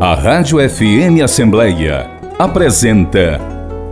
A 0.00 0.14
Rádio 0.14 0.58
FM 0.60 1.24
Assembleia 1.24 2.08
apresenta 2.38 3.40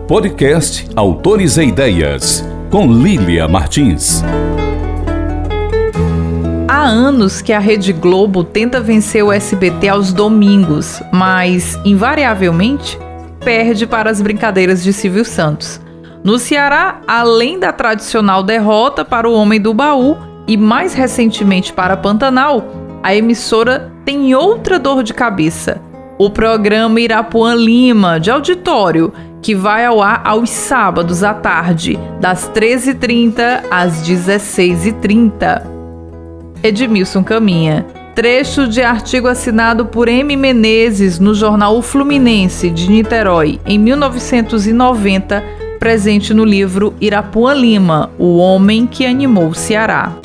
Podcast 0.07 0.89
Autores 0.95 1.57
e 1.57 1.65
Ideias, 1.65 2.49
com 2.71 2.87
Lília 2.87 3.49
Martins. 3.49 4.23
Há 6.69 6.85
anos 6.85 7.43
que 7.43 7.53
a 7.53 7.59
Rede 7.59 7.93
Globo 7.93 8.45
tenta 8.45 8.81
vencer 8.81 9.25
o 9.25 9.33
SBT 9.33 9.89
aos 9.89 10.13
domingos, 10.13 11.03
mas, 11.13 11.77
invariavelmente, 11.85 12.97
perde 13.41 13.85
para 13.85 14.09
as 14.09 14.23
brincadeiras 14.23 14.85
de 14.85 14.93
Silvio 14.93 15.25
Santos. 15.25 15.81
No 16.23 16.39
Ceará, 16.39 17.01
além 17.05 17.59
da 17.59 17.73
tradicional 17.73 18.45
derrota 18.45 19.05
para 19.05 19.29
o 19.29 19.35
Homem 19.35 19.61
do 19.61 19.75
Baú 19.75 20.17
e 20.47 20.57
mais 20.57 20.95
recentemente 20.95 21.73
para 21.73 21.97
Pantanal, 21.97 22.65
a 23.03 23.13
emissora 23.13 23.93
tem 24.05 24.37
outra 24.37 24.79
dor 24.79 25.03
de 25.03 25.13
cabeça. 25.13 25.81
O 26.19 26.31
programa 26.31 26.99
Irapuã 26.99 27.55
Lima, 27.55 28.19
de 28.19 28.31
auditório, 28.31 29.13
que 29.43 29.55
vai 29.55 29.85
ao 29.85 30.01
ar 30.01 30.23
aos 30.25 30.49
sábados 30.49 31.23
à 31.23 31.35
tarde, 31.35 31.99
das 32.19 32.51
13h30 32.51 33.65
às 33.71 34.03
16h30. 34.03 35.63
Edmilson 36.63 37.23
Caminha. 37.23 37.85
Trecho 38.15 38.67
de 38.67 38.81
artigo 38.83 39.29
assinado 39.29 39.85
por 39.85 40.09
M. 40.09 40.35
Menezes 40.39 41.19
no 41.19 41.35
jornal 41.35 41.77
O 41.77 41.83
Fluminense 41.83 42.71
de 42.71 42.89
Niterói, 42.89 43.61
em 43.67 43.79
1990, 43.79 45.45
presente 45.79 46.33
no 46.33 46.47
livro 46.47 46.95
Irapuã 46.99 47.53
Lima, 47.53 48.11
O 48.19 48.39
Homem 48.39 48.87
que 48.87 49.05
Animou 49.05 49.49
o 49.49 49.55
Ceará. 49.55 50.17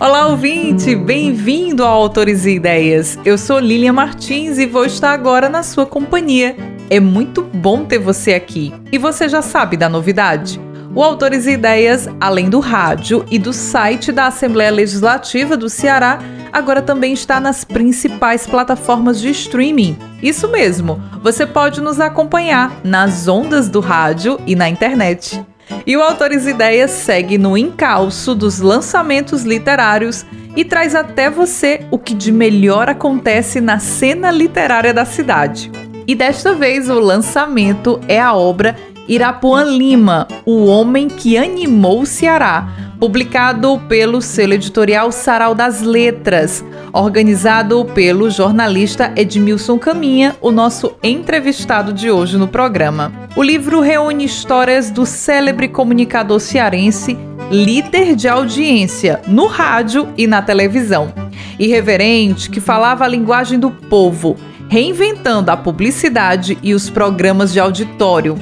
Olá, 0.00 0.28
ouvinte! 0.28 0.94
Bem-vindo 0.94 1.82
ao 1.82 2.02
Autores 2.02 2.44
e 2.44 2.50
Ideias. 2.50 3.18
Eu 3.24 3.36
sou 3.36 3.58
Lilian 3.58 3.94
Martins 3.94 4.56
e 4.56 4.64
vou 4.64 4.84
estar 4.84 5.10
agora 5.10 5.48
na 5.48 5.64
sua 5.64 5.84
companhia. 5.84 6.56
É 6.88 7.00
muito 7.00 7.42
bom 7.42 7.84
ter 7.84 7.98
você 7.98 8.34
aqui. 8.34 8.72
E 8.92 8.96
você 8.96 9.28
já 9.28 9.42
sabe 9.42 9.76
da 9.76 9.88
novidade? 9.88 10.60
O 10.94 11.02
Autores 11.02 11.46
e 11.46 11.54
Ideias, 11.54 12.08
além 12.20 12.48
do 12.48 12.60
rádio 12.60 13.24
e 13.28 13.40
do 13.40 13.52
site 13.52 14.12
da 14.12 14.28
Assembleia 14.28 14.70
Legislativa 14.70 15.56
do 15.56 15.68
Ceará, 15.68 16.20
agora 16.52 16.80
também 16.80 17.12
está 17.12 17.40
nas 17.40 17.64
principais 17.64 18.46
plataformas 18.46 19.20
de 19.20 19.30
streaming. 19.30 19.98
Isso 20.22 20.46
mesmo, 20.46 21.02
você 21.24 21.44
pode 21.44 21.80
nos 21.80 21.98
acompanhar 21.98 22.80
nas 22.84 23.26
ondas 23.26 23.68
do 23.68 23.80
rádio 23.80 24.38
e 24.46 24.54
na 24.54 24.68
internet. 24.68 25.44
E 25.86 25.96
o 25.96 26.02
Autores 26.02 26.46
Ideias 26.46 26.90
segue 26.90 27.38
no 27.38 27.56
encalço 27.56 28.34
dos 28.34 28.60
lançamentos 28.60 29.42
literários 29.42 30.24
e 30.56 30.64
traz 30.64 30.94
até 30.94 31.30
você 31.30 31.86
o 31.90 31.98
que 31.98 32.14
de 32.14 32.32
melhor 32.32 32.88
acontece 32.88 33.60
na 33.60 33.78
cena 33.78 34.30
literária 34.30 34.92
da 34.92 35.04
cidade. 35.04 35.70
E 36.06 36.14
desta 36.14 36.54
vez 36.54 36.88
o 36.88 36.98
lançamento 36.98 38.00
é 38.08 38.20
a 38.20 38.34
obra 38.34 38.74
Irapuã 39.06 39.64
Lima, 39.64 40.28
O 40.44 40.66
Homem 40.66 41.08
que 41.08 41.38
Animou 41.38 42.02
o 42.02 42.06
Ceará, 42.06 42.87
publicado 42.98 43.80
pelo 43.88 44.20
selo 44.20 44.54
editorial 44.54 45.12
Sarau 45.12 45.54
das 45.54 45.82
Letras, 45.82 46.64
organizado 46.92 47.84
pelo 47.94 48.28
jornalista 48.28 49.12
Edmilson 49.14 49.78
Caminha, 49.78 50.36
o 50.40 50.50
nosso 50.50 50.96
entrevistado 51.02 51.92
de 51.92 52.10
hoje 52.10 52.36
no 52.36 52.48
programa. 52.48 53.12
O 53.36 53.42
livro 53.42 53.80
reúne 53.80 54.24
histórias 54.24 54.90
do 54.90 55.06
célebre 55.06 55.68
comunicador 55.68 56.40
cearense, 56.40 57.16
líder 57.50 58.16
de 58.16 58.28
audiência 58.28 59.20
no 59.26 59.46
rádio 59.46 60.08
e 60.16 60.26
na 60.26 60.42
televisão. 60.42 61.12
Irreverente, 61.58 62.50
que 62.50 62.60
falava 62.60 63.04
a 63.04 63.08
linguagem 63.08 63.58
do 63.58 63.70
povo, 63.70 64.36
reinventando 64.68 65.50
a 65.50 65.56
publicidade 65.56 66.58
e 66.62 66.74
os 66.74 66.90
programas 66.90 67.52
de 67.52 67.60
auditório 67.60 68.36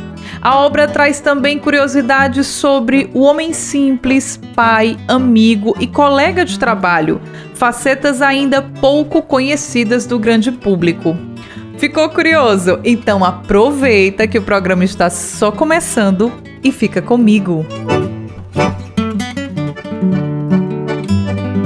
a 0.47 0.61
obra 0.61 0.87
traz 0.87 1.19
também 1.19 1.59
curiosidades 1.59 2.47
sobre 2.47 3.11
o 3.13 3.23
homem 3.23 3.53
simples, 3.53 4.39
pai, 4.55 4.97
amigo 5.09 5.75
e 5.81 5.89
colega 5.89 6.45
de 6.45 6.57
trabalho, 6.57 7.21
facetas 7.53 8.23
ainda 8.23 8.63
pouco 8.63 9.21
conhecidas 9.21 10.07
do 10.07 10.21
grande 10.21 10.53
público. 10.53 11.17
Ficou 11.79 12.09
curioso? 12.11 12.79
Então 12.85 13.25
aproveita 13.25 14.29
que 14.29 14.39
o 14.39 14.43
programa 14.43 14.85
está 14.85 15.11
só 15.11 15.51
começando 15.51 16.33
e 16.63 16.71
fica 16.71 17.03
comigo. 17.03 17.67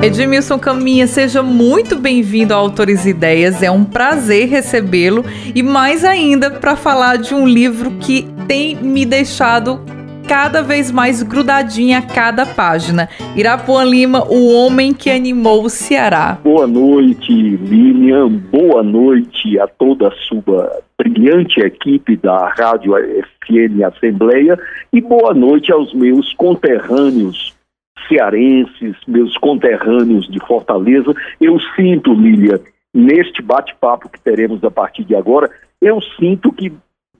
Edmilson 0.03 0.59
Caminha, 0.59 1.07
seja 1.07 1.43
muito 1.43 1.99
bem-vindo 1.99 2.55
ao 2.55 2.63
Autores 2.63 3.05
Ideias. 3.05 3.63
É 3.63 3.71
um 3.71 3.85
prazer 3.85 4.49
recebê-lo 4.49 5.23
e 5.55 5.63
mais 5.63 6.07
ainda 6.07 6.51
para 6.51 6.75
falar 6.75 7.19
de 7.19 7.35
um 7.35 7.47
livro 7.47 7.91
que 8.01 8.27
tem 8.49 8.75
me 8.77 9.05
deixado 9.05 9.79
cada 10.27 10.63
vez 10.63 10.91
mais 10.91 11.23
grudadinha 11.23 11.99
a 11.99 12.03
cada 12.03 12.47
página. 12.47 13.11
Irapuã 13.37 13.85
Lima, 13.85 14.25
o 14.27 14.51
homem 14.55 14.95
que 14.95 15.11
animou 15.11 15.65
o 15.65 15.69
Ceará. 15.69 16.39
Boa 16.43 16.67
noite, 16.67 17.31
Lilian. 17.31 18.29
Boa 18.51 18.83
noite 18.83 19.59
a 19.59 19.67
toda 19.67 20.09
a 20.09 20.13
sua 20.27 20.81
brilhante 20.97 21.61
equipe 21.61 22.17
da 22.17 22.49
Rádio 22.57 22.95
FM 22.95 23.83
Assembleia 23.85 24.59
e 24.91 25.03
boa 25.03 25.35
noite 25.35 25.71
aos 25.71 25.93
meus 25.93 26.33
conterrâneos 26.33 27.60
cearenses, 28.09 28.97
meus 29.07 29.37
conterrâneos 29.39 30.29
de 30.29 30.39
Fortaleza. 30.47 31.15
Eu 31.41 31.59
sinto, 31.77 32.13
Lilian, 32.13 32.61
neste 32.93 33.43
bate-papo 33.43 34.09
que 34.09 34.21
teremos 34.21 34.63
a 34.65 34.71
partir 34.71 35.05
de 35.05 35.15
agora, 35.15 35.51
eu 35.81 36.01
sinto 36.19 36.53
que 36.53 36.73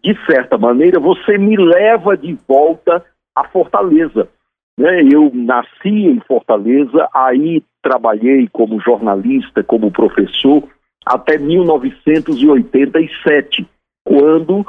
de 0.03 0.17
certa 0.27 0.57
maneira, 0.57 0.99
você 0.99 1.37
me 1.37 1.55
leva 1.57 2.17
de 2.17 2.39
volta 2.49 3.05
a 3.37 3.47
Fortaleza. 3.49 4.29
Né? 4.77 5.03
Eu 5.03 5.31
nasci 5.35 6.07
em 6.07 6.21
Fortaleza, 6.21 7.09
aí 7.15 7.63
trabalhei 7.83 8.49
como 8.51 8.81
jornalista, 8.81 9.63
como 9.63 9.91
professor, 9.91 10.65
até 11.05 11.37
1987, 11.39 13.67
quando 14.05 14.67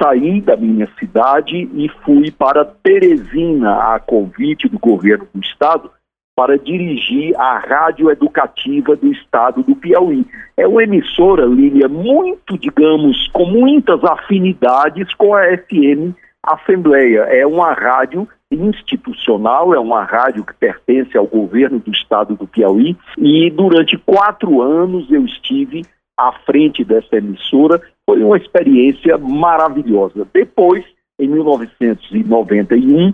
saí 0.00 0.40
da 0.40 0.56
minha 0.56 0.88
cidade 0.98 1.56
e 1.56 1.88
fui 2.04 2.30
para 2.30 2.64
Teresina, 2.64 3.94
a 3.94 4.00
convite 4.00 4.68
do 4.68 4.78
governo 4.78 5.26
do 5.34 5.40
estado, 5.40 5.90
para 6.36 6.56
dirigir 6.56 7.34
a 7.36 7.58
rádio 7.58 8.10
educativa 8.10 8.94
do 8.94 9.10
estado 9.10 9.62
do 9.62 9.74
Piauí. 9.74 10.24
É 10.56 10.68
uma 10.68 10.84
emissora, 10.84 11.44
Lília, 11.44 11.88
muito, 11.88 12.56
digamos, 12.56 13.26
com 13.32 13.44
muitas 13.44 14.04
afinidades 14.04 15.12
com 15.14 15.34
a 15.34 15.42
FM 15.44 16.14
Assembleia. 16.44 17.22
É 17.22 17.44
uma 17.44 17.72
rádio 17.72 18.28
institucional, 18.50 19.74
é 19.74 19.80
uma 19.80 20.04
rádio 20.04 20.44
que 20.44 20.54
pertence 20.54 21.18
ao 21.18 21.26
governo 21.26 21.80
do 21.80 21.90
estado 21.90 22.36
do 22.36 22.46
Piauí 22.46 22.96
e 23.18 23.50
durante 23.50 23.98
quatro 23.98 24.62
anos 24.62 25.10
eu 25.10 25.24
estive 25.24 25.82
à 26.18 26.32
frente 26.44 26.84
dessa 26.84 27.16
emissora. 27.16 27.80
Foi 28.04 28.22
uma 28.22 28.36
experiência 28.36 29.16
maravilhosa. 29.16 30.26
Depois, 30.34 30.84
em 31.20 31.28
1991, 31.28 33.12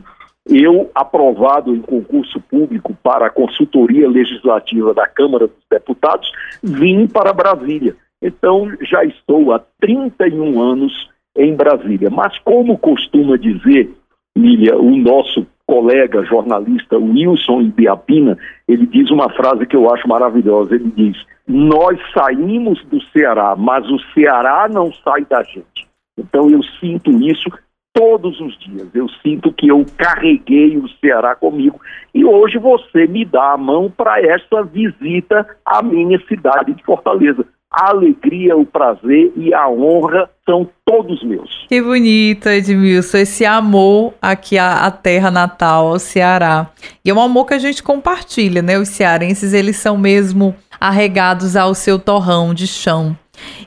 eu, 0.49 0.91
aprovado 0.95 1.75
em 1.75 1.81
concurso 1.81 2.41
público 2.41 2.95
para 3.03 3.27
a 3.27 3.31
consultoria 3.31 4.09
legislativa 4.09 4.93
da 4.93 5.07
Câmara 5.07 5.47
dos 5.47 5.65
Deputados, 5.71 6.31
vim 6.63 7.07
para 7.07 7.33
Brasília. 7.33 7.97
Então, 8.21 8.71
já 8.81 9.05
estou 9.05 9.53
há 9.53 9.61
31 9.81 10.61
anos 10.61 11.09
em 11.37 11.55
Brasília. 11.55 12.11
Mas, 12.11 12.39
como 12.39 12.79
costuma 12.79 13.37
dizer, 13.37 13.91
Lília, 14.37 14.77
o 14.77 14.97
nosso 14.97 15.47
colega 15.75 16.23
jornalista 16.25 16.97
Wilson 16.97 17.63
Ibiapina, 17.63 18.39
ele 18.69 18.87
diz 18.87 19.11
uma 19.11 19.29
frase 19.31 19.67
que 19.67 19.75
eu 19.75 19.93
acho 19.93 20.07
maravilhosa. 20.07 20.77
Ele 20.77 20.93
diz: 20.97 21.17
Nós 21.49 21.99
saímos 22.17 22.81
do 22.85 23.03
Ceará, 23.11 23.57
mas 23.57 23.85
o 23.91 23.99
Ceará 24.15 24.69
não 24.69 24.93
sai 24.93 25.25
da 25.25 25.43
gente. 25.43 25.89
Então, 26.17 26.49
eu 26.49 26.63
sinto 26.81 27.11
isso 27.11 27.51
todos 27.93 28.41
os 28.41 28.57
dias. 28.59 28.89
Eu 28.95 29.09
sinto 29.21 29.53
que 29.53 29.67
eu 29.67 29.85
carreguei 29.97 30.77
o 30.77 30.89
Ceará 31.01 31.35
comigo 31.35 31.81
e 32.15 32.25
hoje 32.25 32.57
você 32.57 33.09
me 33.09 33.25
dá 33.25 33.53
a 33.53 33.57
mão 33.57 33.91
para 33.91 34.21
essa 34.21 34.63
visita 34.63 35.45
à 35.65 35.83
minha 35.83 36.21
cidade 36.29 36.73
de 36.73 36.85
Fortaleza. 36.85 37.45
A 37.77 37.91
alegria, 37.91 38.57
o 38.57 38.65
prazer 38.65 39.33
e 39.37 39.53
a 39.53 39.69
honra 39.69 40.31
são 40.47 40.69
todos 40.85 41.25
meus. 41.25 41.67
Que 41.67 41.83
bonito, 41.83 42.49
Edmilson, 42.49 43.19
esse 43.19 43.45
amor 43.45 44.15
aqui 44.23 44.57
à, 44.57 44.87
à 44.87 44.91
terra 44.93 45.29
natal, 45.29 45.89
ao 45.89 45.99
Ceará. 45.99 46.71
E 47.05 47.11
é 47.11 47.15
um 47.15 47.21
amor 47.21 47.47
que 47.47 47.55
a 47.55 47.59
gente 47.59 47.83
compartilha, 47.83 48.63
né? 48.63 48.79
Os 48.79 48.91
cearenses, 48.91 49.53
eles 49.53 49.77
são 49.77 49.99
mesmo 49.99 50.55
arregados 50.81 51.57
ao 51.57 51.75
seu 51.75 51.99
torrão 51.99 52.55
de 52.55 52.69
chão. 52.69 53.17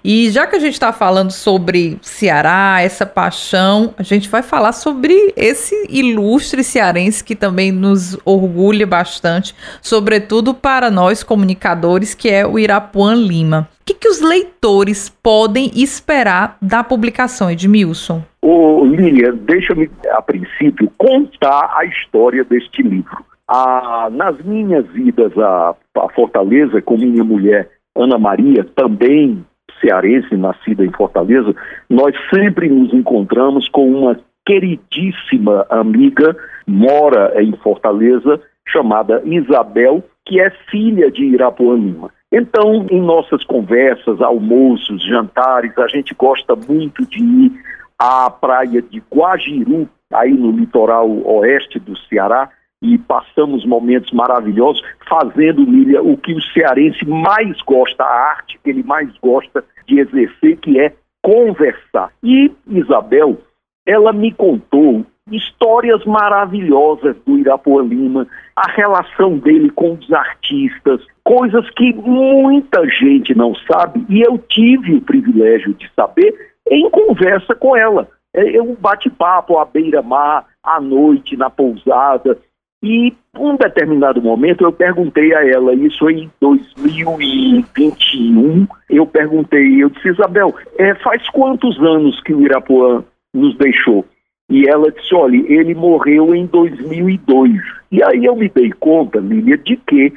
E 0.03 0.29
já 0.29 0.47
que 0.47 0.55
a 0.55 0.59
gente 0.59 0.73
está 0.73 0.93
falando 0.93 1.31
sobre 1.31 1.97
Ceará, 2.01 2.77
essa 2.81 3.05
paixão, 3.05 3.93
a 3.97 4.03
gente 4.03 4.29
vai 4.29 4.41
falar 4.41 4.71
sobre 4.71 5.33
esse 5.35 5.75
ilustre 5.89 6.63
cearense 6.63 7.23
que 7.23 7.35
também 7.35 7.71
nos 7.71 8.17
orgulha 8.25 8.85
bastante, 8.85 9.55
sobretudo 9.81 10.53
para 10.53 10.89
nós 10.89 11.23
comunicadores, 11.23 12.13
que 12.13 12.29
é 12.29 12.45
o 12.45 12.57
Irapuã 12.57 13.15
Lima. 13.15 13.67
O 13.81 13.85
que, 13.85 13.93
que 13.93 14.07
os 14.07 14.21
leitores 14.21 15.09
podem 15.09 15.71
esperar 15.75 16.57
da 16.61 16.83
publicação, 16.83 17.49
Edmilson? 17.49 18.21
Ô, 18.41 18.85
Lilian, 18.85 19.35
deixa-me, 19.35 19.89
a 20.11 20.21
princípio, 20.21 20.91
contar 20.97 21.73
a 21.77 21.85
história 21.85 22.43
deste 22.43 22.81
livro. 22.81 23.25
Ah, 23.47 24.09
nas 24.11 24.37
minhas 24.43 24.85
idas 24.93 25.31
a, 25.37 25.75
a 25.97 26.09
Fortaleza 26.09 26.81
com 26.81 26.97
minha 26.97 27.23
mulher 27.23 27.69
Ana 27.95 28.17
Maria, 28.17 28.65
também 28.75 29.43
cearense, 29.79 30.35
nascida 30.35 30.85
em 30.85 30.91
Fortaleza, 30.91 31.55
nós 31.89 32.15
sempre 32.33 32.69
nos 32.69 32.93
encontramos 32.93 33.67
com 33.69 33.89
uma 33.89 34.19
queridíssima 34.45 35.65
amiga, 35.69 36.35
mora 36.65 37.41
em 37.41 37.51
Fortaleza, 37.57 38.39
chamada 38.67 39.21
Isabel, 39.25 40.03
que 40.25 40.39
é 40.39 40.49
filha 40.69 41.11
de 41.11 41.23
Irapuã 41.25 41.75
Lima. 41.75 42.09
Então, 42.31 42.85
em 42.89 43.01
nossas 43.01 43.43
conversas, 43.45 44.21
almoços, 44.21 45.01
jantares, 45.05 45.77
a 45.77 45.87
gente 45.87 46.13
gosta 46.13 46.55
muito 46.55 47.05
de 47.05 47.23
ir 47.23 47.51
à 47.97 48.29
praia 48.29 48.81
de 48.81 49.01
Guajiru, 49.13 49.87
aí 50.13 50.33
no 50.33 50.51
litoral 50.51 51.09
oeste 51.25 51.79
do 51.79 51.97
Ceará, 52.07 52.49
e 52.81 52.97
passamos 52.97 53.65
momentos 53.65 54.11
maravilhosos 54.11 54.83
fazendo, 55.07 55.63
Lília, 55.63 56.01
o 56.01 56.15
que 56.17 56.33
o 56.33 56.41
cearense 56.41 57.05
mais 57.07 57.59
gosta, 57.61 58.03
a 58.03 58.29
arte 58.31 58.59
que 58.63 58.69
ele 58.69 58.83
mais 58.83 59.09
gosta 59.17 59.63
de 59.87 59.99
exercer, 59.99 60.57
que 60.57 60.79
é 60.79 60.93
conversar. 61.23 62.11
E 62.23 62.51
Isabel, 62.67 63.37
ela 63.85 64.13
me 64.13 64.31
contou 64.31 65.05
histórias 65.31 66.05
maravilhosas 66.05 67.15
do 67.25 67.37
Irapuã 67.37 67.83
Lima, 67.83 68.27
a 68.55 68.71
relação 68.71 69.37
dele 69.37 69.69
com 69.71 69.93
os 69.93 70.11
artistas, 70.11 71.01
coisas 71.23 71.69
que 71.71 71.93
muita 71.93 72.87
gente 72.87 73.35
não 73.35 73.53
sabe 73.55 74.05
e 74.09 74.21
eu 74.21 74.37
tive 74.37 74.95
o 74.95 75.01
privilégio 75.01 75.73
de 75.73 75.89
saber 75.93 76.33
em 76.69 76.89
conversa 76.89 77.53
com 77.55 77.75
ela. 77.75 78.07
É 78.33 78.61
um 78.61 78.75
bate-papo 78.75 79.57
à 79.57 79.65
beira-mar, 79.65 80.45
à 80.63 80.79
noite, 80.79 81.35
na 81.35 81.49
pousada. 81.49 82.37
E 82.83 83.11
um 83.35 83.55
determinado 83.55 84.21
momento 84.21 84.63
eu 84.63 84.71
perguntei 84.71 85.33
a 85.33 85.43
ela, 85.45 85.73
isso 85.73 86.07
em 86.09 86.31
2021, 86.39 88.67
eu 88.89 89.05
perguntei, 89.05 89.83
eu 89.83 89.89
disse, 89.89 90.07
Isabel, 90.09 90.55
é, 90.77 90.95
faz 90.95 91.29
quantos 91.29 91.77
anos 91.79 92.21
que 92.21 92.33
o 92.33 92.41
Irapuã 92.41 93.03
nos 93.33 93.57
deixou? 93.57 94.05
E 94.49 94.65
ela 94.69 94.91
disse, 94.91 95.13
olha, 95.13 95.35
ele 95.51 95.75
morreu 95.75 96.35
em 96.35 96.45
2002. 96.45 97.61
E 97.91 98.01
aí 98.03 98.25
eu 98.25 98.35
me 98.35 98.47
dei 98.47 98.71
conta, 98.71 99.19
Lília, 99.19 99.57
de 99.57 99.75
que 99.75 100.13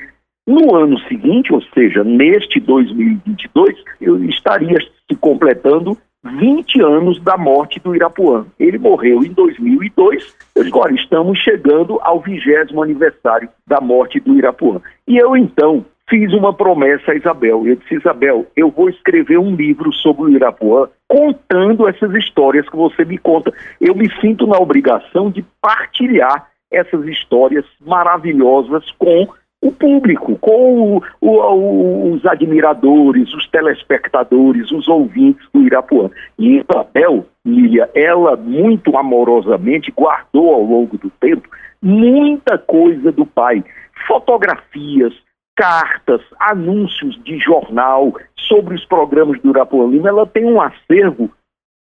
no 0.46 0.74
ano 0.74 0.98
seguinte, 1.00 1.52
ou 1.52 1.60
seja, 1.74 2.04
neste 2.04 2.60
2022, 2.60 3.76
eu 4.00 4.22
estaria 4.24 4.78
se 4.80 5.16
completando 5.18 5.98
20 6.22 6.82
anos 6.82 7.20
da 7.22 7.36
morte 7.36 7.80
do 7.80 7.94
Irapuã. 7.94 8.46
Ele 8.58 8.78
morreu 8.78 9.24
em 9.24 9.32
2002, 9.32 10.36
agora 10.58 10.92
estamos 10.94 11.38
chegando 11.38 11.98
ao 12.02 12.20
vigésimo 12.20 12.82
aniversário 12.82 13.48
da 13.66 13.80
morte 13.80 14.20
do 14.20 14.34
Irapuã. 14.34 14.80
E 15.06 15.16
eu 15.16 15.36
então 15.36 15.84
fiz 16.08 16.32
uma 16.32 16.52
promessa 16.52 17.12
a 17.12 17.14
Isabel. 17.14 17.66
Eu 17.66 17.76
disse, 17.76 17.94
Isabel, 17.94 18.46
eu 18.56 18.70
vou 18.70 18.90
escrever 18.90 19.38
um 19.38 19.54
livro 19.54 19.92
sobre 19.92 20.24
o 20.24 20.28
Irapuã 20.28 20.88
contando 21.08 21.88
essas 21.88 22.12
histórias 22.14 22.68
que 22.68 22.76
você 22.76 23.04
me 23.04 23.16
conta. 23.16 23.52
Eu 23.80 23.94
me 23.94 24.10
sinto 24.20 24.46
na 24.46 24.58
obrigação 24.58 25.30
de 25.30 25.44
partilhar 25.62 26.48
essas 26.70 27.06
histórias 27.06 27.64
maravilhosas 27.80 28.90
com 28.92 29.28
o 29.62 29.70
público, 29.70 30.36
com 30.38 30.96
o, 30.96 31.02
o, 31.20 32.12
os 32.12 32.24
admiradores, 32.24 33.32
os 33.34 33.46
telespectadores, 33.48 34.70
os 34.70 34.88
ouvintes 34.88 35.46
do 35.52 35.62
Irapuã. 35.62 36.10
E 36.38 36.58
Isabel, 36.58 37.26
Lília, 37.44 37.90
ela 37.94 38.36
muito 38.36 38.96
amorosamente 38.96 39.92
guardou 39.92 40.54
ao 40.54 40.62
longo 40.62 40.96
do 40.96 41.10
tempo 41.10 41.48
muita 41.82 42.56
coisa 42.58 43.12
do 43.12 43.26
pai, 43.26 43.62
fotografias, 44.06 45.12
cartas, 45.56 46.22
anúncios 46.38 47.22
de 47.22 47.38
jornal 47.38 48.14
sobre 48.36 48.74
os 48.74 48.84
programas 48.86 49.40
do 49.42 49.50
Irapuã 49.50 49.86
Lima. 49.86 50.08
Ela 50.08 50.26
tem 50.26 50.44
um 50.44 50.60
acervo 50.60 51.30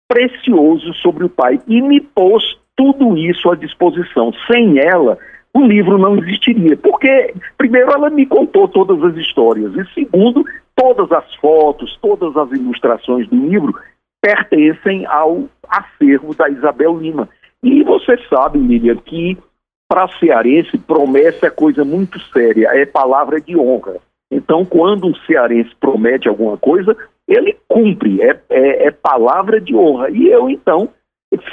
precioso 0.06 0.92
sobre 0.94 1.24
o 1.24 1.30
pai 1.30 1.60
e 1.66 1.80
me 1.80 2.00
pôs 2.00 2.58
tudo 2.76 3.16
isso 3.16 3.50
à 3.50 3.56
disposição. 3.56 4.32
Sem 4.50 4.78
ela, 4.78 5.18
o 5.54 5.64
livro 5.64 5.98
não 5.98 6.16
existiria. 6.16 6.76
Porque, 6.76 7.34
primeiro, 7.58 7.90
ela 7.90 8.10
me 8.10 8.26
contou 8.26 8.68
todas 8.68 9.02
as 9.02 9.16
histórias, 9.16 9.74
e 9.74 9.94
segundo, 9.94 10.44
todas 10.74 11.10
as 11.12 11.34
fotos, 11.36 11.98
todas 12.00 12.36
as 12.36 12.50
ilustrações 12.52 13.28
do 13.28 13.36
livro 13.36 13.74
pertencem 14.20 15.06
ao 15.06 15.44
acervo 15.68 16.34
da 16.34 16.48
Isabel 16.48 16.98
Lima. 16.98 17.28
E 17.62 17.82
você 17.82 18.18
sabe, 18.28 18.58
Lilian, 18.58 18.96
que 18.96 19.36
para 19.88 20.08
cearense 20.18 20.78
promessa 20.78 21.46
é 21.46 21.50
coisa 21.50 21.84
muito 21.84 22.20
séria, 22.32 22.68
é 22.72 22.86
palavra 22.86 23.40
de 23.40 23.56
honra. 23.56 23.96
Então, 24.30 24.64
quando 24.64 25.08
um 25.08 25.14
cearense 25.26 25.70
promete 25.80 26.28
alguma 26.28 26.56
coisa, 26.56 26.96
ele 27.26 27.56
cumpre, 27.66 28.22
é, 28.22 28.40
é, 28.48 28.86
é 28.86 28.90
palavra 28.90 29.60
de 29.60 29.74
honra. 29.74 30.10
E 30.10 30.28
eu, 30.28 30.48
então, 30.48 30.88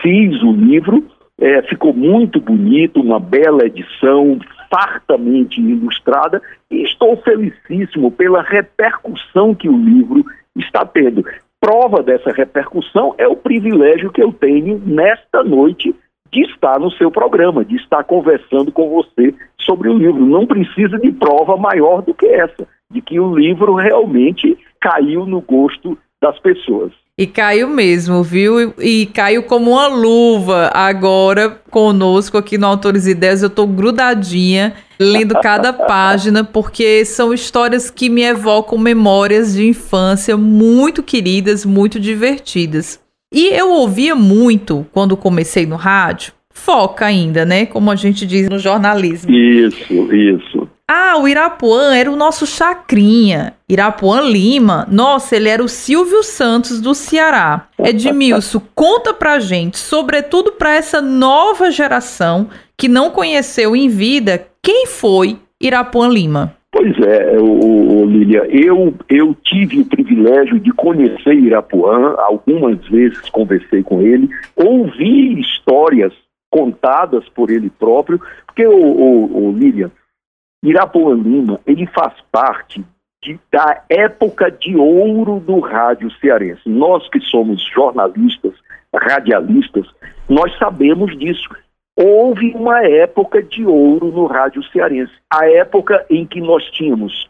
fiz 0.01 0.41
o 0.43 0.51
livro 0.51 1.03
é, 1.39 1.61
ficou 1.63 1.93
muito 1.93 2.39
bonito, 2.39 2.99
uma 2.99 3.19
bela 3.19 3.65
edição, 3.65 4.39
fartamente 4.69 5.61
ilustrada, 5.61 6.41
e 6.69 6.83
estou 6.83 7.15
felicíssimo 7.17 8.11
pela 8.11 8.41
repercussão 8.41 9.53
que 9.53 9.69
o 9.69 9.77
livro 9.77 10.25
está 10.57 10.85
tendo. 10.85 11.23
Prova 11.59 12.03
dessa 12.03 12.31
repercussão 12.31 13.15
é 13.17 13.27
o 13.27 13.35
privilégio 13.35 14.11
que 14.11 14.21
eu 14.21 14.31
tenho 14.31 14.81
nesta 14.85 15.43
noite 15.43 15.95
de 16.31 16.41
estar 16.41 16.79
no 16.79 16.91
seu 16.91 17.09
programa, 17.09 17.63
de 17.63 17.75
estar 17.77 18.03
conversando 18.03 18.71
com 18.71 18.89
você 18.89 19.33
sobre 19.61 19.89
o 19.89 19.97
livro. 19.97 20.25
Não 20.25 20.45
precisa 20.45 20.97
de 20.99 21.11
prova 21.11 21.55
maior 21.55 22.01
do 22.01 22.13
que 22.13 22.25
essa, 22.25 22.67
de 22.91 23.01
que 23.01 23.19
o 23.19 23.35
livro 23.35 23.75
realmente 23.75 24.57
caiu 24.79 25.25
no 25.25 25.41
gosto 25.41 25.97
das 26.21 26.37
pessoas. 26.39 26.91
E 27.19 27.25
caiu 27.25 27.67
mesmo, 27.67 28.21
viu? 28.21 28.75
E 28.79 29.07
caiu 29.07 29.41
como 29.41 29.71
uma 29.71 29.87
luva 29.87 30.69
agora 30.71 31.59
conosco 31.71 32.37
aqui 32.37 32.59
no 32.59 32.67
Autores 32.67 33.07
e 33.07 33.11
Ideias. 33.11 33.41
Eu 33.41 33.49
tô 33.49 33.65
grudadinha, 33.65 34.75
lendo 34.99 35.33
cada 35.41 35.73
página, 35.87 36.43
porque 36.43 37.03
são 37.05 37.33
histórias 37.33 37.89
que 37.89 38.07
me 38.07 38.21
evocam 38.21 38.77
memórias 38.77 39.55
de 39.55 39.65
infância 39.65 40.37
muito 40.37 41.01
queridas, 41.01 41.65
muito 41.65 41.99
divertidas. 41.99 42.99
E 43.33 43.47
eu 43.47 43.71
ouvia 43.71 44.13
muito, 44.13 44.85
quando 44.91 45.17
comecei 45.17 45.65
no 45.65 45.75
rádio, 45.75 46.33
foca 46.53 47.07
ainda, 47.07 47.43
né? 47.43 47.65
Como 47.65 47.89
a 47.89 47.95
gente 47.95 48.27
diz 48.27 48.47
no 48.47 48.59
jornalismo. 48.59 49.31
Isso, 49.31 50.13
isso. 50.13 50.69
Ah, 50.89 51.17
o 51.19 51.27
Irapuã 51.27 51.93
era 51.93 52.09
o 52.09 52.15
nosso 52.15 52.47
Chacrinha. 52.47 53.53
Irapuã 53.67 54.21
Lima, 54.21 54.87
nossa, 54.89 55.35
ele 55.35 55.49
era 55.49 55.61
o 55.61 55.67
Silvio 55.67 56.23
Santos 56.23 56.79
do 56.79 56.95
Ceará. 56.95 57.67
Edmilson, 57.77 58.61
conta 58.73 59.13
pra 59.13 59.37
gente, 59.37 59.77
sobretudo 59.77 60.53
para 60.53 60.73
essa 60.73 61.01
nova 61.01 61.69
geração 61.71 62.47
que 62.77 62.87
não 62.87 63.09
conheceu 63.09 63.75
em 63.75 63.89
vida, 63.89 64.47
quem 64.63 64.85
foi 64.85 65.37
Irapuã 65.61 66.07
Lima? 66.07 66.55
Pois 66.71 66.97
é, 66.99 67.37
o, 67.37 68.03
o 68.03 68.05
Lília, 68.05 68.47
eu, 68.49 68.93
eu 69.09 69.35
tive 69.43 69.81
o 69.81 69.85
privilégio 69.85 70.57
de 70.57 70.71
conhecer 70.71 71.33
Irapuã, 71.33 72.15
algumas 72.17 72.77
vezes 72.87 73.29
conversei 73.29 73.83
com 73.83 74.01
ele, 74.01 74.29
ouvi 74.55 75.37
histórias 75.41 76.13
contadas 76.49 77.27
por 77.35 77.49
ele 77.49 77.69
próprio, 77.69 78.21
porque 78.45 78.65
o, 78.65 78.71
o, 78.73 79.47
o 79.49 79.51
Lília, 79.51 79.91
Irapuã 80.63 81.13
Lima, 81.15 81.59
ele 81.65 81.85
faz 81.87 82.13
parte 82.31 82.83
de, 83.23 83.39
da 83.51 83.83
época 83.89 84.51
de 84.51 84.75
ouro 84.75 85.39
do 85.39 85.59
rádio 85.59 86.09
cearense. 86.19 86.67
Nós 86.67 87.07
que 87.09 87.19
somos 87.19 87.61
jornalistas, 87.73 88.53
radialistas, 88.93 89.87
nós 90.27 90.55
sabemos 90.57 91.17
disso. 91.17 91.49
Houve 91.95 92.53
uma 92.53 92.83
época 92.85 93.41
de 93.41 93.65
ouro 93.65 94.11
no 94.11 94.25
rádio 94.25 94.63
cearense. 94.65 95.13
A 95.31 95.49
época 95.49 96.05
em 96.09 96.25
que 96.25 96.39
nós 96.39 96.63
tínhamos 96.71 97.29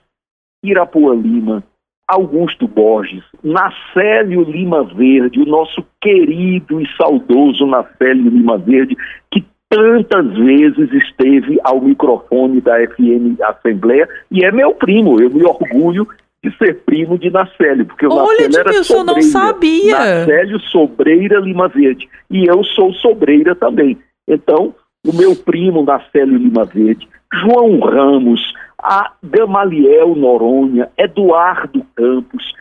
Irapuã 0.63 1.15
Lima, 1.15 1.63
Augusto 2.07 2.67
Borges, 2.67 3.23
Nacélio 3.43 4.43
Lima 4.43 4.83
Verde, 4.83 5.41
o 5.41 5.45
nosso 5.45 5.85
querido 6.01 6.81
e 6.81 6.87
saudoso 6.95 7.65
Nacélio 7.65 8.29
Lima 8.29 8.57
Verde, 8.57 8.95
que 9.31 9.45
tantas 9.69 10.33
vezes 10.37 10.91
esteve 10.93 11.59
ao 11.63 11.81
microfone 11.81 12.61
da 12.61 12.75
FM 12.87 13.39
Assembleia 13.41 14.07
e 14.31 14.45
é 14.45 14.51
meu 14.51 14.73
primo. 14.73 15.21
Eu 15.21 15.29
me 15.29 15.43
orgulho 15.43 16.07
de 16.43 16.55
ser 16.57 16.75
primo 16.85 17.17
de 17.17 17.29
Nacélio, 17.29 17.85
porque 17.85 18.05
o 18.05 18.13
Olha, 18.13 18.47
Nacélio 18.47 18.59
era 18.59 18.69
Edmilson, 18.69 19.03
não 19.03 19.21
sabia. 19.21 19.97
Nacélio 19.97 20.59
Sobreira 20.61 21.39
Lima 21.39 21.67
Verde. 21.67 22.07
E 22.29 22.45
eu 22.45 22.63
sou 22.63 22.93
Sobreira 22.93 23.55
também. 23.55 23.97
Então, 24.27 24.73
o 25.05 25.13
meu 25.13 25.35
primo 25.35 25.83
Nacélio 25.83 26.37
Lima 26.37 26.65
Verde, 26.65 27.07
João 27.33 27.79
Ramos, 27.79 28.53
a 28.81 29.11
Gamaliel 29.23 30.15
Noronha, 30.15 30.89
Eduardo 30.97 31.83
Campos, 31.95 32.53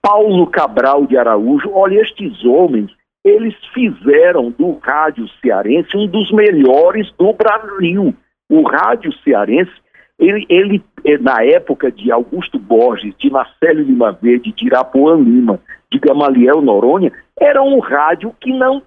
Paulo 0.00 0.46
Cabral 0.46 1.06
de 1.06 1.16
Araújo, 1.16 1.70
olha, 1.72 2.00
estes 2.00 2.44
homens, 2.44 2.90
eles 3.28 3.54
fizeram 3.72 4.50
do 4.50 4.78
rádio 4.78 5.28
cearense 5.40 5.96
um 5.96 6.06
dos 6.06 6.30
melhores 6.32 7.10
do 7.18 7.32
Brasil. 7.32 8.14
O 8.48 8.62
rádio 8.62 9.12
cearense, 9.24 9.72
ele, 10.18 10.46
ele 10.48 10.82
eh, 11.04 11.18
na 11.18 11.44
época 11.44 11.92
de 11.92 12.10
Augusto 12.10 12.58
Borges, 12.58 13.14
de 13.18 13.30
Marcelo 13.30 13.82
Lima 13.82 14.12
Verde, 14.12 14.52
de 14.52 14.66
Irapuã 14.66 15.16
Lima, 15.16 15.60
de 15.90 15.98
Gamaliel 15.98 16.60
Noronha, 16.60 17.12
era 17.38 17.62
um 17.62 17.78
rádio 17.78 18.34
que 18.40 18.52
não 18.52 18.82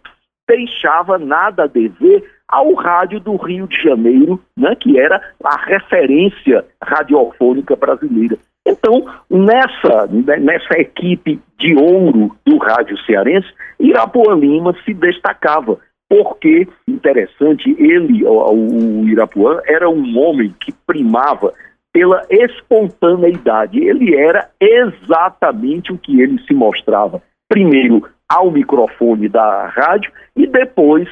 deixava 0.48 1.18
nada 1.18 1.64
a 1.64 1.68
dever 1.68 2.24
ao 2.48 2.74
rádio 2.74 3.20
do 3.20 3.38
Rio 3.38 3.66
de 3.66 3.82
Janeiro, 3.82 4.40
né, 4.58 4.76
que 4.76 5.00
era 5.00 5.22
a 5.44 5.56
referência 5.58 6.66
radiofônica 6.84 7.76
brasileira. 7.76 8.38
Então, 8.66 9.06
nessa, 9.30 10.08
nessa 10.40 10.80
equipe 10.80 11.40
de 11.58 11.76
ouro 11.76 12.36
do 12.46 12.58
rádio 12.58 12.98
cearense, 13.06 13.48
Irapuã 13.80 14.36
Lima 14.36 14.76
se 14.86 14.94
destacava, 14.94 15.80
porque, 16.08 16.68
interessante, 16.88 17.76
ele, 17.80 18.24
o, 18.26 19.02
o 19.02 19.08
Irapuã, 19.08 19.60
era 19.66 19.90
um 19.90 20.18
homem 20.20 20.54
que 20.60 20.72
primava 20.86 21.54
pela 21.92 22.26
espontaneidade. 22.30 23.80
Ele 23.80 24.16
era 24.16 24.50
exatamente 24.60 25.92
o 25.92 25.98
que 25.98 26.22
ele 26.22 26.40
se 26.46 26.54
mostrava. 26.54 27.22
Primeiro, 27.50 28.08
ao 28.30 28.50
microfone 28.50 29.28
da 29.28 29.68
rádio 29.68 30.12
e 30.36 30.48
depois 30.48 31.08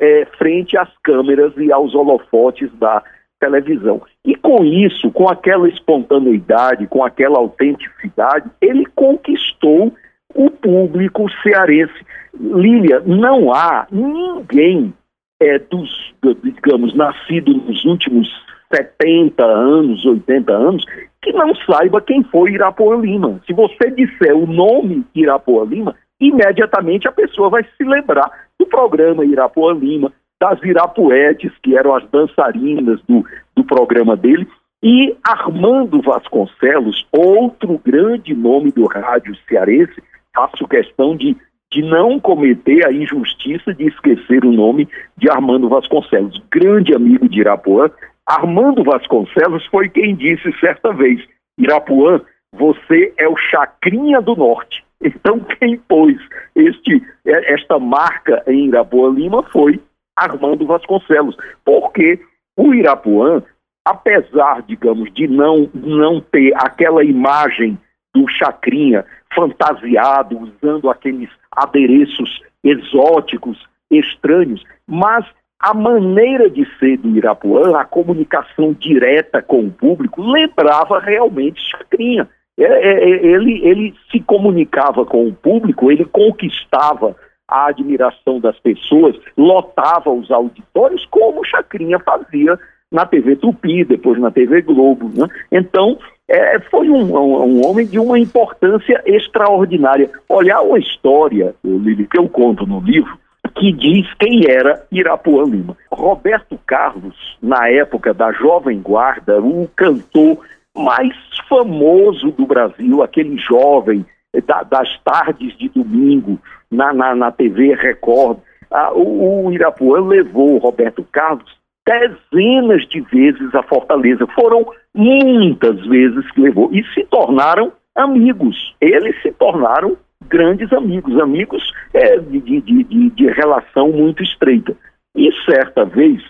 é, 0.00 0.26
frente 0.36 0.76
às 0.76 0.88
câmeras 1.02 1.52
e 1.56 1.70
aos 1.70 1.94
holofotes 1.94 2.68
da 2.78 3.02
televisão. 3.40 4.02
E 4.24 4.34
com 4.34 4.64
isso, 4.64 5.10
com 5.10 5.28
aquela 5.28 5.68
espontaneidade, 5.68 6.86
com 6.86 7.04
aquela 7.04 7.38
autenticidade, 7.38 8.50
ele 8.60 8.86
conquistou 8.94 9.92
o 10.34 10.50
público 10.50 11.26
cearense. 11.42 11.94
Lília, 12.38 13.00
não 13.06 13.52
há 13.52 13.86
ninguém 13.90 14.92
é, 15.40 15.58
dos, 15.58 16.14
digamos, 16.42 16.94
nascido 16.94 17.54
nos 17.54 17.84
últimos 17.84 18.28
70 18.74 19.44
anos, 19.44 20.04
80 20.04 20.52
anos, 20.52 20.84
que 21.22 21.32
não 21.32 21.54
saiba 21.54 22.00
quem 22.00 22.22
foi 22.24 22.52
Irapuã 22.52 22.96
Lima. 22.96 23.40
Se 23.46 23.52
você 23.52 23.90
disser 23.90 24.36
o 24.36 24.46
nome 24.46 25.04
Irapuã 25.14 25.64
Lima, 25.64 25.94
imediatamente 26.20 27.06
a 27.06 27.12
pessoa 27.12 27.50
vai 27.50 27.64
se 27.64 27.84
lembrar 27.84 28.30
do 28.58 28.66
programa 28.66 29.24
Irapuã 29.24 29.72
Lima, 29.72 30.12
das 30.44 30.62
Irapuetes, 30.62 31.50
que 31.62 31.74
eram 31.74 31.94
as 31.94 32.06
dançarinas 32.10 33.00
do, 33.08 33.24
do 33.56 33.64
programa 33.64 34.14
dele, 34.14 34.46
e 34.82 35.16
Armando 35.26 36.02
Vasconcelos, 36.02 37.06
outro 37.10 37.80
grande 37.82 38.34
nome 38.34 38.70
do 38.70 38.84
rádio 38.84 39.34
cearense, 39.48 40.02
faço 40.36 40.68
questão 40.68 41.16
de, 41.16 41.34
de 41.72 41.80
não 41.80 42.20
cometer 42.20 42.86
a 42.86 42.92
injustiça 42.92 43.72
de 43.72 43.86
esquecer 43.86 44.44
o 44.44 44.52
nome 44.52 44.86
de 45.16 45.30
Armando 45.30 45.66
Vasconcelos, 45.70 46.38
grande 46.50 46.94
amigo 46.94 47.26
de 47.26 47.40
Irapuã. 47.40 47.90
Armando 48.26 48.84
Vasconcelos 48.84 49.64
foi 49.68 49.88
quem 49.88 50.14
disse 50.14 50.52
certa 50.60 50.92
vez: 50.92 51.24
Irapuã, 51.58 52.20
você 52.52 53.14
é 53.16 53.26
o 53.26 53.36
Chacrinha 53.36 54.20
do 54.20 54.36
Norte. 54.36 54.84
Então, 55.02 55.40
quem 55.40 55.78
pôs 55.78 56.18
este, 56.54 57.02
esta 57.24 57.78
marca 57.78 58.42
em 58.46 58.68
Irapuã 58.68 59.08
Lima 59.08 59.42
foi 59.44 59.80
Armando 60.16 60.66
Vasconcelos, 60.66 61.36
porque 61.64 62.20
o 62.56 62.72
Irapuã, 62.72 63.42
apesar, 63.84 64.62
digamos, 64.62 65.12
de 65.12 65.26
não, 65.26 65.68
não 65.74 66.20
ter 66.20 66.52
aquela 66.56 67.04
imagem 67.04 67.78
do 68.14 68.28
Chacrinha 68.28 69.04
fantasiado, 69.34 70.38
usando 70.38 70.88
aqueles 70.88 71.28
adereços 71.50 72.40
exóticos, 72.62 73.58
estranhos, 73.90 74.62
mas 74.86 75.26
a 75.58 75.74
maneira 75.74 76.48
de 76.48 76.66
ser 76.78 76.98
do 76.98 77.16
Irapuã, 77.16 77.76
a 77.78 77.84
comunicação 77.84 78.72
direta 78.72 79.42
com 79.42 79.60
o 79.60 79.72
público, 79.72 80.22
lembrava 80.22 80.98
realmente 80.98 81.60
Chacrinha. 81.70 82.28
É, 82.58 82.64
é, 82.64 83.10
é, 83.10 83.26
ele, 83.26 83.66
ele 83.66 83.94
se 84.10 84.20
comunicava 84.20 85.04
com 85.04 85.26
o 85.26 85.34
público, 85.34 85.90
ele 85.90 86.04
conquistava 86.04 87.16
a 87.48 87.66
admiração 87.66 88.40
das 88.40 88.58
pessoas, 88.60 89.16
lotava 89.36 90.10
os 90.10 90.30
auditórios, 90.30 91.06
como 91.10 91.40
o 91.40 91.44
Chacrinha 91.44 91.98
fazia 91.98 92.58
na 92.90 93.04
TV 93.04 93.36
Tupi, 93.36 93.84
depois 93.84 94.18
na 94.18 94.30
TV 94.30 94.62
Globo. 94.62 95.10
Né? 95.14 95.28
Então, 95.52 95.98
é, 96.28 96.58
foi 96.70 96.88
um, 96.88 97.14
um, 97.14 97.42
um, 97.44 97.66
homem 97.66 97.86
de 97.86 97.98
uma 97.98 98.18
importância 98.18 99.02
extraordinária. 99.04 100.10
Olhar 100.28 100.62
uma 100.62 100.78
história, 100.78 101.54
Lili, 101.62 102.06
que 102.06 102.18
eu 102.18 102.28
conto 102.28 102.66
no 102.66 102.80
livro, 102.80 103.18
que 103.56 103.72
diz 103.72 104.06
quem 104.14 104.50
era 104.50 104.84
Irapuã 104.90 105.44
Lima. 105.44 105.76
Roberto 105.92 106.58
Carlos, 106.66 107.36
na 107.42 107.68
época 107.68 108.14
da 108.14 108.32
Jovem 108.32 108.80
Guarda, 108.80 109.40
o 109.40 109.68
cantor 109.76 110.38
mais 110.76 111.14
famoso 111.48 112.32
do 112.32 112.46
Brasil, 112.46 113.02
aquele 113.02 113.36
jovem 113.38 114.04
da, 114.42 114.62
das 114.62 114.88
tardes 115.02 115.56
de 115.58 115.68
domingo 115.68 116.38
na, 116.70 116.92
na, 116.92 117.14
na 117.14 117.30
TV 117.30 117.74
Record. 117.74 118.38
Ah, 118.70 118.92
o, 118.92 119.46
o 119.46 119.52
Irapuã 119.52 120.00
levou 120.00 120.54
o 120.54 120.58
Roberto 120.58 121.06
Carlos 121.12 121.44
dezenas 121.86 122.86
de 122.88 123.00
vezes 123.00 123.54
a 123.54 123.62
Fortaleza. 123.62 124.26
Foram 124.34 124.66
muitas 124.94 125.86
vezes 125.86 126.30
que 126.32 126.40
levou. 126.40 126.70
E 126.72 126.82
se 126.94 127.04
tornaram 127.04 127.72
amigos. 127.94 128.74
Eles 128.80 129.20
se 129.22 129.30
tornaram 129.32 129.96
grandes 130.28 130.72
amigos, 130.72 131.18
amigos 131.20 131.62
é, 131.92 132.18
de, 132.18 132.40
de, 132.40 132.60
de, 132.60 133.10
de 133.10 133.26
relação 133.28 133.92
muito 133.92 134.22
estreita. 134.22 134.74
E 135.14 135.30
certa 135.44 135.84
vez, 135.84 136.22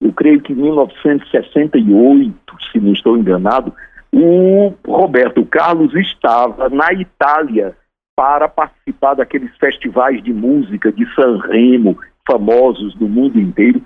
eu 0.00 0.12
creio 0.12 0.40
que 0.40 0.52
em 0.52 0.56
1968, 0.56 2.34
se 2.70 2.80
não 2.80 2.92
estou 2.92 3.16
enganado, 3.16 3.74
o 4.14 4.74
Roberto 4.86 5.44
Carlos 5.46 5.94
estava 5.94 6.68
na 6.68 6.92
Itália 6.92 7.76
para 8.14 8.46
participar 8.48 9.14
daqueles 9.14 9.56
festivais 9.56 10.22
de 10.22 10.32
música 10.32 10.92
de 10.92 11.06
San 11.14 11.38
Remo, 11.38 11.98
famosos 12.28 12.94
no 13.00 13.08
mundo 13.08 13.40
inteiro, 13.40 13.82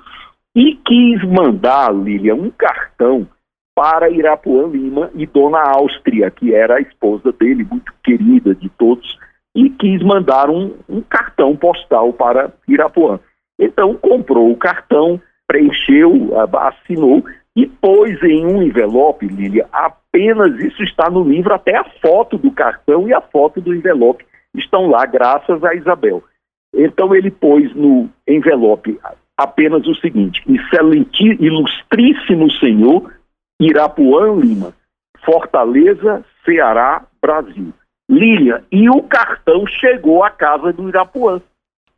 e 0.54 0.75
quis 0.85 1.23
mandar, 1.25 1.95
Lilian, 1.95 2.35
um 2.35 2.50
cartão 2.50 3.26
para 3.75 4.11
Irapuã 4.11 4.66
Lima 4.66 5.11
e 5.14 5.26
Dona 5.26 5.61
Áustria, 5.61 6.30
que 6.30 6.54
era 6.54 6.76
a 6.76 6.80
esposa 6.80 7.30
dele, 7.33 7.66
muito 7.71 7.92
querida 8.02 8.54
de 8.54 8.68
todos, 8.71 9.18
e 9.54 9.71
quis 9.71 10.02
mandar 10.02 10.50
um, 10.50 10.75
um 10.88 11.02
cartão 11.02 11.54
postal 11.56 12.12
para 12.12 12.52
Irapuã. 12.66 13.21
Então 13.59 13.95
comprou 13.95 14.50
o 14.50 14.56
cartão, 14.56 15.21
preencheu, 15.47 16.33
assinou 16.59 17.25
e 17.54 17.66
pôs 17.66 18.23
em 18.23 18.45
um 18.45 18.62
envelope, 18.62 19.26
Lília, 19.26 19.66
apenas 20.16 20.58
isso 20.61 20.82
está 20.82 21.11
no 21.11 21.23
livro, 21.23 21.52
até 21.52 21.76
a 21.76 21.85
foto 21.85 22.38
do 22.38 22.50
cartão 22.50 23.06
e 23.06 23.12
a 23.12 23.20
foto 23.20 23.61
do 23.61 23.75
envelope 23.75 24.25
estão 24.56 24.87
lá, 24.87 25.04
graças 25.04 25.62
a 25.62 25.75
Isabel. 25.75 26.25
Então 26.75 27.14
ele 27.14 27.30
pôs 27.30 27.75
no 27.75 28.08
envelope 28.26 28.99
apenas 29.37 29.87
o 29.87 29.94
seguinte: 29.96 30.42
excelente, 30.49 31.23
ilustríssimo 31.23 32.50
senhor 32.52 33.12
Irapuã 33.61 34.35
Lima, 34.40 34.73
Fortaleza, 35.23 36.25
Ceará, 36.44 37.04
Brasil. 37.20 37.73
Lília, 38.08 38.62
e 38.70 38.88
o 38.88 39.02
cartão 39.02 39.66
chegou 39.66 40.23
à 40.23 40.30
casa 40.30 40.73
do 40.73 40.88
Irapuã. 40.88 41.40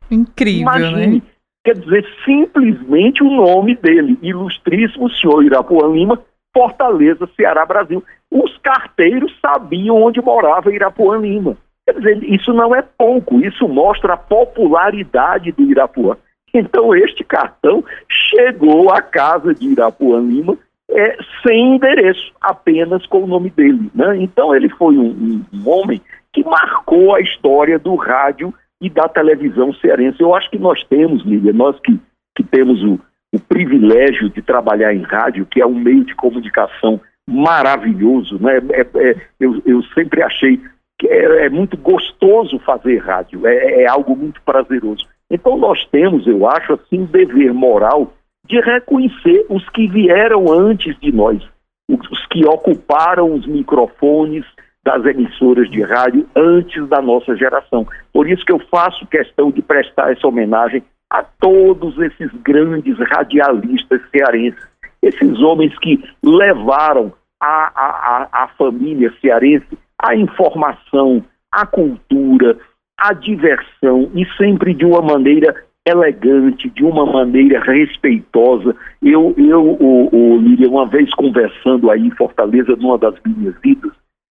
Incrível, 0.09 0.61
Imagine, 0.61 1.15
né? 1.17 1.21
quer 1.63 1.77
dizer, 1.77 2.03
simplesmente 2.25 3.23
o 3.23 3.29
nome 3.29 3.75
dele, 3.75 4.17
ilustríssimo 4.23 5.07
senhor 5.11 5.43
Irapuã 5.43 5.87
Lima, 5.93 6.19
Fortaleza, 6.59 7.29
Ceará, 7.37 7.65
Brasil. 7.65 8.03
Os 8.29 8.57
carteiros 8.57 9.33
sabiam 9.39 9.95
onde 10.03 10.21
morava 10.21 10.73
Irapuã 10.73 11.17
Lima. 11.17 11.55
Quer 11.87 11.93
dizer, 11.93 12.23
isso 12.23 12.51
não 12.51 12.75
é 12.75 12.81
pouco, 12.81 13.39
isso 13.39 13.65
mostra 13.65 14.13
a 14.13 14.17
popularidade 14.17 15.53
do 15.53 15.63
Irapuã. 15.63 16.17
Então, 16.53 16.93
este 16.93 17.23
cartão 17.23 17.81
chegou 18.09 18.91
à 18.91 19.01
casa 19.01 19.55
de 19.55 19.69
Irapuã 19.69 20.19
Lima 20.19 20.57
é, 20.91 21.17
sem 21.47 21.75
endereço, 21.75 22.33
apenas 22.41 23.05
com 23.05 23.23
o 23.23 23.27
nome 23.27 23.49
dele. 23.51 23.89
Né? 23.95 24.17
Então, 24.17 24.53
ele 24.53 24.67
foi 24.67 24.97
um, 24.97 25.11
um, 25.11 25.45
um 25.53 25.69
homem 25.69 26.01
que 26.33 26.43
marcou 26.43 27.15
a 27.15 27.21
história 27.21 27.79
do 27.79 27.95
rádio 27.95 28.53
e 28.81 28.89
da 28.89 29.07
televisão 29.07 29.73
cearense. 29.75 30.19
Eu 30.19 30.35
acho 30.35 30.49
que 30.49 30.59
nós 30.59 30.83
temos, 30.89 31.23
Lídia, 31.23 31.53
nós 31.53 31.79
que, 31.79 31.97
que 32.35 32.43
temos 32.43 32.83
o, 32.83 32.99
o 33.33 33.39
privilégio 33.39 34.29
de 34.29 34.41
trabalhar 34.41 34.93
em 34.93 35.03
rádio, 35.03 35.45
que 35.45 35.61
é 35.61 35.65
um 35.65 35.75
meio 35.75 36.03
de 36.03 36.15
comunicação 36.15 36.99
maravilhoso, 37.29 38.39
né? 38.39 38.57
É, 38.71 38.81
é, 38.81 39.15
eu, 39.39 39.61
eu 39.65 39.83
sempre 39.93 40.23
achei 40.23 40.59
que 40.97 41.07
é, 41.07 41.45
é 41.45 41.49
muito 41.49 41.77
gostoso 41.77 42.59
fazer 42.59 42.97
rádio, 42.97 43.45
é, 43.45 43.83
é 43.83 43.87
algo 43.87 44.15
muito 44.15 44.41
prazeroso. 44.41 45.07
Então 45.29 45.57
nós 45.57 45.85
temos, 45.85 46.25
eu 46.25 46.47
acho, 46.47 46.73
assim, 46.73 47.01
um 47.01 47.05
dever 47.05 47.53
moral 47.53 48.13
de 48.45 48.59
reconhecer 48.59 49.45
os 49.47 49.67
que 49.69 49.87
vieram 49.87 50.51
antes 50.51 50.99
de 50.99 51.11
nós, 51.11 51.41
os 51.87 52.25
que 52.27 52.43
ocuparam 52.45 53.33
os 53.33 53.45
microfones 53.45 54.43
das 54.83 55.05
emissoras 55.05 55.69
de 55.69 55.83
rádio 55.83 56.27
antes 56.35 56.87
da 56.87 56.99
nossa 57.01 57.35
geração. 57.35 57.85
Por 58.11 58.27
isso 58.27 58.43
que 58.43 58.51
eu 58.51 58.59
faço 58.71 59.05
questão 59.05 59.51
de 59.51 59.61
prestar 59.61 60.11
essa 60.11 60.27
homenagem 60.27 60.83
a 61.11 61.23
todos 61.23 61.97
esses 61.99 62.31
grandes 62.43 62.97
radialistas 62.99 64.01
cearenses, 64.11 64.67
esses 65.01 65.39
homens 65.39 65.77
que 65.79 66.03
levaram 66.23 67.13
a, 67.41 67.71
a, 67.75 68.43
a, 68.43 68.47
família 68.49 69.13
cearense 69.21 69.77
a 69.97 70.15
informação, 70.15 71.23
a 71.51 71.65
cultura, 71.65 72.57
a 72.97 73.13
diversão 73.13 74.09
e 74.13 74.25
sempre 74.37 74.73
de 74.73 74.85
uma 74.85 75.01
maneira 75.01 75.55
elegante, 75.85 76.69
de 76.69 76.83
uma 76.83 77.05
maneira 77.05 77.59
respeitosa. 77.59 78.75
Eu, 79.01 79.33
eu 79.37 79.61
o, 79.61 80.09
o 80.15 80.37
Líria, 80.37 80.69
uma 80.69 80.85
vez 80.85 81.13
conversando 81.13 81.89
aí 81.89 82.07
em 82.07 82.11
Fortaleza, 82.11 82.75
numa 82.75 82.97
das 82.97 83.15
minhas 83.25 83.55
vidas, 83.61 83.91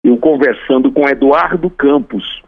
eu 0.04 0.16
conversando 0.16 0.90
com 0.92 1.08
Eduardo 1.08 1.68
Campos, 1.68 2.42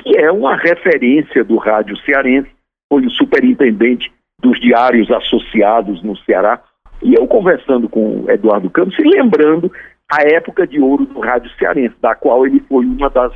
que 0.00 0.16
é 0.16 0.30
uma 0.30 0.56
referência 0.56 1.44
do 1.44 1.56
rádio 1.56 1.96
cearense, 1.98 2.55
foi 2.88 3.06
o 3.06 3.10
superintendente 3.10 4.12
dos 4.40 4.60
diários 4.60 5.10
associados 5.10 6.02
no 6.02 6.16
Ceará, 6.18 6.62
e 7.02 7.14
eu 7.14 7.26
conversando 7.26 7.88
com 7.88 8.24
Eduardo 8.28 8.70
Campos 8.70 8.98
e 8.98 9.02
lembrando 9.02 9.70
a 10.10 10.22
época 10.22 10.66
de 10.66 10.80
ouro 10.80 11.04
do 11.04 11.20
rádio 11.20 11.50
cearense, 11.58 11.94
da 12.00 12.14
qual 12.14 12.46
ele 12.46 12.60
foi 12.68 12.84
uma 12.86 13.10
das, 13.10 13.32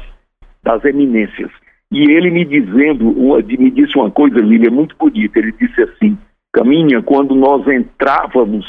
das 0.63 0.85
eminências. 0.85 1.51
E 1.93 2.11
ele 2.11 2.31
me 2.31 2.45
dizendo, 2.45 3.11
uma, 3.11 3.39
me 3.39 3.71
disse 3.71 3.99
uma 3.99 4.11
coisa, 4.11 4.39
Lília, 4.39 4.71
muito 4.71 4.95
bonita. 4.97 5.39
Ele 5.39 5.53
disse 5.53 5.83
assim: 5.83 6.17
Caminha, 6.53 7.03
quando 7.03 7.35
nós 7.35 7.67
entrávamos, 7.67 8.65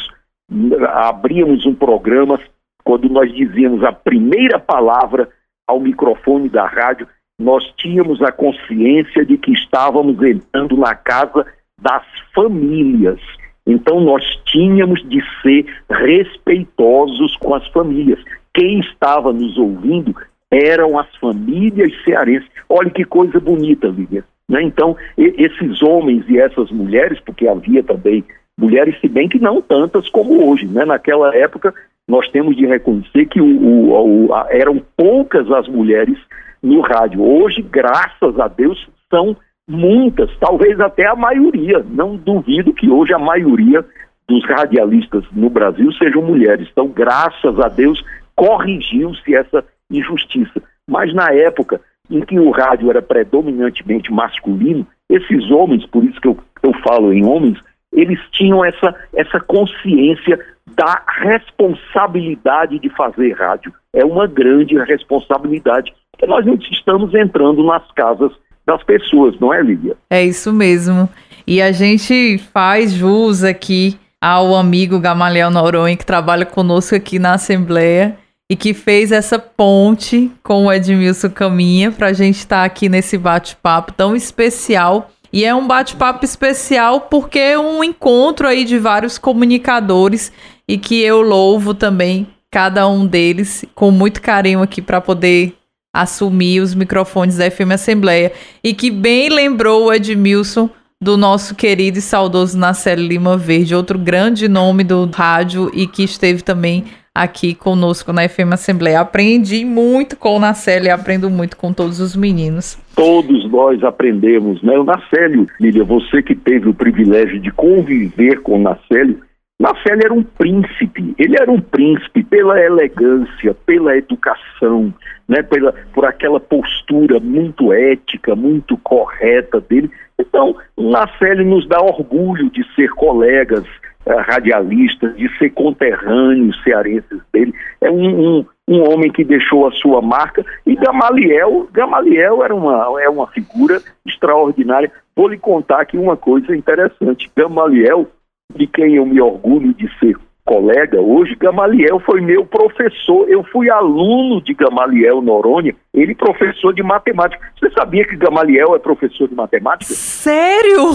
abríamos 0.89 1.65
um 1.65 1.75
programa, 1.75 2.39
quando 2.83 3.07
nós 3.09 3.31
dizíamos 3.31 3.83
a 3.83 3.91
primeira 3.91 4.59
palavra 4.59 5.29
ao 5.67 5.79
microfone 5.79 6.49
da 6.49 6.65
rádio, 6.65 7.07
nós 7.41 7.63
tínhamos 7.77 8.21
a 8.21 8.31
consciência 8.31 9.25
de 9.25 9.37
que 9.37 9.51
estávamos 9.51 10.21
entrando 10.21 10.77
na 10.77 10.95
casa 10.95 11.45
das 11.81 12.03
famílias. 12.33 13.19
Então 13.65 13.99
nós 13.99 14.23
tínhamos 14.45 15.01
de 15.09 15.21
ser 15.41 15.65
respeitosos 15.89 17.35
com 17.37 17.53
as 17.53 17.67
famílias. 17.67 18.19
Quem 18.53 18.79
estava 18.79 19.33
nos 19.33 19.57
ouvindo 19.57 20.15
eram 20.51 20.99
as 20.99 21.13
famílias 21.15 21.91
cearenses. 22.03 22.49
Olha 22.67 22.89
que 22.89 23.05
coisa 23.05 23.39
bonita, 23.39 23.87
Lívia. 23.87 24.23
Né? 24.47 24.61
Então, 24.63 24.97
esses 25.17 25.81
homens 25.81 26.25
e 26.27 26.37
essas 26.37 26.69
mulheres, 26.71 27.19
porque 27.21 27.47
havia 27.47 27.81
também 27.81 28.23
mulheres, 28.57 28.99
se 28.99 29.07
bem 29.07 29.29
que 29.29 29.39
não 29.39 29.61
tantas 29.61 30.09
como 30.09 30.49
hoje. 30.49 30.67
Né? 30.67 30.83
Naquela 30.83 31.33
época, 31.35 31.73
nós 32.05 32.29
temos 32.29 32.57
de 32.57 32.65
reconhecer 32.65 33.25
que 33.27 33.39
o, 33.39 33.45
o, 33.45 34.27
o, 34.27 34.35
eram 34.49 34.81
poucas 34.97 35.49
as 35.49 35.69
mulheres 35.69 36.17
no 36.61 36.81
rádio. 36.81 37.21
Hoje, 37.21 37.61
graças 37.61 38.39
a 38.39 38.47
Deus, 38.47 38.87
são 39.09 39.35
muitas, 39.67 40.29
talvez 40.39 40.79
até 40.79 41.07
a 41.07 41.15
maioria. 41.15 41.85
Não 41.89 42.15
duvido 42.15 42.73
que 42.73 42.89
hoje 42.89 43.13
a 43.13 43.19
maioria 43.19 43.85
dos 44.27 44.45
radialistas 44.45 45.23
no 45.31 45.49
Brasil 45.49 45.91
sejam 45.93 46.21
mulheres. 46.21 46.67
Então, 46.71 46.87
graças 46.87 47.59
a 47.59 47.67
Deus, 47.67 48.03
corrigiu-se 48.35 49.35
essa 49.35 49.63
injustiça. 49.89 50.61
Mas 50.87 51.13
na 51.13 51.31
época 51.31 51.81
em 52.09 52.21
que 52.21 52.39
o 52.39 52.51
rádio 52.51 52.89
era 52.89 53.01
predominantemente 53.01 54.11
masculino, 54.11 54.85
esses 55.09 55.49
homens, 55.49 55.85
por 55.85 56.03
isso 56.03 56.19
que 56.19 56.27
eu, 56.27 56.37
eu 56.63 56.73
falo 56.85 57.13
em 57.13 57.25
homens, 57.25 57.57
eles 57.91 58.19
tinham 58.31 58.63
essa, 58.63 58.95
essa 59.13 59.39
consciência 59.39 60.39
da 60.67 61.03
responsabilidade 61.07 62.79
de 62.79 62.89
fazer 62.89 63.33
rádio. 63.33 63.73
É 63.93 64.05
uma 64.05 64.27
grande 64.27 64.77
responsabilidade. 64.77 65.93
Porque 66.11 66.25
nós 66.25 66.45
não 66.45 66.55
estamos 66.55 67.13
entrando 67.13 67.63
nas 67.63 67.89
casas 67.91 68.31
das 68.65 68.83
pessoas, 68.83 69.39
não 69.39 69.53
é, 69.53 69.61
Lívia? 69.61 69.97
É 70.09 70.23
isso 70.23 70.53
mesmo. 70.53 71.09
E 71.47 71.61
a 71.61 71.71
gente 71.71 72.37
faz 72.53 72.93
jus 72.93 73.43
aqui 73.43 73.97
ao 74.21 74.55
amigo 74.55 74.99
Gamaliel 74.99 75.49
Noronha, 75.49 75.97
que 75.97 76.05
trabalha 76.05 76.45
conosco 76.45 76.95
aqui 76.95 77.17
na 77.17 77.33
Assembleia 77.33 78.17
e 78.49 78.55
que 78.55 78.73
fez 78.73 79.11
essa 79.11 79.39
ponte 79.39 80.29
com 80.43 80.65
o 80.65 80.71
Edmilson 80.71 81.29
Caminha 81.29 81.91
para 81.91 82.07
a 82.07 82.13
gente 82.13 82.35
estar 82.37 82.59
tá 82.59 82.65
aqui 82.65 82.87
nesse 82.87 83.17
bate-papo 83.17 83.93
tão 83.93 84.15
especial. 84.15 85.09
E 85.33 85.45
é 85.45 85.55
um 85.55 85.65
bate-papo 85.65 86.25
especial 86.25 87.01
porque 87.01 87.39
é 87.39 87.57
um 87.57 87.83
encontro 87.83 88.45
aí 88.45 88.65
de 88.65 88.77
vários 88.77 89.17
comunicadores 89.17 90.31
e 90.67 90.77
que 90.77 91.01
eu 91.01 91.21
louvo 91.21 91.73
também 91.73 92.27
cada 92.51 92.87
um 92.87 93.07
deles 93.07 93.65
com 93.73 93.89
muito 93.89 94.21
carinho 94.21 94.61
aqui 94.61 94.81
para 94.81 94.99
poder 94.99 95.55
assumir 95.93 96.61
os 96.61 96.73
microfones 96.73 97.37
da 97.37 97.49
FM 97.49 97.71
Assembleia. 97.73 98.31
E 98.63 98.73
que 98.73 98.89
bem 98.89 99.29
lembrou 99.29 99.85
o 99.85 99.93
Edmilson 99.93 100.69
do 101.01 101.17
nosso 101.17 101.55
querido 101.55 101.97
e 101.97 102.01
saudoso 102.01 102.57
Nacelle 102.57 103.07
Lima 103.07 103.35
Verde, 103.35 103.73
outro 103.73 103.97
grande 103.97 104.47
nome 104.47 104.83
do 104.83 105.05
rádio 105.05 105.71
e 105.73 105.87
que 105.87 106.03
esteve 106.03 106.43
também 106.43 106.85
aqui 107.13 107.53
conosco 107.53 108.13
na 108.13 108.27
FM 108.27 108.53
Assembleia. 108.53 109.01
Aprendi 109.01 109.65
muito 109.65 110.15
com 110.15 110.37
o 110.37 110.39
Nacelle 110.39 110.87
e 110.87 110.89
aprendo 110.91 111.29
muito 111.29 111.57
com 111.57 111.73
todos 111.73 111.99
os 111.99 112.15
meninos. 112.15 112.77
Todos 112.95 113.49
nós 113.49 113.83
aprendemos, 113.83 114.61
né? 114.61 114.77
O 114.77 114.83
Nacélio, 114.83 115.47
Lília, 115.59 115.83
você 115.83 116.21
que 116.21 116.35
teve 116.35 116.69
o 116.69 116.73
privilégio 116.73 117.39
de 117.39 117.51
conviver 117.51 118.41
com 118.41 118.59
o 118.59 118.61
Nacélio, 118.61 119.19
Nacélio 119.61 120.01
era 120.05 120.13
um 120.15 120.23
príncipe, 120.23 121.13
ele 121.19 121.35
era 121.39 121.51
um 121.51 121.61
príncipe 121.61 122.23
pela 122.23 122.59
elegância, 122.59 123.53
pela 123.63 123.95
educação, 123.95 124.91
né, 125.29 125.43
pela, 125.43 125.71
por 125.93 126.03
aquela 126.03 126.39
postura 126.39 127.19
muito 127.19 127.71
ética, 127.71 128.35
muito 128.35 128.75
correta 128.79 129.61
dele. 129.61 129.91
Então, 130.19 130.55
Nacélio 130.75 131.45
nos 131.45 131.67
dá 131.67 131.79
orgulho 131.79 132.49
de 132.49 132.65
ser 132.73 132.89
colegas 132.89 133.63
uh, 134.07 134.17
radialistas, 134.27 135.15
de 135.15 135.29
ser 135.37 135.51
conterrâneos 135.51 136.59
cearenses 136.63 137.21
dele. 137.31 137.53
É 137.81 137.91
um, 137.91 138.39
um, 138.39 138.45
um, 138.67 138.91
homem 138.91 139.11
que 139.11 139.23
deixou 139.23 139.67
a 139.67 139.71
sua 139.73 140.01
marca. 140.01 140.43
E 140.65 140.75
Gamaliel, 140.75 141.69
Gamaliel 141.71 142.43
era 142.43 142.55
uma, 142.55 142.99
é 142.99 143.07
uma 143.07 143.27
figura 143.27 143.79
extraordinária. 144.07 144.91
Vou 145.15 145.27
lhe 145.27 145.37
contar 145.37 145.81
aqui 145.81 145.99
uma 145.99 146.17
coisa 146.17 146.55
interessante. 146.55 147.29
Gamaliel 147.37 148.07
de 148.55 148.67
quem 148.67 148.95
eu 148.95 149.05
me 149.05 149.21
orgulho 149.21 149.73
de 149.73 149.87
ser 149.99 150.15
colega 150.51 150.99
hoje, 150.99 151.35
Gamaliel 151.35 151.99
foi 151.99 152.19
meu 152.19 152.45
professor. 152.45 153.29
Eu 153.29 153.43
fui 153.43 153.69
aluno 153.69 154.41
de 154.41 154.53
Gamaliel 154.53 155.21
Noronha, 155.21 155.73
ele 155.93 156.15
professor 156.15 156.73
de 156.73 156.83
matemática. 156.83 157.41
Você 157.57 157.69
sabia 157.71 158.05
que 158.05 158.15
Gamaliel 158.15 158.75
é 158.75 158.79
professor 158.79 159.27
de 159.29 159.35
matemática? 159.35 159.93
Sério? 159.93 160.89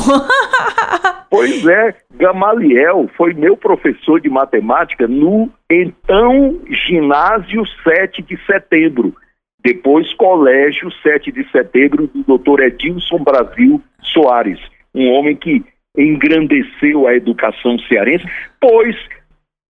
pois 1.31 1.67
é, 1.67 1.95
Gamaliel 2.15 3.09
foi 3.17 3.33
meu 3.33 3.57
professor 3.57 4.21
de 4.21 4.29
matemática 4.29 5.07
no 5.07 5.49
então 5.71 6.61
ginásio 6.87 7.65
7 7.83 8.23
de 8.23 8.39
setembro. 8.45 9.15
Depois, 9.65 10.13
colégio 10.15 10.93
7 11.03 11.33
de 11.33 11.51
setembro 11.51 12.07
do 12.09 12.23
doutor 12.23 12.63
Edilson 12.63 13.19
Brasil 13.19 13.83
Soares, 14.03 14.61
um 14.95 15.11
homem 15.13 15.35
que 15.35 15.65
engrandeceu 15.97 17.07
a 17.07 17.15
educação 17.15 17.79
cearense, 17.81 18.25
pois 18.61 18.97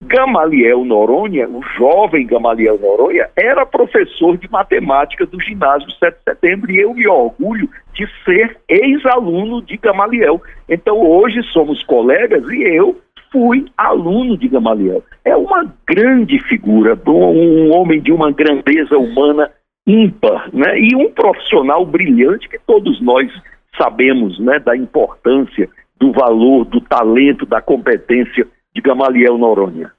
Gamaliel 0.03 0.83
Noronha, 0.83 1.47
o 1.47 1.61
jovem 1.77 2.27
Gamaliel 2.27 2.77
Noronha, 2.79 3.27
era 3.35 3.65
professor 3.65 4.37
de 4.37 4.49
matemática 4.51 5.25
do 5.25 5.41
ginásio 5.41 5.89
7 5.91 6.17
de 6.17 6.23
setembro 6.23 6.71
e 6.71 6.79
eu 6.79 6.93
me 6.93 7.07
orgulho 7.07 7.69
de 7.93 8.05
ser 8.23 8.57
ex-aluno 8.67 9.61
de 9.61 9.77
Gamaliel. 9.77 10.41
Então 10.69 10.99
hoje 10.99 11.41
somos 11.51 11.81
colegas 11.83 12.43
e 12.49 12.63
eu 12.63 12.99
fui 13.31 13.65
aluno 13.77 14.37
de 14.37 14.47
Gamaliel. 14.47 15.03
É 15.23 15.35
uma 15.35 15.73
grande 15.87 16.39
figura, 16.43 16.97
um 17.07 17.73
homem 17.75 18.01
de 18.01 18.11
uma 18.11 18.31
grandeza 18.31 18.97
humana 18.97 19.49
ímpar, 19.87 20.49
né? 20.53 20.79
E 20.79 20.95
um 20.95 21.11
profissional 21.11 21.85
brilhante 21.85 22.49
que 22.49 22.59
todos 22.65 23.01
nós 23.01 23.31
sabemos, 23.77 24.39
né, 24.39 24.59
da 24.59 24.75
importância 24.75 25.69
do 25.97 26.11
valor, 26.11 26.65
do 26.65 26.81
talento, 26.81 27.45
da 27.45 27.61
competência 27.61 28.47
de 28.73 28.81
Gamaliel 28.81 29.37
Noronha. 29.37 29.91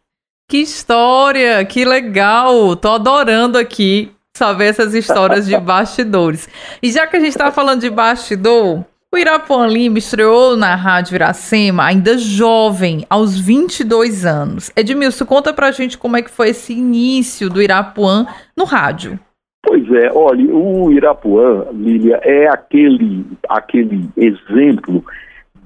Que 0.49 0.59
história, 0.59 1.65
que 1.65 1.85
legal! 1.85 2.77
Tô 2.77 2.91
adorando 2.91 3.59
aqui 3.59 4.13
saber 4.37 4.67
essas 4.67 4.95
histórias 4.95 5.47
de 5.47 5.57
bastidores. 5.59 6.49
E 6.83 6.91
já 6.91 7.07
que 7.07 7.17
a 7.17 7.21
gente 7.21 7.31
está 7.31 7.51
falando 7.51 7.81
de 7.81 7.91
bastidor, 7.91 8.85
O 9.13 9.19
Irapuã 9.19 9.67
Lima 9.67 9.99
estreou 9.99 10.57
na 10.57 10.75
Rádio 10.75 11.15
Iracema 11.15 11.85
ainda 11.85 12.19
jovem, 12.19 13.05
aos 13.09 13.39
22 13.39 14.27
anos. 14.27 14.71
Edmilson, 14.77 15.25
conta 15.25 15.53
pra 15.53 15.73
gente 15.73 15.97
como 15.97 16.17
é 16.17 16.23
que 16.23 16.31
foi 16.31 16.51
esse 16.51 16.75
início 16.75 17.49
do 17.49 17.63
Irapuã 17.63 18.27
no 18.57 18.65
rádio. 18.65 19.19
Pois 19.65 19.91
é, 19.95 20.13
olha, 20.13 20.55
o 20.55 20.93
Irapuã, 20.93 21.67
Lília, 21.73 22.21
é 22.23 22.47
aquele, 22.47 23.27
aquele 23.49 24.09
exemplo 24.17 25.05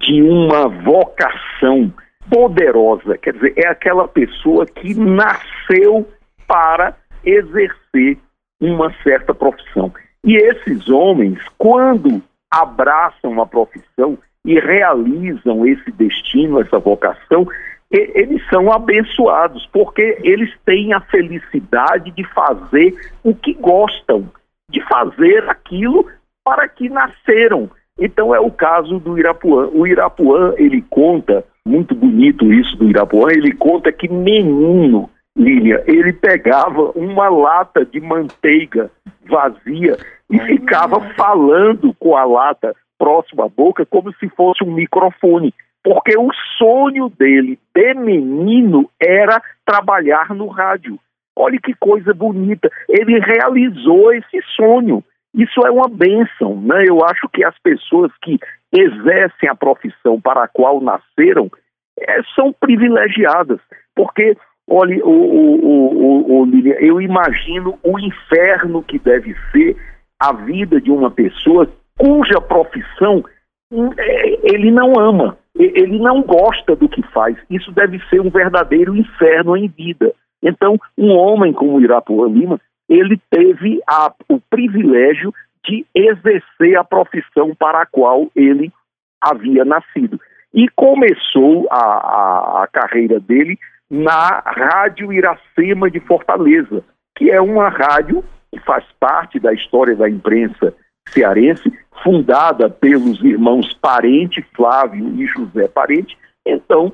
de 0.00 0.22
uma 0.22 0.68
vocação 0.68 1.92
poderosa, 2.28 3.18
quer 3.18 3.34
dizer, 3.34 3.54
é 3.56 3.68
aquela 3.68 4.08
pessoa 4.08 4.64
que 4.66 4.94
nasceu 4.94 6.08
para 6.46 6.96
exercer 7.24 8.18
uma 8.60 8.92
certa 9.02 9.34
profissão. 9.34 9.92
E 10.24 10.36
esses 10.36 10.88
homens, 10.88 11.38
quando 11.58 12.22
abraçam 12.50 13.40
a 13.40 13.46
profissão 13.46 14.18
e 14.44 14.58
realizam 14.58 15.66
esse 15.66 15.90
destino, 15.92 16.60
essa 16.60 16.78
vocação, 16.78 17.46
eles 17.90 18.40
são 18.48 18.72
abençoados, 18.72 19.68
porque 19.72 20.18
eles 20.22 20.50
têm 20.64 20.92
a 20.92 21.00
felicidade 21.00 22.10
de 22.12 22.24
fazer 22.32 22.94
o 23.24 23.34
que 23.34 23.52
gostam, 23.54 24.30
de 24.70 24.80
fazer 24.86 25.48
aquilo 25.50 26.06
para 26.44 26.68
que 26.68 26.88
nasceram. 26.88 27.68
Então 28.00 28.34
é 28.34 28.40
o 28.40 28.50
caso 28.50 28.98
do 28.98 29.18
Irapuã. 29.18 29.68
O 29.72 29.86
Irapuã, 29.86 30.54
ele 30.56 30.82
conta, 30.88 31.44
muito 31.66 31.94
bonito 31.94 32.50
isso 32.50 32.74
do 32.76 32.88
Irapuã, 32.88 33.30
ele 33.30 33.52
conta 33.52 33.92
que 33.92 34.08
menino, 34.08 35.10
Lília, 35.36 35.84
ele 35.86 36.12
pegava 36.14 36.90
uma 36.96 37.28
lata 37.28 37.84
de 37.84 38.00
manteiga 38.00 38.90
vazia 39.28 39.96
e 40.30 40.40
ficava 40.40 41.00
falando 41.14 41.94
com 42.00 42.16
a 42.16 42.24
lata 42.24 42.74
próxima 42.98 43.44
à 43.44 43.48
boca 43.48 43.86
como 43.86 44.12
se 44.14 44.28
fosse 44.30 44.64
um 44.64 44.72
microfone. 44.72 45.54
Porque 45.82 46.16
o 46.18 46.30
sonho 46.58 47.08
dele, 47.08 47.58
de 47.74 47.94
menino, 47.94 48.90
era 49.00 49.42
trabalhar 49.64 50.34
no 50.34 50.46
rádio. 50.46 50.98
Olha 51.34 51.58
que 51.62 51.74
coisa 51.74 52.12
bonita. 52.12 52.70
Ele 52.88 53.18
realizou 53.18 54.12
esse 54.12 54.42
sonho. 54.56 55.02
Isso 55.34 55.60
é 55.64 55.70
uma 55.70 55.88
bênção, 55.88 56.60
né? 56.60 56.84
Eu 56.86 57.04
acho 57.04 57.28
que 57.28 57.44
as 57.44 57.56
pessoas 57.62 58.10
que 58.22 58.38
exercem 58.72 59.48
a 59.48 59.54
profissão 59.54 60.20
para 60.20 60.44
a 60.44 60.48
qual 60.48 60.80
nasceram 60.80 61.50
é, 61.98 62.22
são 62.34 62.52
privilegiadas, 62.52 63.60
porque 63.94 64.36
olha, 64.68 65.04
o, 65.04 65.10
o, 65.10 66.42
o, 66.42 66.48
eu 66.78 67.00
imagino 67.00 67.78
o 67.82 67.98
inferno 67.98 68.82
que 68.82 68.98
deve 68.98 69.34
ser 69.52 69.76
a 70.18 70.32
vida 70.32 70.80
de 70.80 70.90
uma 70.90 71.10
pessoa 71.10 71.70
cuja 71.98 72.40
profissão 72.40 73.24
hum, 73.72 73.90
é, 73.98 74.54
ele 74.54 74.70
não 74.70 74.98
ama, 74.98 75.36
ele 75.54 75.98
não 75.98 76.22
gosta 76.22 76.74
do 76.74 76.88
que 76.88 77.02
faz. 77.08 77.36
Isso 77.50 77.70
deve 77.72 78.00
ser 78.08 78.20
um 78.20 78.30
verdadeiro 78.30 78.96
inferno 78.96 79.56
em 79.56 79.68
vida. 79.68 80.12
Então, 80.42 80.78
um 80.96 81.10
homem 81.10 81.52
como 81.52 81.80
Irapuã 81.80 82.28
Lima, 82.28 82.60
ele 82.90 83.20
teve 83.30 83.80
a, 83.86 84.12
o 84.28 84.40
privilégio 84.40 85.32
de 85.64 85.86
exercer 85.94 86.76
a 86.76 86.82
profissão 86.82 87.54
para 87.54 87.82
a 87.82 87.86
qual 87.86 88.28
ele 88.34 88.72
havia 89.20 89.64
nascido. 89.64 90.20
E 90.52 90.68
começou 90.70 91.68
a, 91.70 91.76
a, 91.76 92.64
a 92.64 92.66
carreira 92.66 93.20
dele 93.20 93.56
na 93.88 94.42
Rádio 94.44 95.12
Iracema 95.12 95.88
de 95.88 96.00
Fortaleza, 96.00 96.82
que 97.16 97.30
é 97.30 97.40
uma 97.40 97.68
rádio 97.68 98.24
que 98.52 98.58
faz 98.60 98.84
parte 98.98 99.38
da 99.38 99.52
história 99.52 99.94
da 99.94 100.10
imprensa 100.10 100.74
cearense, 101.08 101.72
fundada 102.02 102.68
pelos 102.68 103.22
irmãos 103.22 103.72
Parente, 103.74 104.44
Flávio 104.54 105.14
e 105.16 105.26
José 105.26 105.68
Parente. 105.68 106.18
Então, 106.44 106.92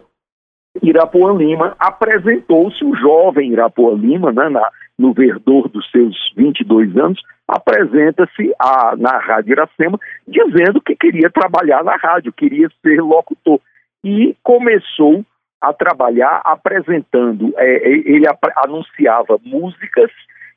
Irapuã 0.83 1.33
Lima 1.33 1.75
apresentou-se, 1.79 2.85
o 2.85 2.95
jovem 2.95 3.53
Irapuã 3.53 3.95
Lima, 3.95 4.33
né, 4.33 4.49
na, 4.49 4.69
no 4.99 5.13
verdor 5.13 5.69
dos 5.69 5.89
seus 5.91 6.17
22 6.37 6.97
anos, 6.97 7.21
apresenta-se 7.47 8.53
na 8.99 9.19
Rádio 9.19 9.53
Iracema 9.53 9.99
dizendo 10.27 10.81
que 10.81 10.97
queria 10.97 11.31
trabalhar 11.31 11.85
na 11.85 11.97
rádio, 11.97 12.33
queria 12.33 12.69
ser 12.83 13.01
locutor. 13.01 13.61
E 14.05 14.37
começou 14.43 15.25
a 15.61 15.73
trabalhar 15.73 16.43
apresentando, 16.45 17.53
é, 17.57 17.67
é 17.67 17.91
ele 17.91 18.29
ap 18.29 18.45
anunciava 18.57 19.39
músicas 19.45 20.11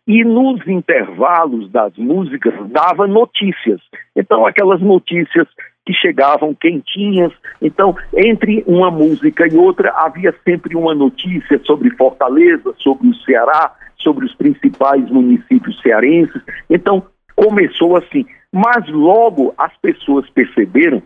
e 0.08 0.24
nos 0.24 0.68
intervalos 0.68 1.72
das 1.72 1.96
músicas 1.98 2.54
dava 2.70 3.08
notícias. 3.08 3.80
Então, 4.16 4.46
aquelas 4.46 4.82
notícias 4.82 5.48
que 5.90 5.94
chegavam 5.96 6.54
quentinhas. 6.54 7.34
Então, 7.60 7.96
entre 8.16 8.64
uma 8.68 8.92
música 8.92 9.48
e 9.48 9.58
outra, 9.58 9.92
havia 9.98 10.32
sempre 10.48 10.76
uma 10.76 10.94
notícia 10.94 11.60
sobre 11.66 11.90
Fortaleza, 11.96 12.76
sobre 12.78 13.08
o 13.08 13.16
Ceará, 13.16 13.74
sobre 13.98 14.24
os 14.24 14.36
principais 14.36 15.10
municípios 15.10 15.82
cearenses. 15.82 16.40
Então, 16.70 17.04
começou 17.36 17.98
assim. 17.98 18.24
Mas 18.54 18.88
logo 18.88 19.52
as 19.58 19.76
pessoas 19.78 20.30
perceberam 20.30 21.02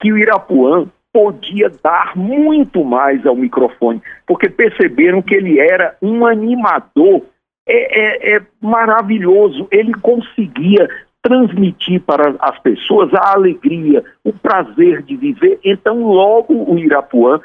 que 0.00 0.10
o 0.10 0.16
Irapuã 0.16 0.86
podia 1.12 1.70
dar 1.82 2.16
muito 2.16 2.82
mais 2.82 3.26
ao 3.26 3.36
microfone, 3.36 4.00
porque 4.26 4.48
perceberam 4.48 5.20
que 5.20 5.34
ele 5.34 5.60
era 5.60 5.94
um 6.00 6.24
animador 6.24 7.20
é, 7.68 8.32
é, 8.32 8.36
é 8.36 8.42
maravilhoso. 8.62 9.68
Ele 9.70 9.92
conseguia 9.92 10.88
transmitir 11.22 12.00
para 12.00 12.34
as 12.40 12.58
pessoas 12.58 13.12
a 13.14 13.32
alegria, 13.32 14.04
o 14.24 14.32
prazer 14.32 15.02
de 15.02 15.16
viver. 15.16 15.60
Então, 15.64 16.02
logo 16.02 16.52
o 16.52 16.78
Irapuã 16.78 17.40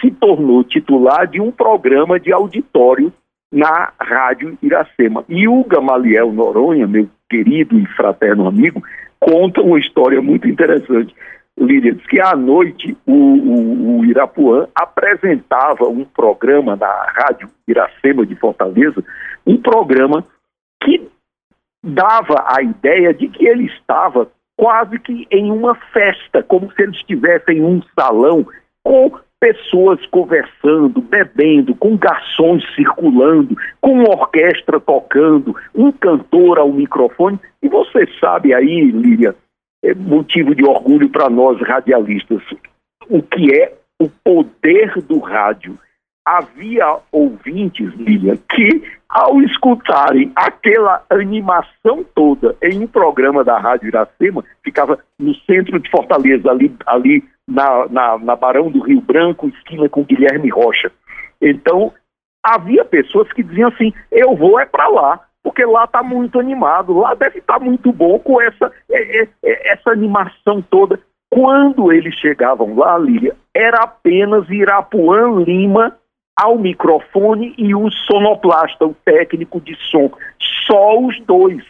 se 0.00 0.10
tornou 0.10 0.64
titular 0.64 1.26
de 1.26 1.40
um 1.40 1.50
programa 1.50 2.18
de 2.18 2.32
auditório 2.32 3.12
na 3.52 3.92
Rádio 4.00 4.58
Iracema. 4.62 5.24
E 5.28 5.46
o 5.48 5.64
Gamaliel 5.64 6.32
Noronha, 6.32 6.86
meu 6.86 7.08
querido 7.28 7.78
e 7.78 7.86
fraterno 7.86 8.46
amigo, 8.46 8.82
conta 9.18 9.60
uma 9.60 9.78
história 9.78 10.20
muito 10.20 10.48
interessante. 10.48 11.14
Lídia, 11.58 11.92
diz 11.92 12.06
que 12.06 12.20
à 12.20 12.34
noite 12.34 12.96
o, 13.06 13.12
o, 13.12 13.98
o, 13.98 14.04
Irapuã 14.04 14.66
apresentava 14.74 15.84
um 15.88 16.04
programa 16.04 16.74
na 16.74 17.06
Rádio 17.14 17.50
Iracema 17.68 18.24
de 18.24 18.34
Fortaleza, 18.36 19.04
um 19.46 19.58
programa 19.58 20.24
que 20.82 21.06
dava 21.82 22.44
a 22.46 22.62
ideia 22.62 23.12
de 23.14 23.28
que 23.28 23.46
ele 23.46 23.66
estava 23.66 24.30
quase 24.56 24.98
que 24.98 25.26
em 25.30 25.50
uma 25.50 25.74
festa, 25.74 26.42
como 26.42 26.70
se 26.72 26.82
ele 26.82 26.92
estivesse 26.92 27.50
em 27.52 27.62
um 27.62 27.80
salão 27.98 28.46
com 28.84 29.10
pessoas 29.40 30.04
conversando, 30.06 31.00
bebendo, 31.00 31.74
com 31.74 31.96
garçons 31.96 32.62
circulando, 32.74 33.56
com 33.80 33.92
uma 33.92 34.10
orquestra 34.10 34.78
tocando, 34.78 35.56
um 35.74 35.90
cantor 35.90 36.58
ao 36.58 36.70
microfone. 36.70 37.40
E 37.62 37.68
você 37.68 38.06
sabe 38.20 38.52
aí, 38.52 38.90
Líria, 38.90 39.34
é 39.82 39.94
motivo 39.94 40.54
de 40.54 40.62
orgulho 40.62 41.08
para 41.08 41.30
nós 41.30 41.58
radialistas, 41.62 42.42
o 43.08 43.22
que 43.22 43.50
é 43.54 43.72
o 43.98 44.10
poder 44.22 45.00
do 45.02 45.18
rádio. 45.18 45.78
Havia 46.24 46.98
ouvintes, 47.10 47.92
Lilian, 47.94 48.36
que 48.50 48.82
ao 49.08 49.40
escutarem 49.42 50.30
aquela 50.36 51.02
animação 51.10 52.04
toda 52.14 52.56
em 52.62 52.84
um 52.84 52.86
programa 52.86 53.42
da 53.42 53.58
Rádio 53.58 53.88
Iracema, 53.88 54.44
ficava 54.62 54.98
no 55.18 55.34
centro 55.46 55.80
de 55.80 55.90
Fortaleza, 55.90 56.50
ali, 56.50 56.74
ali 56.86 57.24
na, 57.48 57.88
na, 57.88 58.18
na 58.18 58.36
Barão 58.36 58.70
do 58.70 58.80
Rio 58.80 59.00
Branco, 59.00 59.48
esquina 59.48 59.88
com 59.88 60.04
Guilherme 60.04 60.50
Rocha. 60.50 60.92
Então, 61.40 61.92
havia 62.44 62.84
pessoas 62.84 63.32
que 63.32 63.42
diziam 63.42 63.68
assim: 63.70 63.92
eu 64.12 64.36
vou 64.36 64.60
é 64.60 64.66
para 64.66 64.88
lá 64.88 65.20
porque 65.42 65.64
lá 65.64 65.84
está 65.84 66.02
muito 66.02 66.38
animado, 66.38 66.98
lá 66.98 67.14
deve 67.14 67.38
estar 67.38 67.58
tá 67.58 67.64
muito 67.64 67.92
bom 67.92 68.18
com 68.18 68.40
essa, 68.40 68.70
é, 68.90 69.22
é, 69.22 69.28
é, 69.42 69.72
essa 69.72 69.90
animação 69.90 70.62
toda. 70.62 71.00
Quando 71.30 71.92
eles 71.92 72.14
chegavam 72.16 72.76
lá, 72.76 72.98
Lília, 72.98 73.36
era 73.54 73.84
apenas 73.84 74.48
Irapuã 74.50 75.42
Lima 75.42 75.96
ao 76.40 76.56
microfone 76.56 77.54
e 77.58 77.74
o 77.74 77.90
sonoplasta, 77.90 78.86
o 78.86 78.96
técnico 79.04 79.60
de 79.60 79.76
som. 79.90 80.10
Só 80.66 80.98
os 80.98 81.20
dois. 81.26 81.62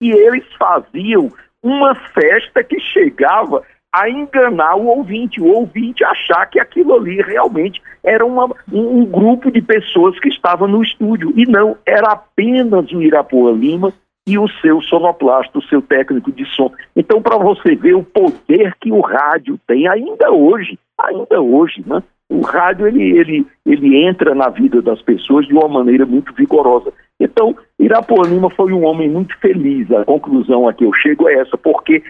E 0.00 0.10
eles 0.10 0.44
faziam 0.58 1.30
uma 1.62 1.94
festa 1.94 2.64
que 2.64 2.80
chegava 2.80 3.62
a 3.92 4.08
enganar 4.08 4.76
o 4.76 4.86
ouvinte, 4.86 5.40
o 5.40 5.46
ouvinte 5.46 6.02
achar 6.02 6.46
que 6.46 6.58
aquilo 6.58 6.94
ali 6.94 7.20
realmente 7.20 7.82
era 8.02 8.24
uma, 8.24 8.46
um, 8.72 9.00
um, 9.00 9.04
grupo 9.04 9.52
de 9.52 9.60
pessoas 9.60 10.18
que 10.18 10.28
estavam 10.28 10.66
no 10.66 10.82
estúdio. 10.82 11.32
E 11.36 11.44
não, 11.46 11.76
era 11.84 12.12
apenas 12.12 12.90
o 12.92 13.02
Irapuã 13.02 13.52
Lima 13.52 13.92
e 14.26 14.38
o 14.38 14.48
seu 14.48 14.80
sonoplasta, 14.80 15.58
o 15.58 15.64
seu 15.64 15.82
técnico 15.82 16.32
de 16.32 16.46
som. 16.46 16.72
Então, 16.96 17.20
para 17.20 17.36
você 17.36 17.76
ver 17.76 17.94
o 17.94 18.02
poder 18.02 18.74
que 18.80 18.90
o 18.90 19.00
rádio 19.00 19.60
tem 19.66 19.86
ainda 19.86 20.32
hoje, 20.32 20.78
ainda 20.98 21.40
hoje, 21.42 21.84
né? 21.86 22.02
O 22.30 22.40
rádio 22.40 22.86
ele, 22.86 23.18
ele, 23.18 23.46
ele 23.66 24.04
entra 24.06 24.34
na 24.34 24.48
vida 24.48 24.80
das 24.80 25.00
pessoas 25.02 25.46
de 25.46 25.52
uma 25.52 25.68
maneira 25.68 26.06
muito 26.06 26.32
vigorosa. 26.34 26.92
Então, 27.20 27.56
Irapuã 27.78 28.26
Lima 28.26 28.50
foi 28.50 28.72
um 28.72 28.84
homem 28.84 29.08
muito 29.08 29.36
feliz. 29.38 29.90
A 29.92 30.04
conclusão 30.04 30.68
a 30.68 30.72
que 30.72 30.84
eu 30.84 30.92
chego 30.94 31.28
é 31.28 31.34
essa, 31.34 31.56
porque 31.56 32.02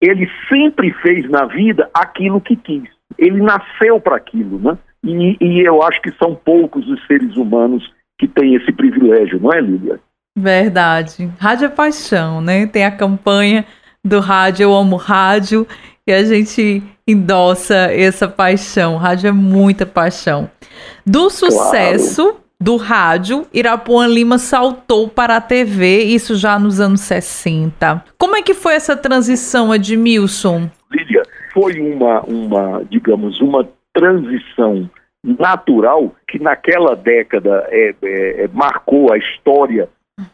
ele 0.00 0.28
sempre 0.48 0.92
fez 1.02 1.28
na 1.28 1.46
vida 1.46 1.88
aquilo 1.94 2.40
que 2.40 2.56
quis. 2.56 2.88
Ele 3.18 3.42
nasceu 3.42 4.00
para 4.00 4.16
aquilo, 4.16 4.58
né? 4.58 4.78
E, 5.04 5.36
e, 5.40 5.60
eu 5.60 5.82
acho 5.82 6.00
que 6.02 6.12
são 6.12 6.34
poucos 6.34 6.86
os 6.88 7.06
seres 7.06 7.36
humanos 7.36 7.90
que 8.18 8.28
têm 8.28 8.54
esse 8.54 8.70
privilégio, 8.72 9.40
não 9.40 9.52
é, 9.52 9.60
Lívia? 9.60 9.98
Verdade. 10.36 11.30
Rádio 11.38 11.66
é 11.66 11.68
paixão, 11.68 12.40
né? 12.40 12.66
Tem 12.66 12.84
a 12.84 12.94
campanha 12.94 13.64
do 14.04 14.20
rádio 14.20 14.64
Eu 14.64 14.74
Amo 14.74 14.96
Rádio 14.96 15.66
e 16.06 16.12
a 16.12 16.24
gente 16.24 16.82
endossa 17.06 17.74
essa 17.92 18.28
paixão. 18.28 18.96
Rádio 18.96 19.28
é 19.28 19.32
muita 19.32 19.84
paixão. 19.86 20.50
Do 21.06 21.30
sucesso 21.30 22.22
claro. 22.22 22.44
do 22.60 22.76
rádio, 22.76 23.46
Irapuã 23.52 24.06
Lima 24.06 24.38
saltou 24.38 25.08
para 25.08 25.36
a 25.36 25.40
TV, 25.40 26.04
isso 26.04 26.36
já 26.36 26.58
nos 26.58 26.80
anos 26.80 27.00
60. 27.02 28.04
Como 28.18 28.36
é 28.36 28.42
que 28.42 28.54
foi 28.54 28.74
essa 28.74 28.96
transição, 28.96 29.74
Edmilson? 29.74 30.70
Lídia, 30.92 31.22
foi 31.52 31.80
uma, 31.80 32.20
uma 32.22 32.84
digamos, 32.90 33.40
uma 33.40 33.68
transição 33.92 34.88
natural 35.22 36.14
que 36.26 36.38
naquela 36.38 36.96
década 36.96 37.66
é, 37.68 37.94
é, 38.02 38.44
é, 38.44 38.48
marcou 38.52 39.12
a 39.12 39.18
história 39.18 39.88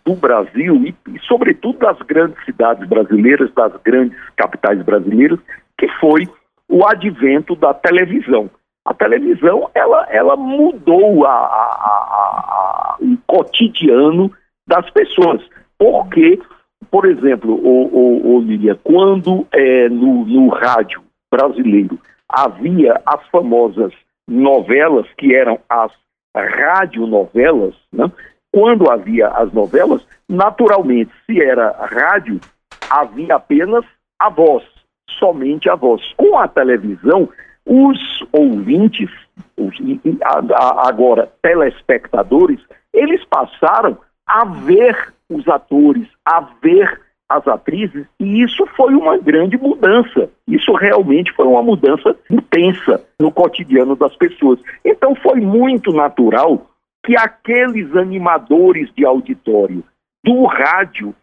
do 0.05 0.14
Brasil 0.14 0.77
e, 0.85 0.94
e, 1.14 1.18
sobretudo, 1.20 1.79
das 1.79 1.99
grandes 2.03 2.42
cidades 2.44 2.88
brasileiras, 2.88 3.53
das 3.55 3.72
grandes 3.83 4.18
capitais 4.37 4.83
brasileiras, 4.83 5.38
que 5.79 5.88
foi 6.01 6.29
o 6.68 6.87
advento 6.87 7.55
da 7.55 7.72
televisão. 7.75 8.51
A 8.85 8.94
televisão 8.94 9.68
ela, 9.75 10.07
ela 10.11 10.37
mudou 10.37 11.27
a, 11.27 11.31
a, 11.31 11.37
a, 11.38 12.96
o 13.01 13.16
cotidiano 13.27 14.31
das 14.66 14.88
pessoas, 14.90 15.42
porque, 15.79 16.40
por 16.90 17.05
exemplo, 17.05 17.53
o, 17.55 17.87
o, 17.87 18.37
o 18.37 18.40
Lília, 18.40 18.79
quando 18.83 19.46
é, 19.53 19.88
no, 19.88 20.25
no 20.25 20.49
rádio 20.49 21.03
brasileiro 21.31 21.99
havia 22.29 23.01
as 23.05 23.27
famosas 23.29 23.92
novelas, 24.29 25.07
que 25.16 25.35
eram 25.35 25.59
as 25.68 25.92
radionovelas, 26.37 27.75
né? 27.92 28.11
Quando 28.52 28.90
havia 28.90 29.28
as 29.28 29.52
novelas, 29.52 30.06
naturalmente, 30.28 31.12
se 31.26 31.40
era 31.40 31.70
rádio, 31.87 32.40
havia 32.88 33.37
apenas 33.37 33.85
a 34.18 34.30
voz, 34.30 34.64
somente 35.18 35.68
a 35.68 35.74
voz. 35.74 36.02
Com 36.16 36.38
a 36.38 36.48
televisão, 36.48 37.28
os 37.66 37.98
ouvintes, 38.32 39.11
os, 39.56 39.74
agora 40.54 41.30
telespectadores, 41.42 42.61
eles 42.92 43.24
passaram 43.24 43.98
a 44.26 44.44
ver 44.44 45.12
os 45.28 45.46
atores, 45.48 46.09
a 46.24 46.40
ver 46.62 47.00
as 47.28 47.46
atrizes, 47.48 48.06
e 48.20 48.42
isso 48.42 48.64
foi 48.76 48.94
uma 48.94 49.18
grande 49.18 49.59
mudança. 49.59 50.30
Isso 50.46 50.72
realmente 50.74 51.32
foi 51.32 51.46
uma 51.46 51.62
mudança 51.62 52.16
intensa 52.30 53.04
no 53.18 53.32
cotidiano 53.32 53.96
das 53.96 54.14
pessoas. 54.16 54.61
Então 54.85 55.14
foi 55.16 55.40
muito 55.40 55.92
natural 55.92 56.66
que 57.07 57.16
aqueles 57.16 57.95
animadores 57.97 58.92
de 58.92 59.07
auditório 59.07 59.85
do 60.25 60.45
rádio 60.45 61.14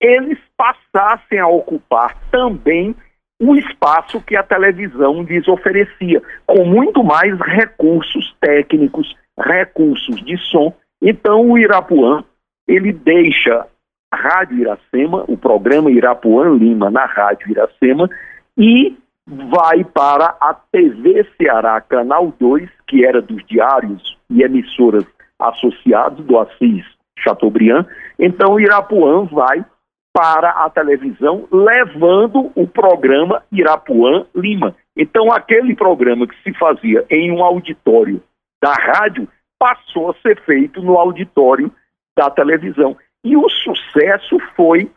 eles 0.00 0.38
passassem 0.56 1.38
a 1.38 1.46
ocupar 1.46 2.16
também 2.30 2.94
o 3.40 3.54
espaço 3.54 4.20
que 4.20 4.34
a 4.34 4.42
televisão 4.42 5.22
lhes 5.22 5.46
oferecia, 5.46 6.20
com 6.44 6.64
muito 6.64 7.04
mais 7.04 7.38
recursos 7.40 8.34
técnicos, 8.40 9.16
recursos 9.38 10.20
de 10.24 10.36
som. 10.50 10.74
Então 11.00 11.48
o 11.48 11.56
Irapuã 11.56 12.24
ele 12.66 12.92
deixa 12.92 13.64
a 14.10 14.16
Rádio 14.16 14.58
Iracema, 14.58 15.24
o 15.28 15.36
programa 15.36 15.90
Irapuã 15.90 16.48
Lima 16.48 16.90
na 16.90 17.06
Rádio 17.06 17.50
Iracema, 17.50 18.10
e 18.56 18.96
vai 19.24 19.84
para 19.84 20.36
a 20.40 20.52
TV 20.72 21.24
Ceará 21.36 21.80
Canal 21.80 22.34
2, 22.40 22.68
que 22.88 23.04
era 23.04 23.22
dos 23.22 23.44
diários 23.46 24.18
e 24.28 24.42
emissoras 24.42 25.04
associados 25.38 26.24
do 26.24 26.38
Assis 26.38 26.84
Chateaubriand. 27.18 27.86
Então 28.18 28.58
Irapuã 28.58 29.24
vai 29.24 29.64
para 30.12 30.50
a 30.50 30.70
televisão 30.70 31.46
levando 31.52 32.50
o 32.54 32.66
programa 32.66 33.42
Irapuã 33.52 34.26
Lima. 34.34 34.74
Então 34.96 35.32
aquele 35.32 35.76
programa 35.76 36.26
que 36.26 36.34
se 36.42 36.52
fazia 36.58 37.04
em 37.08 37.30
um 37.30 37.42
auditório 37.44 38.22
da 38.62 38.72
rádio 38.72 39.28
passou 39.58 40.10
a 40.10 40.14
ser 40.14 40.40
feito 40.42 40.82
no 40.82 40.96
auditório 40.96 41.70
da 42.16 42.30
televisão. 42.30 42.96
E 43.24 43.36
o 43.36 43.48
sucesso 43.48 44.38
foi 44.56 44.90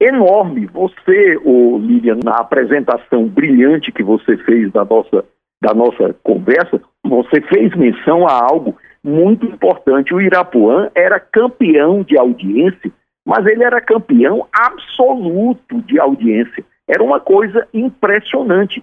enorme. 0.00 0.66
Você, 0.66 1.38
Lilian, 1.44 2.18
na 2.22 2.36
apresentação 2.36 3.26
brilhante 3.26 3.92
que 3.92 4.02
você 4.02 4.36
fez 4.38 4.70
da 4.72 4.84
nossa, 4.84 5.24
da 5.62 5.74
nossa 5.74 6.14
conversa, 6.22 6.80
você 7.04 7.40
fez 7.42 7.74
menção 7.74 8.26
a 8.26 8.32
algo 8.32 8.76
muito 9.02 9.46
importante. 9.46 10.14
O 10.14 10.20
Irapuã 10.20 10.90
era 10.94 11.20
campeão 11.20 12.02
de 12.02 12.16
audiência, 12.18 12.90
mas 13.26 13.46
ele 13.46 13.64
era 13.64 13.80
campeão 13.80 14.46
absoluto 14.52 15.80
de 15.82 15.98
audiência. 15.98 16.64
Era 16.86 17.02
uma 17.02 17.20
coisa 17.20 17.66
impressionante. 17.72 18.82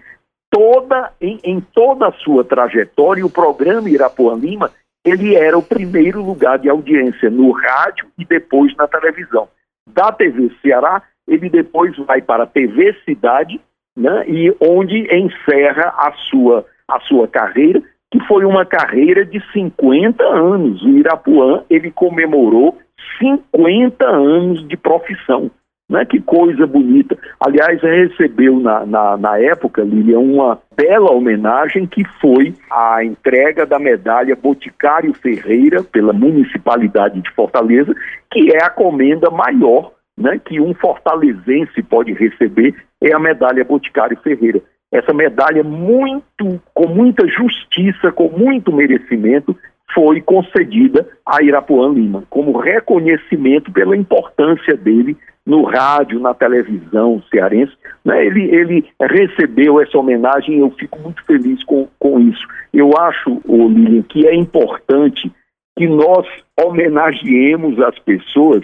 Toda, 0.50 1.12
em, 1.20 1.40
em 1.44 1.60
toda 1.60 2.08
a 2.08 2.14
sua 2.14 2.44
trajetória, 2.44 3.26
o 3.26 3.30
programa 3.30 3.90
Irapuã 3.90 4.36
Lima 4.36 4.72
ele 5.06 5.36
era 5.36 5.56
o 5.56 5.62
primeiro 5.62 6.24
lugar 6.24 6.58
de 6.58 6.68
audiência 6.68 7.30
no 7.30 7.52
rádio 7.52 8.08
e 8.18 8.26
depois 8.26 8.76
na 8.76 8.88
televisão. 8.88 9.48
Da 9.88 10.12
TV 10.12 10.52
Ceará, 10.62 11.04
ele 11.28 11.48
depois 11.48 11.96
vai 11.98 12.22
para 12.22 12.44
a 12.44 12.48
TV 12.48 12.96
Cidade, 13.06 13.62
né, 13.96 14.26
e 14.28 14.54
onde 14.60 15.08
encerra 15.16 15.94
a 15.96 16.12
sua, 16.30 16.66
a 16.88 17.00
sua 17.02 17.28
carreira, 17.28 17.82
que 18.12 18.20
foi 18.28 18.46
uma 18.46 18.66
carreira 18.66 19.26
de 19.26 19.42
50 19.52 20.24
anos. 20.24 20.82
O 20.84 20.90
Irapuã, 20.90 21.64
ele 21.70 21.92
comemorou 21.92 22.78
50 23.20 24.06
anos 24.08 24.68
de 24.68 24.78
profissão. 24.78 25.52
Né? 25.90 26.04
Que 26.06 26.20
coisa 26.20 26.66
bonita. 26.66 27.18
Aliás, 27.40 27.82
recebeu 27.82 28.60
na, 28.60 28.86
na, 28.86 29.18
na 29.18 29.38
época, 29.38 29.84
Lilian, 29.84 30.20
uma 30.20 30.60
bela 30.76 31.12
homenagem 31.12 31.86
que 31.86 32.04
foi 32.20 32.56
a 32.72 33.04
entrega 33.04 33.66
da 33.66 33.78
medalha 33.78 34.36
Boticário 34.36 35.14
Ferreira 35.14 35.84
pela 35.84 36.12
Municipalidade 36.12 37.22
de 37.22 37.32
Fortaleza, 37.32 37.94
que 38.32 38.52
é 38.56 38.64
a 38.64 38.70
comenda 38.70 39.30
maior 39.30 39.92
né, 40.18 40.40
que 40.44 40.60
um 40.60 40.74
fortalezense 40.74 41.84
pode 41.84 42.14
receber, 42.14 42.74
é 43.02 43.14
a 43.14 43.20
medalha 43.20 43.64
Boticário 43.64 44.18
Ferreira. 44.22 44.62
Essa 44.98 45.14
medalha, 45.14 45.64
muito, 45.64 46.62
com 46.74 46.88
muita 46.88 47.28
justiça, 47.28 48.12
com 48.12 48.30
muito 48.30 48.72
merecimento, 48.72 49.56
foi 49.94 50.22
concedida 50.22 51.08
a 51.26 51.44
Irapuã 51.44 51.90
Lima, 51.90 52.24
como 52.30 52.58
reconhecimento 52.58 53.72
pela 53.72 53.96
importância 53.96 54.76
dele 54.76 55.18
no 55.46 55.64
rádio, 55.64 56.20
na 56.20 56.34
televisão 56.34 57.22
cearense. 57.30 57.74
Né? 58.04 58.26
Ele, 58.26 58.44
ele 58.56 58.86
recebeu 59.02 59.80
essa 59.80 59.98
homenagem 59.98 60.56
e 60.56 60.60
eu 60.60 60.72
fico 60.72 61.00
muito 61.00 61.24
feliz 61.26 61.64
com, 61.64 61.88
com 62.00 62.20
isso. 62.20 62.46
Eu 62.74 62.92
acho, 62.98 63.42
Lilian, 63.48 64.02
que 64.04 64.26
é 64.28 64.34
importante 64.34 65.32
que 65.78 65.88
nós 65.88 66.26
homenageemos 66.60 67.80
as 67.80 67.98
pessoas 68.00 68.64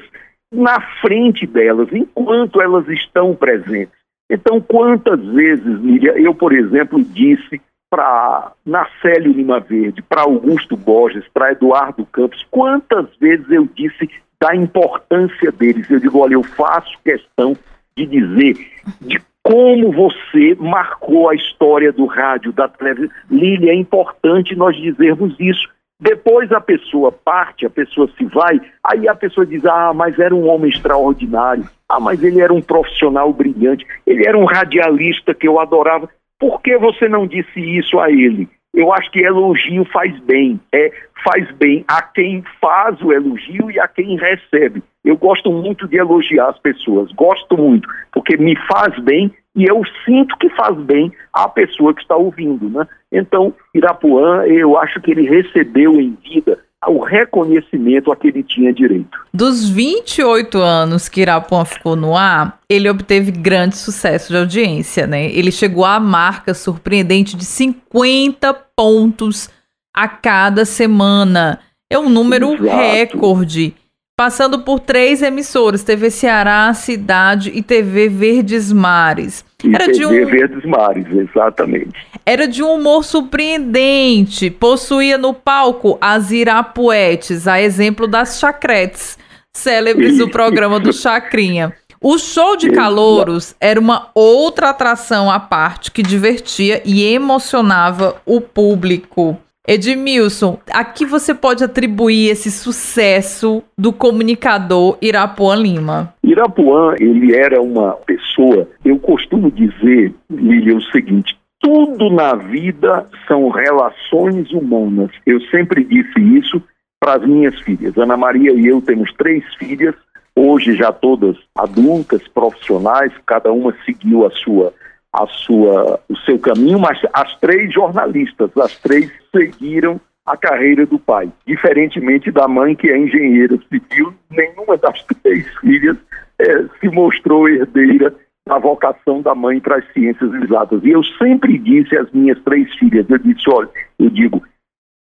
na 0.51 0.81
frente 1.01 1.45
delas, 1.45 1.87
enquanto 1.91 2.61
elas 2.61 2.87
estão 2.89 3.35
presentes. 3.35 4.00
Então, 4.33 4.61
quantas 4.61 5.19
vezes, 5.25 5.81
Miriam, 5.81 6.13
eu, 6.13 6.33
por 6.33 6.53
exemplo, 6.53 7.03
disse 7.03 7.61
para 7.89 8.53
Nacélio 8.65 9.33
Lima 9.33 9.59
Verde, 9.59 10.01
para 10.01 10.21
Augusto 10.21 10.77
Borges, 10.77 11.25
para 11.33 11.51
Eduardo 11.51 12.05
Campos, 12.05 12.47
quantas 12.49 13.13
vezes 13.17 13.51
eu 13.51 13.67
disse 13.75 14.09
da 14.39 14.55
importância 14.55 15.51
deles. 15.51 15.91
Eu 15.91 15.99
digo, 15.99 16.17
olha, 16.17 16.35
eu 16.35 16.43
faço 16.43 16.97
questão 17.03 17.57
de 17.97 18.05
dizer 18.05 18.55
de 19.01 19.21
como 19.43 19.91
você 19.91 20.55
marcou 20.57 21.27
a 21.27 21.35
história 21.35 21.91
do 21.91 22.05
rádio, 22.05 22.53
da 22.53 22.69
televisão. 22.69 23.09
Lília, 23.29 23.71
é 23.71 23.75
importante 23.75 24.55
nós 24.55 24.77
dizermos 24.77 25.35
isso. 25.37 25.67
Depois 26.01 26.51
a 26.51 26.59
pessoa 26.59 27.11
parte, 27.11 27.63
a 27.63 27.69
pessoa 27.69 28.09
se 28.17 28.25
vai, 28.25 28.59
aí 28.83 29.07
a 29.07 29.13
pessoa 29.13 29.45
diz: 29.45 29.63
ah, 29.67 29.93
mas 29.93 30.17
era 30.17 30.33
um 30.33 30.49
homem 30.49 30.71
extraordinário, 30.71 31.63
ah, 31.87 31.99
mas 31.99 32.23
ele 32.23 32.41
era 32.41 32.51
um 32.51 32.61
profissional 32.61 33.31
brilhante, 33.31 33.85
ele 34.07 34.27
era 34.27 34.35
um 34.35 34.45
radialista 34.45 35.35
que 35.35 35.47
eu 35.47 35.59
adorava. 35.59 36.09
Por 36.39 36.59
que 36.63 36.75
você 36.79 37.07
não 37.07 37.27
disse 37.27 37.59
isso 37.59 37.99
a 37.99 38.09
ele? 38.09 38.49
Eu 38.73 38.91
acho 38.91 39.11
que 39.11 39.19
elogio 39.19 39.85
faz 39.93 40.17
bem, 40.21 40.59
é 40.73 40.91
faz 41.23 41.51
bem 41.51 41.85
a 41.87 42.01
quem 42.01 42.43
faz 42.59 42.99
o 43.01 43.11
elogio 43.11 43.69
e 43.69 43.79
a 43.79 43.87
quem 43.87 44.17
recebe. 44.17 44.81
Eu 45.05 45.15
gosto 45.17 45.51
muito 45.51 45.87
de 45.87 45.97
elogiar 45.97 46.49
as 46.49 46.57
pessoas, 46.57 47.11
gosto 47.11 47.55
muito, 47.55 47.87
porque 48.11 48.37
me 48.37 48.55
faz 48.67 48.97
bem 49.03 49.31
e 49.55 49.65
eu 49.65 49.81
sinto 50.05 50.37
que 50.37 50.49
faz 50.49 50.77
bem 50.77 51.11
à 51.33 51.47
pessoa 51.47 51.93
que 51.93 52.01
está 52.01 52.15
ouvindo, 52.15 52.69
né? 52.69 52.87
Então, 53.11 53.53
Irapuã, 53.73 54.45
eu 54.45 54.77
acho 54.77 55.01
que 55.01 55.11
ele 55.11 55.27
recebeu 55.27 55.99
em 55.99 56.17
vida 56.23 56.57
o 56.87 56.99
reconhecimento 56.99 58.11
a 58.11 58.15
que 58.15 58.27
ele 58.27 58.41
tinha 58.41 58.73
direito. 58.73 59.19
Dos 59.31 59.69
28 59.69 60.57
anos 60.57 61.07
que 61.07 61.21
Irapuã 61.21 61.63
ficou 61.63 61.95
no 61.95 62.17
ar, 62.17 62.59
ele 62.67 62.89
obteve 62.89 63.31
grande 63.31 63.77
sucesso 63.77 64.29
de 64.29 64.37
audiência, 64.37 65.05
né? 65.05 65.25
Ele 65.31 65.51
chegou 65.51 65.85
à 65.85 65.99
marca 65.99 66.53
surpreendente 66.53 67.37
de 67.37 67.45
50 67.45 68.53
pontos 68.75 69.49
a 69.95 70.07
cada 70.07 70.65
semana. 70.65 71.59
É 71.89 71.99
um 71.99 72.09
número 72.09 72.53
Exato. 72.53 72.65
recorde 72.65 73.75
passando 74.21 74.59
por 74.59 74.79
três 74.79 75.23
emissoras: 75.23 75.83
TV 75.83 76.11
Ceará, 76.11 76.71
Cidade 76.75 77.51
e 77.55 77.63
TV 77.63 78.07
Verdes 78.07 78.71
Mares. 78.71 79.43
E 79.63 79.73
Era 79.73 79.85
TV 79.85 79.97
de 79.97 80.05
um... 80.05 80.25
Verdes 80.27 80.63
Mares, 80.63 81.07
exatamente. 81.11 82.07
Era 82.23 82.47
de 82.47 82.61
um 82.61 82.75
humor 82.75 83.03
surpreendente. 83.03 84.51
Possuía 84.51 85.17
no 85.17 85.33
palco 85.33 85.97
as 85.99 86.29
irapuetes, 86.29 87.47
a 87.47 87.59
exemplo 87.59 88.05
das 88.05 88.37
chacretes, 88.37 89.17
célebres 89.51 90.19
do 90.19 90.29
programa 90.29 90.79
do 90.79 90.93
Chacrinha. 90.93 91.73
O 91.99 92.19
show 92.19 92.55
de 92.55 92.69
calouros 92.69 93.55
era 93.59 93.79
uma 93.79 94.09
outra 94.13 94.69
atração 94.69 95.31
à 95.31 95.39
parte 95.39 95.89
que 95.89 96.03
divertia 96.03 96.79
e 96.85 97.03
emocionava 97.03 98.21
o 98.23 98.39
público. 98.39 99.35
Edmilson, 99.67 100.59
a 100.71 100.83
que 100.83 101.05
você 101.05 101.35
pode 101.35 101.63
atribuir 101.63 102.29
esse 102.29 102.49
sucesso 102.49 103.63
do 103.77 103.93
comunicador 103.93 104.97
Irapuã 105.01 105.55
Lima? 105.55 106.13
Irapuã, 106.23 106.95
ele 106.99 107.35
era 107.35 107.61
uma 107.61 107.93
pessoa, 107.93 108.67
eu 108.83 108.97
costumo 108.97 109.51
dizer, 109.51 110.13
Lilian, 110.29 110.77
o 110.77 110.83
seguinte, 110.91 111.37
tudo 111.59 112.09
na 112.09 112.33
vida 112.33 113.07
são 113.27 113.49
relações 113.49 114.51
humanas. 114.51 115.11
Eu 115.25 115.39
sempre 115.41 115.83
disse 115.83 116.19
isso 116.19 116.61
para 116.99 117.17
as 117.17 117.27
minhas 117.27 117.59
filhas. 117.61 117.95
Ana 117.97 118.17
Maria 118.17 118.51
e 118.53 118.65
eu 118.65 118.81
temos 118.81 119.13
três 119.13 119.43
filhas, 119.55 119.93
hoje 120.35 120.75
já 120.75 120.91
todas 120.91 121.37
adultas, 121.55 122.27
profissionais, 122.27 123.13
cada 123.27 123.51
uma 123.51 123.75
seguiu 123.85 124.25
a 124.25 124.31
sua 124.31 124.73
a 125.13 125.27
sua, 125.27 125.99
o 126.07 126.17
seu 126.19 126.39
caminho, 126.39 126.79
mas 126.79 126.99
as 127.13 127.35
três 127.39 127.73
jornalistas, 127.73 128.49
as 128.57 128.77
três 128.79 129.11
seguiram 129.35 129.99
a 130.25 130.37
carreira 130.37 130.85
do 130.85 130.97
pai. 130.97 131.29
Diferentemente 131.45 132.31
da 132.31 132.47
mãe, 132.47 132.75
que 132.75 132.89
é 132.89 132.97
engenheira 132.97 133.57
civil, 133.69 134.13
nenhuma 134.29 134.77
das 134.77 135.03
três 135.21 135.45
filhas 135.59 135.97
é, 136.39 136.63
se 136.79 136.89
mostrou 136.89 137.49
herdeira 137.49 138.13
da 138.47 138.57
vocação 138.57 139.21
da 139.21 139.35
mãe 139.35 139.59
para 139.59 139.77
as 139.77 139.93
ciências 139.93 140.33
exatas. 140.35 140.81
E 140.83 140.89
eu 140.91 141.03
sempre 141.03 141.57
disse 141.57 141.95
às 141.97 142.09
minhas 142.11 142.41
três 142.43 142.73
filhas, 142.75 143.09
eu 143.09 143.17
disse, 143.17 143.49
olha, 143.49 143.69
eu 143.99 144.09
digo, 144.09 144.41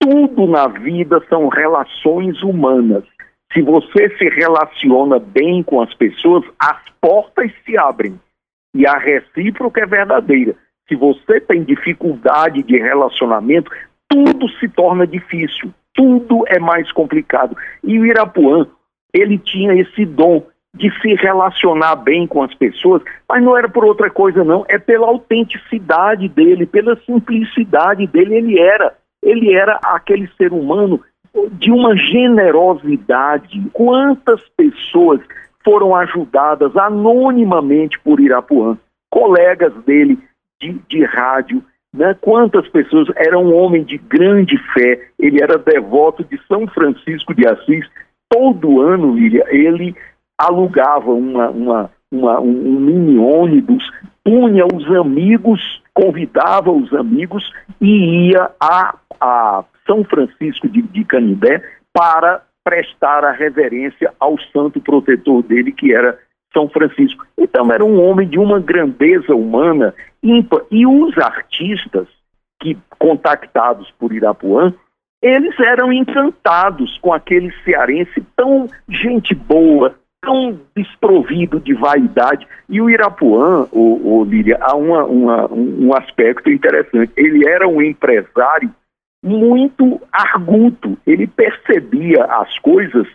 tudo 0.00 0.46
na 0.46 0.68
vida 0.68 1.20
são 1.28 1.48
relações 1.48 2.42
humanas. 2.42 3.04
Se 3.52 3.62
você 3.62 4.08
se 4.16 4.28
relaciona 4.28 5.18
bem 5.18 5.62
com 5.62 5.80
as 5.80 5.92
pessoas, 5.94 6.44
as 6.58 6.78
portas 7.00 7.50
se 7.64 7.76
abrem 7.76 8.18
e 8.76 8.86
a 8.86 8.98
recíproca 8.98 9.80
é 9.80 9.86
verdadeira. 9.86 10.54
Se 10.86 10.94
você 10.94 11.40
tem 11.40 11.64
dificuldade 11.64 12.62
de 12.62 12.76
relacionamento, 12.76 13.70
tudo 14.06 14.48
se 14.60 14.68
torna 14.68 15.06
difícil, 15.06 15.72
tudo 15.94 16.44
é 16.46 16.58
mais 16.58 16.92
complicado. 16.92 17.56
E 17.82 17.98
o 17.98 18.04
Irapuã, 18.04 18.66
ele 19.12 19.38
tinha 19.38 19.74
esse 19.74 20.04
dom 20.04 20.46
de 20.74 20.90
se 21.00 21.14
relacionar 21.14 21.96
bem 21.96 22.26
com 22.26 22.42
as 22.42 22.54
pessoas, 22.54 23.02
mas 23.26 23.42
não 23.42 23.56
era 23.56 23.66
por 23.66 23.82
outra 23.82 24.10
coisa 24.10 24.44
não, 24.44 24.66
é 24.68 24.78
pela 24.78 25.06
autenticidade 25.06 26.28
dele, 26.28 26.66
pela 26.66 26.96
simplicidade 27.06 28.06
dele, 28.06 28.34
ele 28.34 28.60
era, 28.60 28.94
ele 29.22 29.54
era 29.54 29.80
aquele 29.82 30.28
ser 30.36 30.52
humano 30.52 31.00
de 31.52 31.70
uma 31.70 31.96
generosidade. 31.96 33.62
Quantas 33.72 34.40
pessoas 34.56 35.20
foram 35.66 35.96
ajudadas 35.96 36.76
anonimamente 36.76 37.98
por 37.98 38.20
Irapuã, 38.20 38.78
colegas 39.10 39.74
dele 39.84 40.16
de, 40.60 40.78
de 40.88 41.04
rádio, 41.04 41.60
né? 41.92 42.14
Quantas 42.20 42.68
pessoas 42.68 43.08
era 43.16 43.36
um 43.36 43.52
homem 43.52 43.82
de 43.82 43.98
grande 43.98 44.56
fé, 44.72 45.08
ele 45.18 45.42
era 45.42 45.58
devoto 45.58 46.22
de 46.22 46.40
São 46.46 46.68
Francisco 46.68 47.34
de 47.34 47.48
Assis. 47.48 47.84
Todo 48.28 48.80
ano, 48.80 49.14
Lília, 49.14 49.44
ele 49.48 49.96
alugava 50.38 51.10
uma, 51.10 51.48
uma, 51.50 51.90
uma, 52.12 52.40
um, 52.40 52.76
um 52.76 52.80
mini 52.80 53.18
ônibus, 53.18 53.82
punha 54.22 54.66
os 54.66 54.88
amigos, 54.94 55.82
convidava 55.92 56.70
os 56.70 56.92
amigos 56.92 57.50
e 57.80 58.28
ia 58.28 58.50
a, 58.60 58.94
a 59.20 59.64
São 59.84 60.04
Francisco 60.04 60.68
de, 60.68 60.82
de 60.82 61.04
Canindé 61.04 61.62
para 61.92 62.42
prestar 62.66 63.24
a 63.24 63.30
reverência 63.30 64.12
ao 64.18 64.36
santo 64.52 64.80
protetor 64.80 65.40
dele, 65.44 65.70
que 65.70 65.94
era 65.94 66.18
São 66.52 66.68
Francisco. 66.68 67.24
Então, 67.38 67.70
era 67.70 67.84
um 67.84 68.02
homem 68.02 68.28
de 68.28 68.40
uma 68.40 68.58
grandeza 68.58 69.36
humana 69.36 69.94
ímpar. 70.20 70.62
E 70.68 70.84
os 70.84 71.16
artistas 71.16 72.08
que 72.60 72.76
contactados 72.98 73.88
por 73.92 74.12
Irapuã, 74.12 74.74
eles 75.22 75.54
eram 75.60 75.92
encantados 75.92 76.98
com 76.98 77.12
aquele 77.12 77.52
cearense 77.64 78.20
tão 78.34 78.68
gente 78.88 79.32
boa, 79.32 79.94
tão 80.20 80.58
desprovido 80.76 81.60
de 81.60 81.72
vaidade. 81.72 82.48
E 82.68 82.80
o 82.80 82.90
Irapuã, 82.90 83.68
o, 83.70 84.18
o 84.18 84.24
Líria, 84.24 84.58
há 84.60 84.74
uma, 84.74 85.04
uma, 85.04 85.52
um 85.52 85.94
aspecto 85.94 86.50
interessante. 86.50 87.12
Ele 87.16 87.48
era 87.48 87.68
um 87.68 87.80
empresário 87.80 88.74
muito 89.26 90.00
arguto, 90.12 90.96
ele 91.04 91.26
percebia 91.26 92.24
as 92.24 92.56
coisas 92.60 93.06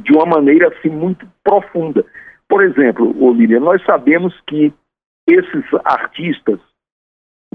de 0.00 0.12
uma 0.12 0.26
maneira 0.26 0.68
assim 0.68 0.90
muito 0.90 1.26
profunda. 1.44 2.04
Por 2.48 2.64
exemplo, 2.64 3.14
Olívia, 3.22 3.60
nós 3.60 3.80
sabemos 3.84 4.34
que 4.48 4.72
esses 5.28 5.64
artistas, 5.84 6.58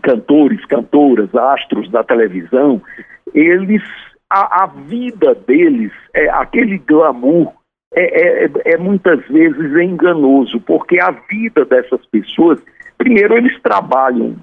cantores, 0.01 0.63
cantoras, 0.65 1.33
astros 1.35 1.91
da 1.91 2.03
televisão, 2.03 2.81
eles, 3.33 3.83
a, 4.29 4.63
a 4.63 4.67
vida 4.67 5.35
deles, 5.35 5.91
é, 6.13 6.29
aquele 6.29 6.77
glamour, 6.77 7.51
é, 7.93 8.45
é, 8.45 8.51
é, 8.65 8.77
muitas 8.77 9.25
vezes 9.27 9.75
enganoso, 9.75 10.61
porque 10.61 10.99
a 11.01 11.11
vida 11.11 11.65
dessas 11.65 12.05
pessoas, 12.05 12.61
primeiro, 12.97 13.35
eles 13.37 13.59
trabalham 13.61 14.37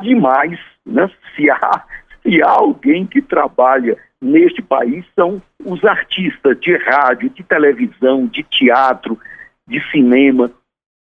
demais, 0.00 0.58
né? 0.86 1.10
se 1.34 1.50
há 1.50 1.84
se 2.22 2.42
há 2.42 2.50
alguém 2.50 3.06
que 3.06 3.22
trabalha 3.22 3.96
neste 4.20 4.60
país, 4.60 5.04
são 5.14 5.42
os 5.64 5.84
artistas 5.84 6.58
de 6.60 6.76
rádio, 6.76 7.30
de 7.30 7.42
televisão, 7.42 8.26
de 8.26 8.42
teatro, 8.42 9.18
de 9.66 9.80
cinema. 9.90 10.50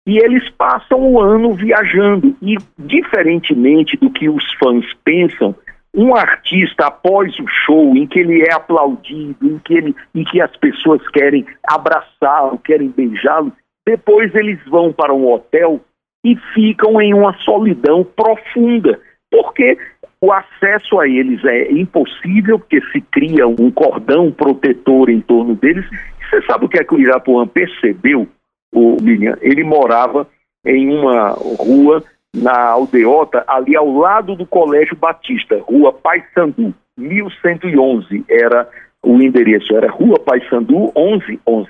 E 0.07 0.18
eles 0.18 0.48
passam 0.50 1.00
o 1.00 1.20
ano 1.20 1.55
viajando. 1.55 2.37
E, 2.42 2.57
diferentemente 2.79 3.96
do 3.96 4.11
que 4.11 4.29
os 4.29 4.44
fãs 4.55 4.85
pensam, 5.05 5.55
um 5.94 6.14
artista, 6.14 6.87
após 6.87 7.38
o 7.38 7.46
show, 7.46 7.96
em 7.96 8.07
que 8.07 8.18
ele 8.18 8.42
é 8.42 8.53
aplaudido, 8.53 9.46
em 9.46 9.59
que, 9.61 9.74
ele, 9.74 9.94
em 10.14 10.24
que 10.24 10.40
as 10.40 10.55
pessoas 10.57 11.07
querem 11.09 11.46
abraçá-lo, 11.62 12.59
querem 12.59 12.88
beijá-lo, 12.88 13.53
depois 13.87 14.35
eles 14.35 14.59
vão 14.66 14.92
para 14.92 15.14
um 15.14 15.31
hotel 15.31 15.81
e 16.24 16.37
ficam 16.55 17.00
em 17.00 17.14
uma 17.14 17.35
solidão 17.38 18.03
profunda, 18.03 18.98
porque 19.31 19.79
o 20.25 20.33
acesso 20.33 20.99
a 20.99 21.07
eles 21.07 21.45
é 21.45 21.71
impossível, 21.71 22.59
porque 22.59 22.81
se 22.93 23.01
cria 23.01 23.47
um 23.47 23.71
cordão 23.71 24.33
protetor 24.33 25.11
em 25.11 25.21
torno 25.21 25.55
deles. 25.55 25.85
Você 26.31 26.43
sabe 26.47 26.65
o 26.65 26.69
que 26.69 26.79
é 26.79 26.85
que 26.85 26.95
o 26.95 27.01
Irapuã 27.01 27.47
percebeu, 27.47 28.27
o 28.73 28.97
Lilian? 29.01 29.37
Ele 29.43 29.63
morava 29.63 30.27
em 30.65 30.97
uma 30.97 31.31
rua 31.31 32.03
na 32.35 32.71
aldeota, 32.71 33.45
ali 33.47 33.77
ao 33.77 33.89
lado 33.97 34.35
do 34.35 34.47
Colégio 34.47 34.97
Batista, 34.97 35.63
Rua 35.63 35.93
Paysandu, 35.93 36.75
1111 36.97 38.25
era 38.29 38.69
o 39.03 39.21
endereço, 39.21 39.77
era 39.77 39.91
Rua 39.91 40.19
Paysandu 40.19 40.93
1111. 40.97 41.69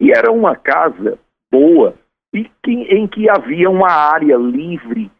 E 0.00 0.10
era 0.10 0.32
uma 0.32 0.56
casa 0.56 1.18
boa 1.52 1.94
e 2.32 2.44
que, 2.62 2.72
em 2.72 3.06
que 3.06 3.28
havia 3.28 3.68
uma 3.68 3.90
área 3.90 4.36
livre 4.36 5.10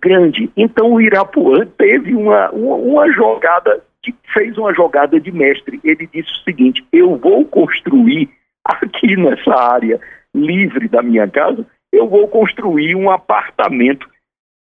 grande. 0.00 0.50
Então 0.56 0.92
o 0.92 1.00
Irapuã 1.00 1.66
teve 1.76 2.14
uma, 2.14 2.50
uma, 2.50 2.76
uma 2.76 3.12
jogada, 3.12 3.82
fez 4.32 4.56
uma 4.56 4.74
jogada 4.74 5.20
de 5.20 5.30
mestre. 5.30 5.80
Ele 5.84 6.08
disse 6.12 6.30
o 6.30 6.44
seguinte: 6.44 6.84
eu 6.92 7.16
vou 7.16 7.44
construir 7.44 8.28
aqui 8.64 9.16
nessa 9.16 9.54
área 9.54 10.00
livre 10.34 10.88
da 10.88 11.02
minha 11.02 11.28
casa, 11.28 11.66
eu 11.92 12.08
vou 12.08 12.28
construir 12.28 12.94
um 12.94 13.10
apartamento 13.10 14.08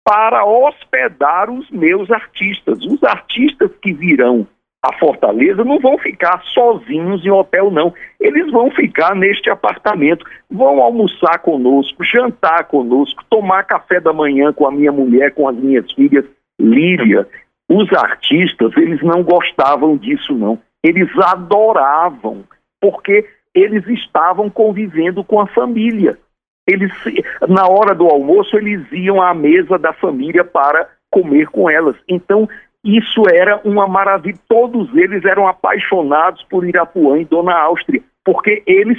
para 0.04 0.44
hospedar 0.44 1.50
os 1.50 1.70
meus 1.70 2.10
artistas. 2.10 2.84
Os 2.84 3.02
artistas 3.02 3.70
que 3.82 3.92
virão 3.92 4.46
a 4.82 4.92
Fortaleza 4.94 5.64
não 5.64 5.80
vão 5.80 5.98
ficar 5.98 6.40
sozinhos 6.54 7.24
em 7.24 7.30
hotel, 7.30 7.70
não. 7.70 7.92
Eles 8.20 8.50
vão 8.52 8.70
ficar 8.70 9.14
neste 9.14 9.50
apartamento, 9.50 10.24
vão 10.48 10.80
almoçar 10.80 11.40
conosco, 11.40 12.04
jantar 12.04 12.64
conosco, 12.64 13.24
tomar 13.28 13.64
café 13.64 14.00
da 14.00 14.12
manhã 14.12 14.52
com 14.52 14.66
a 14.66 14.70
minha 14.70 14.92
mulher, 14.92 15.34
com 15.34 15.48
as 15.48 15.56
minhas 15.56 15.90
filhas, 15.92 16.24
Líria. 16.60 17.26
Os 17.68 17.92
artistas, 17.92 18.74
eles 18.76 19.02
não 19.02 19.22
gostavam 19.22 19.96
disso, 19.96 20.32
não. 20.34 20.58
eles 20.82 21.10
adoravam, 21.18 22.44
porque 22.80 23.26
eles 23.54 23.86
estavam 23.88 24.48
convivendo 24.48 25.22
com 25.24 25.40
a 25.40 25.46
família. 25.48 26.16
Eles, 26.66 26.92
na 27.48 27.66
hora 27.66 27.94
do 27.94 28.06
almoço, 28.06 28.56
eles 28.56 28.86
iam 28.92 29.20
à 29.20 29.34
mesa 29.34 29.78
da 29.78 29.92
família 29.92 30.44
para 30.44 30.88
comer 31.10 31.48
com 31.48 31.68
elas. 31.68 31.96
Então, 32.08 32.48
isso 32.84 33.22
era 33.32 33.60
uma 33.64 33.86
maravilha. 33.86 34.38
Todos 34.48 34.94
eles 34.96 35.24
eram 35.24 35.46
apaixonados 35.46 36.42
por 36.44 36.66
Irapuã 36.66 37.18
e 37.18 37.24
Dona 37.24 37.54
Áustria, 37.54 38.02
porque 38.24 38.62
eles 38.66 38.98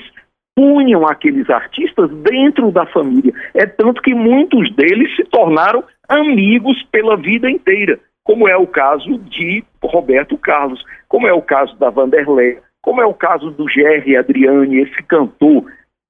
punham 0.55 1.07
aqueles 1.07 1.49
artistas 1.49 2.09
dentro 2.17 2.71
da 2.71 2.85
família. 2.85 3.33
É 3.53 3.65
tanto 3.65 4.01
que 4.01 4.13
muitos 4.13 4.73
deles 4.75 5.15
se 5.15 5.23
tornaram 5.23 5.83
amigos 6.07 6.83
pela 6.91 7.15
vida 7.15 7.49
inteira, 7.49 7.99
como 8.23 8.47
é 8.47 8.57
o 8.57 8.67
caso 8.67 9.17
de 9.19 9.63
Roberto 9.81 10.37
Carlos, 10.37 10.83
como 11.07 11.27
é 11.27 11.33
o 11.33 11.41
caso 11.41 11.77
da 11.77 11.89
Vanderlei, 11.89 12.59
como 12.81 13.01
é 13.01 13.05
o 13.05 13.13
caso 13.13 13.51
do 13.51 13.69
Jerry 13.69 14.17
Adriani, 14.17 14.81
esse 14.81 15.01
cantor 15.03 15.65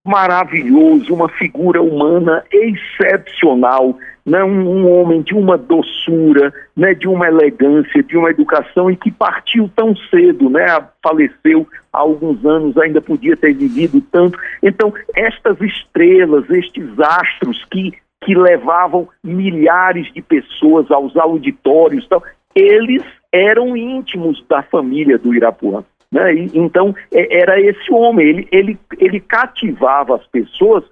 maravilhoso, 0.06 1.14
uma 1.14 1.30
figura 1.30 1.82
humana 1.82 2.44
excepcional, 2.52 3.98
né? 4.26 4.44
um, 4.44 4.68
um, 4.68 4.92
homem 4.92 5.22
de 5.22 5.34
uma 5.34 5.58
doçura, 5.58 6.54
né? 6.76 6.94
de 6.94 7.08
uma 7.08 7.28
elegância, 7.28 8.02
de 8.04 8.18
uma 8.18 8.30
educação 8.30 8.90
e 8.90 8.96
que 8.96 9.12
partiu 9.12 9.70
tão 9.76 9.96
cedo, 10.10 10.50
né? 10.50 10.66
faleceu 11.04 11.68
há 11.92 12.00
alguns 12.00 12.44
anos, 12.46 12.78
ainda 12.78 13.02
podia 13.02 13.36
ter 13.36 13.54
vivido 13.54 14.02
tanto. 14.12 14.40
Então, 14.64 14.94
estas 15.16 15.60
estrelas, 15.62 16.50
estes 16.50 16.88
astros 17.00 17.66
que, 17.66 17.94
que 18.24 18.36
levavam 18.36 19.08
milhares 19.24 20.12
de 20.14 20.22
pessoas 20.22 20.90
aos 20.90 21.16
auditórios, 21.18 22.08
tal, 22.08 22.24
eles 22.56 23.04
eram 23.32 23.76
íntimos 23.76 24.44
da 24.48 24.64
família 24.64 25.18
do 25.18 25.34
Irapuã. 25.34 25.84
Né? 26.12 26.34
E, 26.34 26.52
então, 26.58 26.96
é, 27.14 27.42
era 27.42 27.60
esse 27.60 27.92
homem, 27.92 28.28
ele, 28.28 28.48
ele, 28.52 28.80
ele 28.98 29.20
cativava 29.20 30.16
as 30.16 30.26
pessoas 30.28 30.84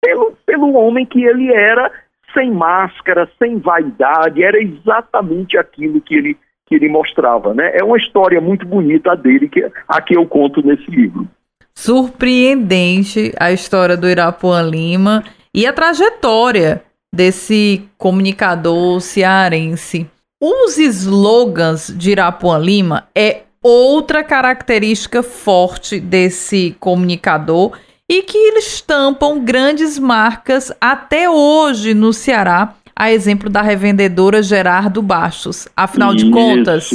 pelo, 0.00 0.32
pelo 0.44 0.74
homem 0.74 1.06
que 1.06 1.24
ele 1.24 1.52
era, 1.52 1.90
sem 2.34 2.50
máscara, 2.50 3.28
sem 3.38 3.58
vaidade, 3.58 4.42
era 4.42 4.62
exatamente 4.62 5.56
aquilo 5.56 6.00
que 6.00 6.14
ele, 6.14 6.36
que 6.66 6.74
ele 6.74 6.88
mostrava. 6.88 7.54
Né? 7.54 7.72
É 7.74 7.82
uma 7.82 7.96
história 7.96 8.40
muito 8.40 8.66
bonita 8.66 9.16
dele, 9.16 9.48
que 9.48 9.66
aqui 9.88 10.14
eu 10.14 10.26
conto 10.26 10.64
nesse 10.64 10.90
livro. 10.90 11.26
Surpreendente 11.74 13.32
a 13.38 13.52
história 13.52 13.96
do 13.96 14.08
Irapuã 14.08 14.62
Lima 14.62 15.24
e 15.52 15.66
a 15.66 15.72
trajetória 15.72 16.82
desse 17.14 17.88
comunicador 17.96 19.00
cearense. 19.00 20.06
Os 20.40 20.76
slogans 20.76 21.94
de 21.96 22.10
Irapuã 22.10 22.58
Lima 22.58 23.08
é 23.14 23.45
outra 23.62 24.22
característica 24.22 25.22
forte 25.22 25.98
desse 25.98 26.76
comunicador 26.78 27.72
e 28.08 28.22
que 28.22 28.38
eles 28.38 28.74
estampam 28.74 29.40
grandes 29.40 29.98
marcas 29.98 30.72
até 30.80 31.28
hoje 31.28 31.92
no 31.92 32.12
Ceará, 32.12 32.74
a 32.94 33.12
exemplo 33.12 33.50
da 33.50 33.60
revendedora 33.60 34.42
Gerardo 34.42 35.02
Bastos. 35.02 35.68
Afinal 35.76 36.14
de 36.14 36.30
contas, 36.30 36.90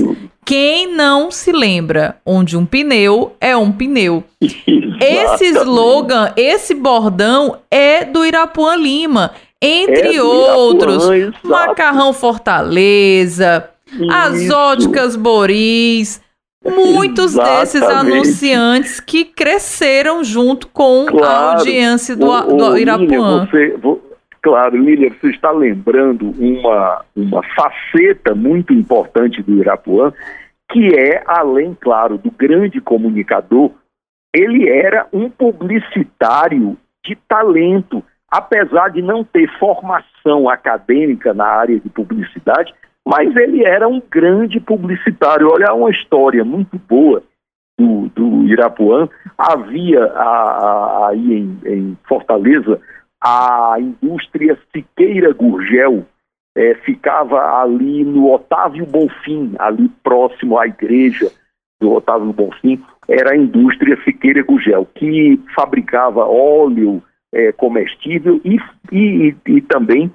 quem 0.45 0.93
não 0.95 1.29
se 1.29 1.51
lembra 1.51 2.17
onde 2.25 2.57
um 2.57 2.65
pneu 2.65 3.35
é 3.39 3.55
um 3.55 3.71
pneu? 3.71 4.23
Esse 4.99 5.45
slogan, 5.45 6.31
esse 6.35 6.73
bordão 6.73 7.57
é 7.69 8.05
do 8.05 8.25
Irapuã 8.25 8.75
Lima. 8.75 9.31
Entre 9.61 10.15
é 10.15 10.23
outros, 10.23 11.03
Irapuã, 11.07 11.49
Macarrão 11.49 12.13
Fortaleza, 12.13 13.69
Isso. 13.93 14.11
as 14.11 14.49
óticas 14.49 15.15
Boris, 15.15 16.19
muitos 16.63 17.33
Exatamente. 17.33 17.59
desses 17.59 17.83
anunciantes 17.83 18.99
que 18.99 19.25
cresceram 19.25 20.23
junto 20.23 20.67
com 20.67 21.05
claro, 21.07 21.25
a 21.25 21.53
audiência 21.57 22.15
do, 22.15 22.29
o, 22.29 22.57
do 22.57 22.77
Irapuã. 22.77 23.47
Lília, 23.51 23.77
você, 23.77 24.01
claro, 24.41 24.77
Lília, 24.77 25.11
você 25.19 25.29
está 25.29 25.51
lembrando 25.51 26.31
uma, 26.37 27.03
uma 27.15 27.41
faceta 27.55 28.35
muito 28.35 28.73
importante 28.73 29.41
do 29.41 29.57
Irapuã, 29.57 30.13
que 30.71 30.95
é, 30.95 31.23
além, 31.25 31.75
claro, 31.79 32.17
do 32.17 32.31
grande 32.31 32.79
comunicador, 32.79 33.71
ele 34.33 34.69
era 34.69 35.07
um 35.11 35.29
publicitário 35.29 36.77
de 37.03 37.17
talento. 37.27 38.03
Apesar 38.29 38.87
de 38.89 39.01
não 39.01 39.25
ter 39.25 39.49
formação 39.59 40.47
acadêmica 40.47 41.33
na 41.33 41.45
área 41.45 41.77
de 41.77 41.89
publicidade, 41.89 42.73
mas 43.07 43.35
ele 43.35 43.63
era 43.63 43.87
um 43.87 44.01
grande 44.01 44.59
publicitário. 44.59 45.49
Olha, 45.49 45.73
uma 45.73 45.89
história 45.89 46.43
muito 46.43 46.77
boa 46.77 47.23
do, 47.77 48.09
do 48.09 48.43
Irapuã. 48.45 49.09
Havia 49.37 50.11
aí 51.07 51.33
em, 51.33 51.59
em, 51.65 51.97
Fortaleza 52.07 52.79
a 53.23 53.75
indústria 53.79 54.57
Siqueira 54.71 55.31
Gurgel, 55.31 56.05
é, 56.57 56.73
ficava 56.75 57.61
ali 57.61 58.03
no 58.03 58.33
Otávio 58.33 58.85
Bonfim, 58.85 59.53
ali 59.59 59.87
próximo 60.03 60.57
à 60.57 60.67
igreja 60.67 61.31
do 61.79 61.91
Otávio 61.91 62.33
Bonfim, 62.33 62.83
era 63.07 63.33
a 63.33 63.37
indústria 63.37 63.97
Siqueira 64.03 64.43
Gurgel, 64.43 64.87
que 64.95 65.39
fabricava 65.55 66.25
óleo 66.25 67.01
é, 67.33 67.51
comestível 67.51 68.41
e, 68.43 68.57
e, 68.91 69.35
e 69.45 69.61
também 69.61 70.11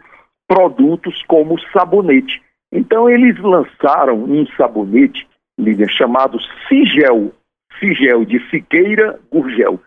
produtos 0.48 1.22
como 1.26 1.58
sabonete. 1.72 2.42
Então 2.76 3.08
eles 3.08 3.38
lançaram 3.40 4.22
um 4.22 4.46
sabonete, 4.48 5.26
Lívia, 5.58 5.88
chamado 5.88 6.38
Sigel, 6.68 7.32
Sigel 7.80 8.26
de 8.26 8.38
Siqueira 8.50 9.18
Gurgel. 9.32 9.80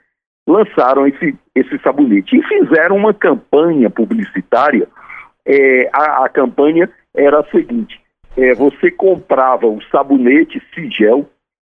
Lançaram 0.48 1.06
esse, 1.06 1.38
esse 1.54 1.78
sabonete 1.84 2.36
e 2.36 2.42
fizeram 2.42 2.96
uma 2.96 3.14
campanha 3.14 3.92
publicitária. 3.92 4.88
É, 5.46 5.88
a, 5.94 6.26
a, 6.26 6.30
campanha 6.30 6.90
era 7.16 7.42
a 7.42 7.52
seguinte: 7.52 8.02
é, 8.36 8.56
você 8.56 8.90
comprava 8.90 9.68
o 9.68 9.80
sabonete 9.92 10.60
Sigel 10.74 11.30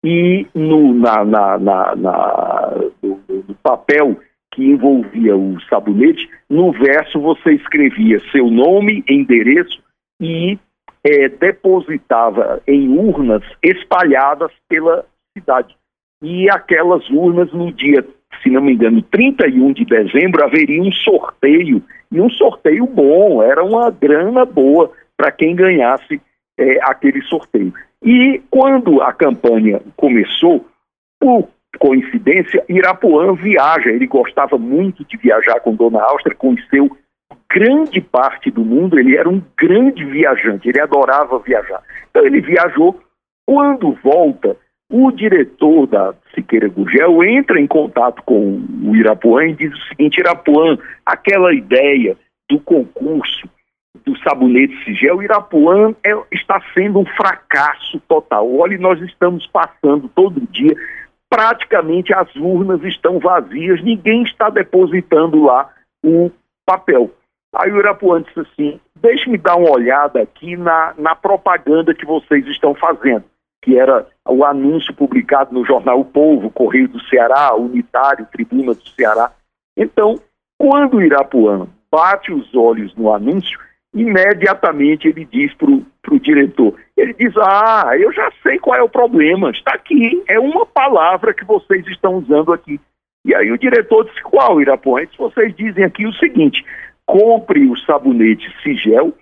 e 0.05 0.47
no, 0.55 0.93
na, 0.93 1.25
na, 1.25 1.59
na, 1.59 1.95
na 1.97 2.73
papel 3.61 4.17
que 4.53 4.63
envolvia 4.63 5.35
o 5.35 5.59
sabonete, 5.69 6.29
no 6.49 6.71
verso 6.71 7.19
você 7.19 7.51
escrevia 7.51 8.21
seu 8.31 8.49
nome, 8.49 9.03
endereço 9.09 9.81
e 10.21 10.57
é, 11.03 11.29
depositava 11.29 12.61
em 12.67 12.89
urnas 12.97 13.43
espalhadas 13.63 14.51
pela 14.67 15.05
cidade. 15.35 15.75
E 16.21 16.49
aquelas 16.49 17.09
urnas, 17.09 17.51
no 17.51 17.71
dia, 17.71 18.05
se 18.43 18.49
não 18.49 18.61
me 18.61 18.73
engano, 18.73 19.01
31 19.01 19.73
de 19.73 19.85
dezembro, 19.85 20.43
haveria 20.43 20.81
um 20.81 20.91
sorteio, 20.91 21.81
e 22.11 22.21
um 22.21 22.29
sorteio 22.29 22.85
bom, 22.85 23.41
era 23.41 23.63
uma 23.63 23.89
grana 23.89 24.45
boa 24.45 24.91
para 25.17 25.31
quem 25.31 25.55
ganhasse 25.55 26.21
é, 26.57 26.79
aquele 26.83 27.21
sorteio. 27.23 27.73
E 28.03 28.41
quando 28.49 29.01
a 29.01 29.13
campanha 29.13 29.81
começou, 29.95 30.65
por 31.19 31.47
coincidência, 31.79 32.63
Irapuã 32.67 33.33
viaja, 33.33 33.89
ele 33.89 34.07
gostava 34.07 34.57
muito 34.57 35.05
de 35.05 35.17
viajar 35.17 35.59
com 35.61 35.75
Dona 35.75 36.01
Áustria, 36.01 36.35
conheceu 36.35 36.95
grande 37.53 37.99
parte 37.99 38.49
do 38.49 38.63
mundo, 38.63 38.97
ele 38.97 39.17
era 39.17 39.29
um 39.29 39.41
grande 39.57 40.05
viajante, 40.05 40.69
ele 40.69 40.79
adorava 40.79 41.39
viajar. 41.39 41.81
Então 42.09 42.25
ele 42.25 42.41
viajou. 42.41 42.99
Quando 43.45 43.97
volta, 44.03 44.55
o 44.89 45.11
diretor 45.11 45.87
da 45.87 46.13
Siqueira 46.33 46.69
Gurgel 46.69 47.23
entra 47.23 47.59
em 47.59 47.67
contato 47.67 48.21
com 48.23 48.61
o 48.83 48.95
Irapuã 48.95 49.45
e 49.45 49.53
diz 49.53 49.73
o 49.73 49.87
seguinte: 49.87 50.19
Irapuã, 50.19 50.77
aquela 51.05 51.53
ideia 51.53 52.15
do 52.49 52.59
concurso 52.59 53.49
do 54.05 54.17
sabonete 54.19 54.73
Sigel, 54.83 55.21
Irapuã 55.21 55.93
é, 56.03 56.11
está 56.31 56.61
sendo 56.73 56.99
um 56.99 57.05
fracasso 57.05 57.99
total. 58.07 58.49
Olha, 58.57 58.77
nós 58.77 59.01
estamos 59.01 59.45
passando 59.47 60.09
todo 60.09 60.47
dia, 60.49 60.73
praticamente 61.29 62.13
as 62.13 62.33
urnas 62.35 62.81
estão 62.83 63.19
vazias, 63.19 63.83
ninguém 63.83 64.23
está 64.23 64.49
depositando 64.49 65.43
lá 65.43 65.69
o 66.03 66.31
papel. 66.65 67.11
Aí 67.55 67.71
o 67.71 67.79
Irapuã 67.79 68.21
disse 68.21 68.39
assim: 68.39 68.79
deixe-me 68.95 69.37
dar 69.37 69.55
uma 69.55 69.71
olhada 69.71 70.21
aqui 70.21 70.55
na, 70.55 70.93
na 70.97 71.15
propaganda 71.15 71.93
que 71.93 72.05
vocês 72.05 72.45
estão 72.47 72.73
fazendo, 72.73 73.23
que 73.61 73.77
era 73.77 74.07
o 74.27 74.45
anúncio 74.45 74.93
publicado 74.93 75.53
no 75.53 75.65
jornal 75.65 75.99
O 75.99 76.05
Povo, 76.05 76.49
Correio 76.51 76.87
do 76.87 77.01
Ceará, 77.05 77.53
Unitário, 77.55 78.27
Tribuna 78.31 78.73
do 78.73 78.87
Ceará. 78.89 79.31
Então, 79.75 80.15
quando 80.57 80.97
o 80.97 81.01
Irapuã 81.01 81.67
bate 81.91 82.31
os 82.31 82.53
olhos 82.55 82.95
no 82.95 83.13
anúncio, 83.13 83.59
imediatamente 83.93 85.07
ele 85.07 85.25
diz 85.25 85.53
para 85.55 85.69
o 85.69 86.19
diretor, 86.19 86.75
ele 86.95 87.13
diz, 87.13 87.33
ah, 87.37 87.91
eu 87.97 88.11
já 88.13 88.31
sei 88.41 88.57
qual 88.59 88.77
é 88.77 88.83
o 88.83 88.89
problema, 88.89 89.51
está 89.51 89.73
aqui, 89.73 90.23
é 90.27 90.39
uma 90.39 90.65
palavra 90.65 91.33
que 91.33 91.43
vocês 91.43 91.85
estão 91.87 92.15
usando 92.15 92.53
aqui. 92.53 92.79
E 93.25 93.35
aí 93.35 93.51
o 93.51 93.57
diretor 93.57 94.05
disse, 94.05 94.21
qual, 94.23 94.61
Irapuã? 94.61 95.05
Disse, 95.05 95.17
vocês 95.17 95.53
dizem 95.55 95.83
aqui 95.83 96.07
o 96.07 96.13
seguinte, 96.13 96.63
compre 97.11 97.67
o 97.69 97.77
sabonete 97.79 98.49
Sigel 98.63 99.13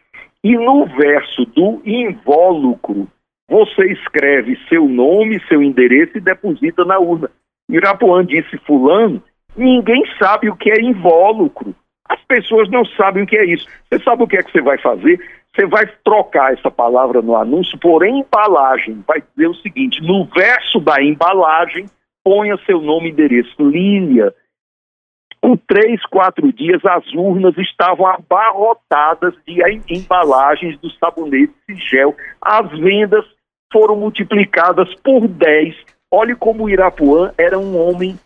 e 0.43 0.55
no 0.55 0.85
verso 0.85 1.43
do 1.45 1.81
invólucro 1.83 3.07
você 3.49 3.91
escreve 3.91 4.59
seu 4.69 4.87
nome, 4.87 5.41
seu 5.47 5.63
endereço 5.63 6.15
e 6.15 6.21
deposita 6.21 6.85
na 6.85 6.99
urna. 6.99 7.31
Irapuã 7.67 8.23
disse 8.23 8.57
fulano, 8.59 9.23
ninguém 9.57 10.03
sabe 10.19 10.51
o 10.51 10.55
que 10.55 10.69
é 10.69 10.79
invólucro. 10.79 11.73
As 12.07 12.21
pessoas 12.25 12.69
não 12.69 12.85
sabem 12.85 13.23
o 13.23 13.27
que 13.27 13.35
é 13.35 13.45
isso. 13.45 13.67
Você 13.89 14.03
sabe 14.03 14.21
o 14.21 14.27
que 14.27 14.37
é 14.37 14.43
que 14.43 14.51
você 14.51 14.61
vai 14.61 14.77
fazer? 14.77 15.19
Você 15.55 15.65
vai 15.65 15.87
trocar 16.03 16.53
essa 16.53 16.69
palavra 16.69 17.23
no 17.23 17.35
anúncio 17.35 17.77
por 17.79 18.05
embalagem. 18.05 19.03
Vai 19.07 19.23
dizer 19.35 19.47
o 19.47 19.55
seguinte: 19.55 20.01
no 20.01 20.25
verso 20.25 20.79
da 20.79 21.01
embalagem, 21.03 21.87
ponha 22.23 22.55
seu 22.67 22.81
nome 22.81 23.09
e 23.09 23.11
endereço. 23.11 23.55
Lília. 23.59 24.33
Com 25.41 25.55
três, 25.55 26.05
quatro 26.07 26.51
dias, 26.51 26.83
as 26.85 27.05
urnas 27.13 27.57
estavam 27.57 28.05
abarrotadas 28.05 29.33
de 29.47 29.61
embalagens 29.89 30.77
dos 30.79 30.97
sabonetes 30.97 31.55
e 31.69 31.75
gel. 31.75 32.15
As 32.41 32.69
vendas 32.77 33.25
foram 33.71 33.95
multiplicadas 33.95 34.93
por 35.03 35.27
dez. 35.27 35.75
Olhe 36.11 36.35
como 36.35 36.63
o 36.63 36.69
Irapuã 36.69 37.31
era 37.37 37.57
um 37.57 37.77
homem 37.79 38.19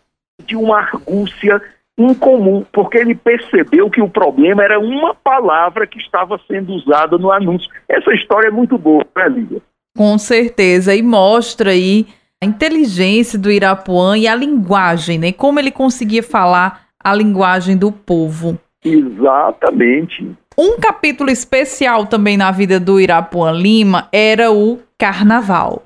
de 0.44 0.56
uma 0.56 0.78
argúcia 0.78 1.62
incomum, 1.96 2.64
porque 2.72 2.98
ele 2.98 3.14
percebeu 3.14 3.88
que 3.88 4.02
o 4.02 4.08
problema 4.08 4.64
era 4.64 4.80
uma 4.80 5.14
palavra 5.14 5.86
que 5.86 5.98
estava 5.98 6.40
sendo 6.48 6.72
usada 6.72 7.16
no 7.16 7.30
anúncio. 7.30 7.70
Essa 7.88 8.12
história 8.12 8.48
é 8.48 8.50
muito 8.50 8.76
boa, 8.76 9.06
né, 9.16 9.28
Lívia? 9.28 9.62
Com 9.96 10.18
certeza, 10.18 10.94
e 10.94 11.02
mostra 11.02 11.70
aí 11.70 12.06
a 12.42 12.46
inteligência 12.46 13.38
do 13.38 13.50
Irapuã 13.50 14.18
e 14.18 14.26
a 14.26 14.34
linguagem, 14.34 15.18
né? 15.18 15.32
Como 15.32 15.60
ele 15.60 15.70
conseguia 15.70 16.22
falar 16.22 16.83
a 17.04 17.14
linguagem 17.14 17.76
do 17.76 17.92
povo. 17.92 18.58
Exatamente. 18.82 20.34
Um 20.56 20.78
capítulo 20.78 21.30
especial 21.30 22.06
também 22.06 22.36
na 22.36 22.50
vida 22.50 22.80
do 22.80 23.00
Irapuã 23.00 23.52
Lima 23.52 24.08
era 24.12 24.50
o 24.50 24.78
Carnaval. 24.98 25.82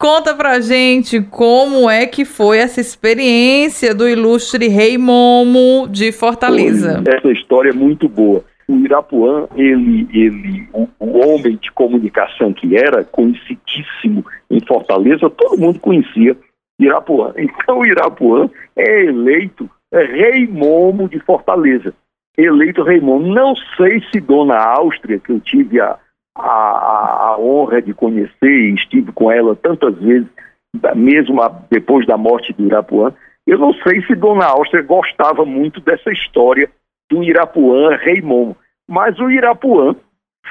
Conta 0.00 0.34
pra 0.34 0.60
gente 0.60 1.20
como 1.20 1.90
é 1.90 2.06
que 2.06 2.24
foi 2.24 2.58
essa 2.58 2.80
experiência 2.80 3.92
do 3.92 4.08
ilustre 4.08 4.68
Rei 4.68 4.96
Momo 4.96 5.88
de 5.88 6.12
Fortaleza. 6.12 7.02
Essa 7.04 7.32
história 7.32 7.70
é 7.70 7.72
muito 7.72 8.08
boa. 8.08 8.44
O 8.68 8.76
Irapuã, 8.76 9.48
ele, 9.56 10.06
ele 10.12 10.68
o, 10.72 10.86
o, 11.00 11.18
homem 11.18 11.56
de 11.56 11.72
comunicação 11.72 12.52
que 12.52 12.76
era, 12.76 13.02
conhecidíssimo 13.02 14.24
em 14.50 14.60
Fortaleza, 14.60 15.30
todo 15.30 15.58
mundo 15.58 15.80
conhecia 15.80 16.36
Irapuã. 16.80 17.32
Então 17.38 17.78
o 17.78 17.86
Irapuã 17.86 18.48
é 18.76 19.06
eleito 19.06 19.68
Rei 19.92 20.46
Momo 20.46 21.08
de 21.08 21.18
Fortaleza. 21.20 21.94
Eleito 22.36 22.82
Rei 22.82 23.00
Momo. 23.00 23.32
Não 23.32 23.54
sei 23.76 24.02
se 24.10 24.20
Dona 24.20 24.56
Áustria, 24.56 25.18
que 25.18 25.32
eu 25.32 25.40
tive 25.40 25.80
a, 25.80 25.98
a, 26.36 27.30
a 27.30 27.36
honra 27.38 27.82
de 27.82 27.92
conhecer 27.92 28.30
e 28.48 28.74
estive 28.74 29.12
com 29.12 29.30
ela 29.30 29.56
tantas 29.56 29.94
vezes, 29.98 30.28
mesmo 30.94 31.40
depois 31.70 32.06
da 32.06 32.16
morte 32.16 32.52
do 32.52 32.64
Irapuã. 32.64 33.12
Eu 33.46 33.58
não 33.58 33.72
sei 33.74 34.02
se 34.02 34.14
Dona 34.14 34.44
Áustria 34.46 34.82
gostava 34.82 35.44
muito 35.44 35.80
dessa 35.80 36.12
história 36.12 36.70
do 37.10 37.24
Irapuã 37.24 37.96
Rei 37.96 38.20
Momo, 38.20 38.56
mas 38.86 39.18
o 39.18 39.30
Irapuã 39.30 39.96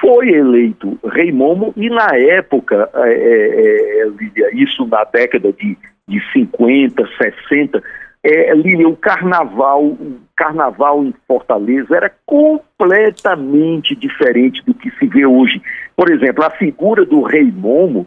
foi 0.00 0.30
eleito 0.30 0.98
Rei 1.04 1.32
Momo 1.32 1.72
e 1.76 1.88
na 1.88 2.08
época, 2.16 2.90
é, 2.94 3.12
é, 3.12 4.02
é, 4.02 4.54
isso 4.54 4.86
na 4.86 5.04
década 5.04 5.52
de, 5.52 5.76
de 6.08 6.32
50, 6.32 7.08
60, 7.48 7.82
é, 8.22 8.54
Lília, 8.54 8.88
o 8.88 8.96
carnaval, 8.96 9.84
o 9.84 10.20
carnaval 10.34 11.04
em 11.04 11.14
Fortaleza 11.26 11.96
era 11.96 12.12
completamente 12.26 13.94
diferente 13.94 14.62
do 14.64 14.74
que 14.74 14.90
se 14.92 15.06
vê 15.06 15.24
hoje. 15.24 15.62
Por 15.96 16.10
exemplo, 16.10 16.44
a 16.44 16.50
figura 16.50 17.04
do 17.04 17.22
rei 17.22 17.50
Momo 17.50 18.06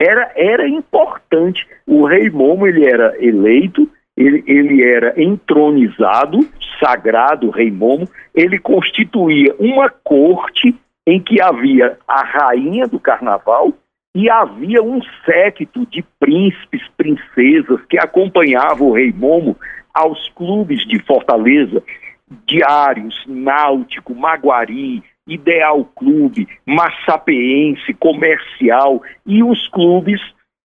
era, 0.00 0.30
era 0.36 0.68
importante. 0.68 1.66
O 1.86 2.06
rei 2.06 2.30
Momo 2.30 2.66
ele 2.66 2.86
era 2.86 3.16
eleito, 3.18 3.90
ele, 4.16 4.44
ele 4.46 4.82
era 4.82 5.20
entronizado, 5.20 6.40
sagrado 6.80 7.50
rei 7.50 7.70
Momo, 7.70 8.08
ele 8.34 8.58
constituía 8.58 9.54
uma 9.58 9.90
corte 9.90 10.74
em 11.06 11.20
que 11.20 11.40
havia 11.40 11.98
a 12.06 12.22
rainha 12.22 12.86
do 12.86 13.00
carnaval 13.00 13.72
e 14.18 14.28
havia 14.28 14.82
um 14.82 15.00
séquito 15.24 15.86
de 15.86 16.04
príncipes, 16.18 16.82
princesas 16.96 17.80
que 17.88 17.96
acompanhavam 17.96 18.88
o 18.88 18.92
rei 18.92 19.12
Momo 19.12 19.56
aos 19.94 20.28
clubes 20.30 20.84
de 20.88 20.98
Fortaleza, 21.04 21.80
Diários, 22.44 23.14
Náutico, 23.28 24.16
Maguari, 24.16 25.04
Ideal 25.24 25.84
Clube, 25.94 26.48
Massapeense, 26.66 27.94
Comercial 27.94 29.00
e 29.24 29.40
os 29.44 29.68
clubes 29.68 30.20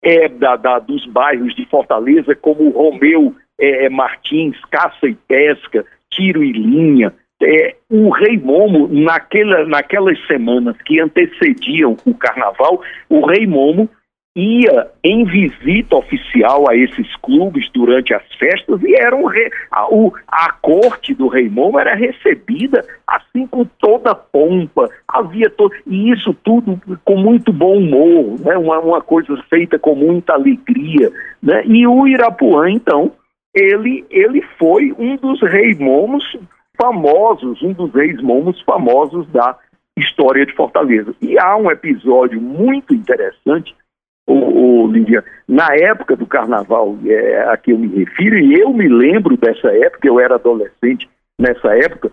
é, 0.05 0.29
da, 0.29 0.55
da, 0.55 0.79
dos 0.79 1.05
bairros 1.07 1.53
de 1.57 1.67
Fortaleza, 1.67 2.37
como 2.37 2.71
Romeu 2.71 3.35
é, 3.59 3.89
Martins, 3.89 4.57
Caça 4.71 5.09
e 5.09 5.17
Pesca, 5.17 5.85
Tiro 6.09 6.45
e 6.45 6.53
Linha, 6.53 7.13
é, 7.43 7.75
o 7.91 8.11
Rei 8.11 8.39
Momo, 8.39 8.89
naquela, 8.89 9.65
naquelas 9.67 10.19
semanas 10.27 10.77
que 10.85 11.01
antecediam 11.01 11.97
o 12.07 12.15
carnaval, 12.15 12.81
o 13.09 13.27
Rei 13.27 13.47
Momo 13.47 13.89
ia 14.35 14.91
em 15.05 15.25
visita 15.25 15.97
oficial 15.97 16.69
a 16.69 16.75
esses 16.75 17.15
clubes 17.17 17.69
durante 17.75 18.15
as 18.15 18.23
festas 18.39 18.83
e 18.83 18.95
era 18.95 19.15
um 19.15 19.27
re... 19.27 19.51
a, 19.71 19.93
o, 19.95 20.13
a 20.27 20.51
corte 20.53 21.13
do 21.13 21.29
Rei 21.29 21.51
Momo 21.51 21.79
era 21.79 21.95
recebida 21.95 22.83
assim 23.07 23.47
com 23.47 23.65
toda 23.79 24.15
pompa, 24.15 24.89
havia 25.07 25.51
to... 25.51 25.71
e 25.87 26.11
isso 26.11 26.35
tudo 26.43 26.81
com 27.05 27.17
muito 27.17 27.53
bom 27.53 27.77
humor, 27.77 28.41
né? 28.41 28.57
uma, 28.57 28.79
uma 28.79 29.01
coisa 29.03 29.37
feita 29.51 29.79
com 29.79 29.95
muita 29.95 30.33
alegria. 30.33 31.11
Né? 31.43 31.63
E 31.67 31.87
o 31.87 32.07
Irapuã, 32.07 32.71
então, 32.71 33.13
ele, 33.55 34.03
ele 34.11 34.41
foi 34.59 34.95
um 34.99 35.17
dos 35.17 35.43
Rei 35.43 35.75
Momos 35.75 36.25
famosos, 36.83 37.63
um 37.63 37.73
dos 37.73 37.95
ex-momos 37.95 38.61
famosos 38.63 39.29
da 39.29 39.57
história 39.97 40.45
de 40.45 40.53
Fortaleza. 40.55 41.15
E 41.23 41.39
há 41.39 41.57
um 41.57 41.71
episódio 41.71 42.41
muito 42.41 42.93
interessante, 42.93 43.73
o, 44.27 44.87
o 44.87 44.93
na 45.47 45.69
época 45.77 46.17
do 46.17 46.27
carnaval 46.27 46.97
é, 47.07 47.45
a 47.49 47.57
que 47.57 47.71
eu 47.73 47.79
me 47.79 47.87
refiro, 47.87 48.37
e 48.37 48.59
eu 48.59 48.73
me 48.73 48.89
lembro 48.89 49.37
dessa 49.37 49.69
época, 49.69 50.09
eu 50.09 50.19
era 50.19 50.35
adolescente 50.35 51.09
nessa 51.39 51.77
época, 51.77 52.11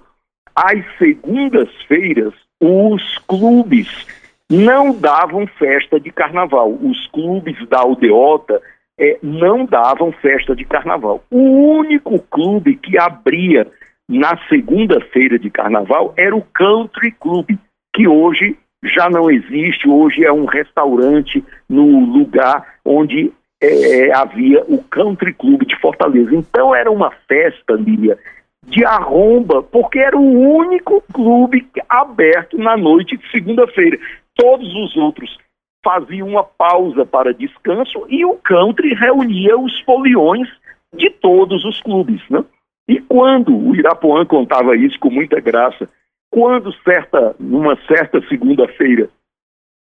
às 0.55 0.83
segundas-feiras, 0.99 2.33
os 2.61 3.17
clubes 3.19 4.05
não 4.51 4.91
davam 4.91 5.47
festa 5.47 5.99
de 5.99 6.11
carnaval. 6.11 6.77
Os 6.81 7.07
clubes 7.07 7.55
da 7.69 7.79
aldeota 7.79 8.61
é, 8.99 9.17
não 9.23 9.65
davam 9.65 10.11
festa 10.11 10.55
de 10.55 10.65
carnaval. 10.65 11.23
O 11.31 11.77
único 11.77 12.19
clube 12.19 12.75
que 12.75 12.99
abria 12.99 13.67
na 14.09 14.35
segunda-feira 14.49 15.37
de 15.37 15.51
carnaval 15.51 16.15
era 16.17 16.35
o 16.35 16.41
Country 16.41 17.11
Club, 17.11 17.51
que 17.93 18.07
hoje 18.07 18.57
já 18.83 19.07
não 19.07 19.29
existe, 19.29 19.87
hoje 19.87 20.25
é 20.25 20.33
um 20.33 20.45
restaurante 20.45 21.45
no 21.69 22.05
lugar 22.05 22.65
onde 22.83 23.31
é, 23.61 24.07
é, 24.07 24.15
havia 24.15 24.63
o 24.63 24.81
Country 24.83 25.31
Club 25.33 25.63
de 25.63 25.79
Fortaleza. 25.79 26.33
Então 26.33 26.73
era 26.73 26.89
uma 26.89 27.11
festa, 27.27 27.73
Lília, 27.73 28.17
de 28.65 28.83
arromba, 28.83 29.61
porque 29.61 29.99
era 29.99 30.17
o 30.17 30.55
único 30.57 31.03
clube 31.13 31.67
aberto 31.87 32.57
na 32.57 32.75
noite 32.75 33.15
de 33.15 33.29
segunda-feira. 33.29 33.99
Todos 34.35 34.73
os 34.73 34.97
outros 34.97 35.37
faziam 35.85 36.29
uma 36.29 36.43
pausa 36.43 37.05
para 37.05 37.33
descanso 37.33 38.05
e 38.09 38.25
o 38.25 38.33
country 38.35 38.95
reunia 38.95 39.57
os 39.57 39.79
foliões 39.81 40.49
de 40.95 41.11
todos 41.11 41.63
os 41.63 41.79
clubes, 41.81 42.21
né? 42.29 42.43
E 42.89 42.99
quando 43.01 43.55
o 43.55 43.75
Irapuã 43.75 44.25
contava 44.25 44.75
isso 44.75 44.99
com 44.99 45.11
muita 45.11 45.39
graça, 45.39 45.87
quando 46.31 46.73
certa, 46.81 47.35
numa 47.39 47.77
certa 47.85 48.19
segunda-feira, 48.27 49.11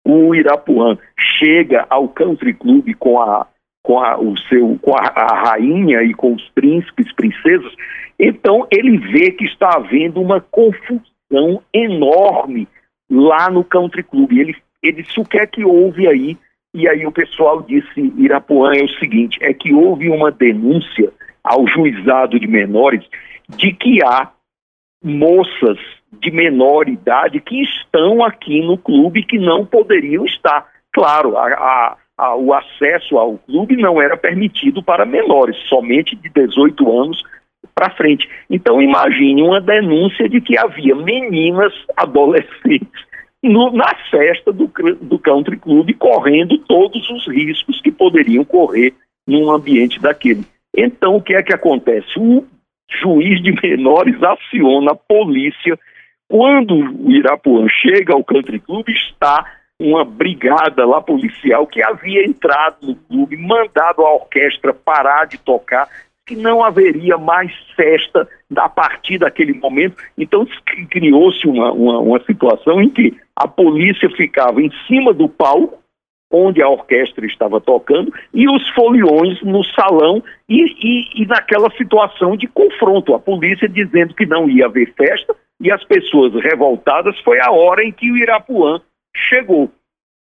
o 0.06 0.34
Irapuã 0.34 0.98
chega 1.38 1.86
ao 1.88 2.06
country 2.06 2.52
club 2.52 2.94
com 2.98 3.18
a 3.18 3.46
com 3.82 3.98
a, 3.98 4.20
o 4.20 4.36
seu 4.48 4.78
com 4.82 4.94
a, 4.94 5.06
a 5.06 5.42
rainha 5.42 6.02
e 6.02 6.12
com 6.12 6.34
os 6.34 6.48
príncipes, 6.50 7.10
princesas, 7.14 7.72
então 8.18 8.66
ele 8.70 8.98
vê 8.98 9.30
que 9.30 9.44
está 9.46 9.74
havendo 9.74 10.20
uma 10.20 10.42
confusão 10.42 11.62
enorme 11.72 12.68
lá 13.10 13.50
no 13.50 13.64
country 13.64 14.02
club. 14.02 14.32
Ele 14.32 14.54
ele 14.82 15.02
disse 15.02 15.18
o 15.18 15.24
que 15.24 15.38
é 15.38 15.46
que 15.46 15.64
houve 15.64 16.06
aí? 16.06 16.36
E 16.74 16.86
aí 16.86 17.06
o 17.06 17.12
pessoal 17.12 17.62
disse 17.62 18.12
Irapuã 18.18 18.74
é 18.74 18.84
o 18.84 18.98
seguinte, 18.98 19.38
é 19.40 19.54
que 19.54 19.72
houve 19.72 20.10
uma 20.10 20.30
denúncia 20.30 21.10
ao 21.42 21.66
juizado 21.66 22.38
de 22.38 22.46
menores 22.46 23.04
de 23.48 23.72
que 23.72 24.02
há 24.04 24.30
moças 25.02 25.78
de 26.12 26.30
menor 26.30 26.88
idade 26.88 27.40
que 27.40 27.62
estão 27.62 28.24
aqui 28.24 28.60
no 28.60 28.76
clube 28.78 29.24
que 29.24 29.38
não 29.38 29.64
poderiam 29.64 30.24
estar. 30.24 30.66
Claro, 30.92 31.36
a, 31.36 31.46
a, 31.46 31.96
a, 32.18 32.36
o 32.36 32.52
acesso 32.52 33.18
ao 33.18 33.38
clube 33.38 33.76
não 33.76 34.00
era 34.00 34.16
permitido 34.16 34.82
para 34.82 35.06
menores, 35.06 35.56
somente 35.68 36.14
de 36.14 36.28
18 36.28 37.00
anos 37.00 37.22
para 37.74 37.90
frente. 37.90 38.28
Então 38.50 38.82
imagine 38.82 39.42
uma 39.42 39.60
denúncia 39.60 40.28
de 40.28 40.40
que 40.40 40.58
havia 40.58 40.94
meninas 40.94 41.72
adolescentes 41.96 43.12
no, 43.42 43.72
na 43.72 43.92
festa 44.10 44.52
do, 44.52 44.70
do 45.00 45.18
country 45.18 45.56
club, 45.56 45.92
correndo 45.98 46.58
todos 46.58 47.08
os 47.10 47.26
riscos 47.26 47.80
que 47.80 47.90
poderiam 47.90 48.44
correr 48.44 48.94
num 49.26 49.50
ambiente 49.50 50.00
daquele. 50.00 50.44
Então, 50.76 51.16
o 51.16 51.22
que 51.22 51.34
é 51.34 51.42
que 51.42 51.54
acontece? 51.54 52.18
O 52.18 52.44
juiz 53.00 53.42
de 53.42 53.52
menores 53.62 54.16
aciona 54.22 54.92
a 54.92 54.96
polícia. 54.96 55.78
Quando 56.28 56.74
o 56.74 57.10
Irapuã 57.10 57.66
chega 57.68 58.14
ao 58.14 58.24
country 58.24 58.58
club, 58.58 58.88
está 58.88 59.44
uma 59.78 60.04
brigada 60.04 60.86
lá 60.86 61.00
policial 61.00 61.66
que 61.66 61.82
havia 61.82 62.24
entrado 62.24 62.76
no 62.82 62.94
clube, 62.94 63.36
mandado 63.36 64.02
a 64.02 64.14
orquestra 64.14 64.72
parar 64.72 65.26
de 65.26 65.38
tocar, 65.38 65.88
que 66.24 66.36
não 66.36 66.62
haveria 66.62 67.18
mais 67.18 67.52
festa 67.74 68.28
a 68.56 68.68
partir 68.68 69.18
daquele 69.18 69.54
momento. 69.54 69.96
Então 70.16 70.46
criou-se 70.88 71.46
uma, 71.46 71.72
uma, 71.72 71.98
uma 71.98 72.24
situação 72.24 72.80
em 72.80 72.88
que 72.88 73.16
a 73.34 73.48
polícia 73.48 74.08
ficava 74.10 74.62
em 74.62 74.70
cima 74.86 75.12
do 75.12 75.28
palco, 75.28 75.81
onde 76.32 76.62
a 76.62 76.68
orquestra 76.68 77.26
estava 77.26 77.60
tocando, 77.60 78.12
e 78.32 78.48
os 78.48 78.68
foliões 78.70 79.40
no 79.42 79.62
salão, 79.64 80.24
e, 80.48 80.64
e, 80.64 81.22
e, 81.22 81.26
naquela 81.26 81.70
situação 81.76 82.36
de 82.36 82.46
confronto. 82.46 83.14
A 83.14 83.18
polícia 83.18 83.68
dizendo 83.68 84.14
que 84.14 84.24
não 84.24 84.48
ia 84.48 84.66
haver 84.66 84.92
festa, 84.94 85.36
e 85.60 85.70
as 85.70 85.84
pessoas 85.84 86.32
revoltadas, 86.42 87.18
foi 87.20 87.38
a 87.40 87.52
hora 87.52 87.84
em 87.84 87.92
que 87.92 88.10
o 88.10 88.16
Irapuã 88.16 88.80
chegou. 89.14 89.70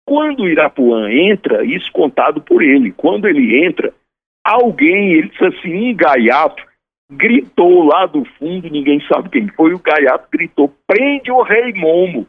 Quando 0.07 0.43
o 0.43 0.49
Irapuã 0.49 1.11
entra, 1.11 1.63
isso 1.63 1.91
contado 1.91 2.41
por 2.41 2.63
ele, 2.63 2.91
quando 2.91 3.27
ele 3.27 3.63
entra, 3.63 3.93
alguém, 4.43 5.13
ele 5.13 5.29
disse 5.29 5.45
assim, 5.45 5.91
um 5.91 5.95
gaiato, 5.95 6.63
gritou 7.11 7.83
lá 7.83 8.05
do 8.05 8.25
fundo, 8.37 8.69
ninguém 8.69 8.99
sabe 9.01 9.29
quem 9.29 9.47
foi, 9.49 9.73
o 9.73 9.79
gaiato 9.79 10.27
gritou, 10.31 10.73
prende 10.87 11.31
o 11.31 11.41
rei 11.41 11.73
Momo. 11.73 12.27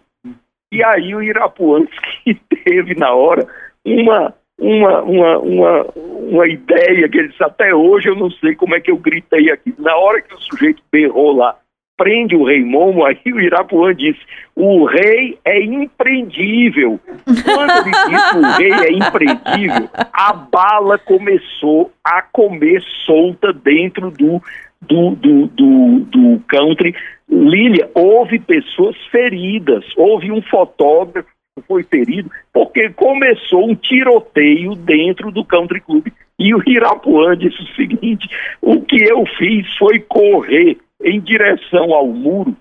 E 0.73 0.85
aí 0.85 1.15
o 1.15 1.23
Irapuã 1.23 1.85
que 2.25 2.35
teve 2.65 2.95
na 2.95 3.13
hora 3.13 3.47
uma, 3.85 4.35
uma, 4.59 5.03
uma, 5.03 5.39
uma, 5.39 5.87
uma 5.95 6.49
ideia 6.49 7.09
que 7.09 7.19
ele 7.19 7.29
disse, 7.29 7.43
até 7.43 7.75
hoje 7.75 8.09
eu 8.09 8.15
não 8.15 8.31
sei 8.31 8.55
como 8.55 8.75
é 8.75 8.81
que 8.81 8.91
eu 8.91 8.97
gritei 8.97 9.51
aqui. 9.51 9.75
Na 9.79 9.97
hora 9.97 10.21
que 10.21 10.35
o 10.35 10.39
sujeito 10.39 10.83
berrou 10.93 11.37
lá, 11.37 11.57
prende 11.97 12.35
o 12.35 12.45
rei 12.45 12.65
Momo, 12.65 13.05
aí 13.07 13.21
o 13.27 13.41
Irapuã 13.41 13.95
disse, 13.95 14.21
o 14.55 14.85
rei 14.85 15.39
é 15.45 15.63
imprendível. 15.63 17.01
Quando 17.25 17.71
ele 17.71 17.91
disse 18.09 18.37
o 18.37 18.57
rei 18.57 18.73
é 18.73 18.93
imprendível, 18.93 19.89
a 20.13 20.33
bala 20.33 20.99
começou 20.99 21.91
a 22.05 22.23
comer 22.23 22.83
solta 23.05 23.53
dentro 23.53 24.11
do, 24.11 24.41
do, 24.83 25.15
do, 25.17 25.47
do, 25.49 26.01
do 26.01 26.41
country. 26.49 26.95
Lília, 27.29 27.91
houve 27.95 28.39
pessoas 28.39 28.97
feridas, 29.11 29.85
houve 29.97 30.33
um 30.33 30.43
fotógrafo 30.43 31.29
que 31.57 31.67
foi 31.67 31.83
ferido, 31.85 32.31
porque 32.53 32.91
começou 32.91 33.71
um 33.71 33.75
tiroteio 33.75 34.75
dentro 34.75 35.31
do 35.31 35.45
country 35.45 35.81
club. 35.81 36.07
E 36.39 36.55
o 36.55 36.63
Irapuã 36.67 37.37
disse 37.37 37.63
o 37.63 37.75
seguinte: 37.75 38.29
o 38.61 38.81
que 38.81 38.97
eu 39.03 39.25
fiz 39.39 39.67
foi 39.77 40.01
correr 40.01 40.79
em 41.03 41.21
direção 41.21 41.95
ao 41.95 42.07
muro 42.07 42.57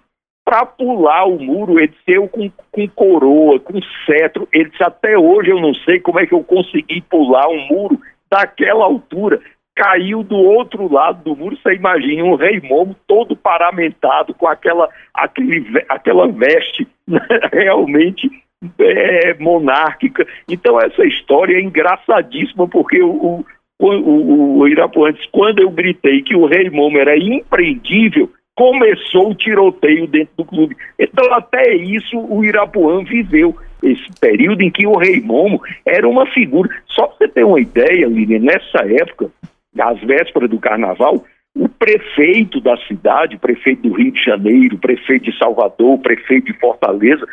para 0.49 0.65
pular 0.65 1.25
o 1.27 1.39
muro, 1.39 1.77
ele 1.77 1.89
disse, 1.89 2.01
eu 2.07 2.27
com, 2.27 2.51
com 2.71 2.87
coroa, 2.87 3.59
com 3.59 3.79
cetro, 4.07 4.47
ele 4.51 4.71
disse, 4.71 4.83
até 4.83 5.15
hoje 5.15 5.51
eu 5.51 5.61
não 5.61 5.75
sei 5.75 5.99
como 5.99 6.19
é 6.19 6.25
que 6.25 6.33
eu 6.33 6.43
consegui 6.43 7.01
pular 7.01 7.47
um 7.47 7.67
muro 7.67 8.01
daquela 8.31 8.83
altura, 8.83 9.39
caiu 9.79 10.23
do 10.23 10.35
outro 10.35 10.91
lado 10.91 11.23
do 11.23 11.33
muro, 11.33 11.57
você 11.57 11.73
imagina 11.73 12.25
um 12.25 12.35
rei 12.35 12.59
momo 12.59 12.93
todo 13.07 13.33
paramentado 13.33 14.33
com 14.33 14.45
aquela, 14.45 14.89
aquele, 15.13 15.63
aquela 15.87 16.27
veste 16.27 16.85
realmente 17.53 18.29
é, 18.77 19.33
monárquica. 19.39 20.27
Então 20.49 20.77
essa 20.81 21.05
história 21.05 21.55
é 21.55 21.61
engraçadíssima, 21.61 22.67
porque 22.67 23.01
o, 23.01 23.45
o, 23.79 23.87
o, 23.87 24.59
o 24.59 24.67
Irapuã 24.67 25.13
disse, 25.13 25.29
quando 25.31 25.59
eu 25.59 25.69
gritei 25.69 26.21
que 26.23 26.35
o 26.35 26.45
rei 26.45 26.69
momo 26.69 26.97
era 26.97 27.17
impreendível, 27.17 28.29
começou 28.53 29.31
o 29.31 29.35
tiroteio 29.35 30.05
dentro 30.07 30.33
do 30.35 30.43
clube. 30.43 30.75
Então, 30.99 31.33
até 31.33 31.73
isso, 31.73 32.19
o 32.19 32.43
Irapuã 32.43 33.01
viveu 33.05 33.55
esse 33.81 34.09
período 34.19 34.61
em 34.61 34.69
que 34.69 34.85
o 34.85 34.97
Rei 34.97 35.21
Momo 35.21 35.61
era 35.85 36.05
uma 36.05 36.25
figura. 36.25 36.69
Só 36.87 37.07
para 37.07 37.15
você 37.15 37.27
ter 37.29 37.45
uma 37.45 37.61
ideia, 37.61 38.05
Lilian, 38.05 38.39
nessa 38.39 38.79
época, 38.79 39.31
às 39.77 39.99
vésperas 40.01 40.49
do 40.49 40.59
carnaval, 40.59 41.23
o 41.55 41.67
prefeito 41.67 42.61
da 42.61 42.77
cidade, 42.87 43.35
o 43.35 43.39
prefeito 43.39 43.83
do 43.83 43.93
Rio 43.93 44.11
de 44.11 44.23
Janeiro, 44.23 44.75
o 44.75 44.79
prefeito 44.79 45.31
de 45.31 45.37
Salvador, 45.37 45.93
o 45.93 46.01
prefeito 46.01 46.45
de 46.45 46.59
Fortaleza, 46.59 47.25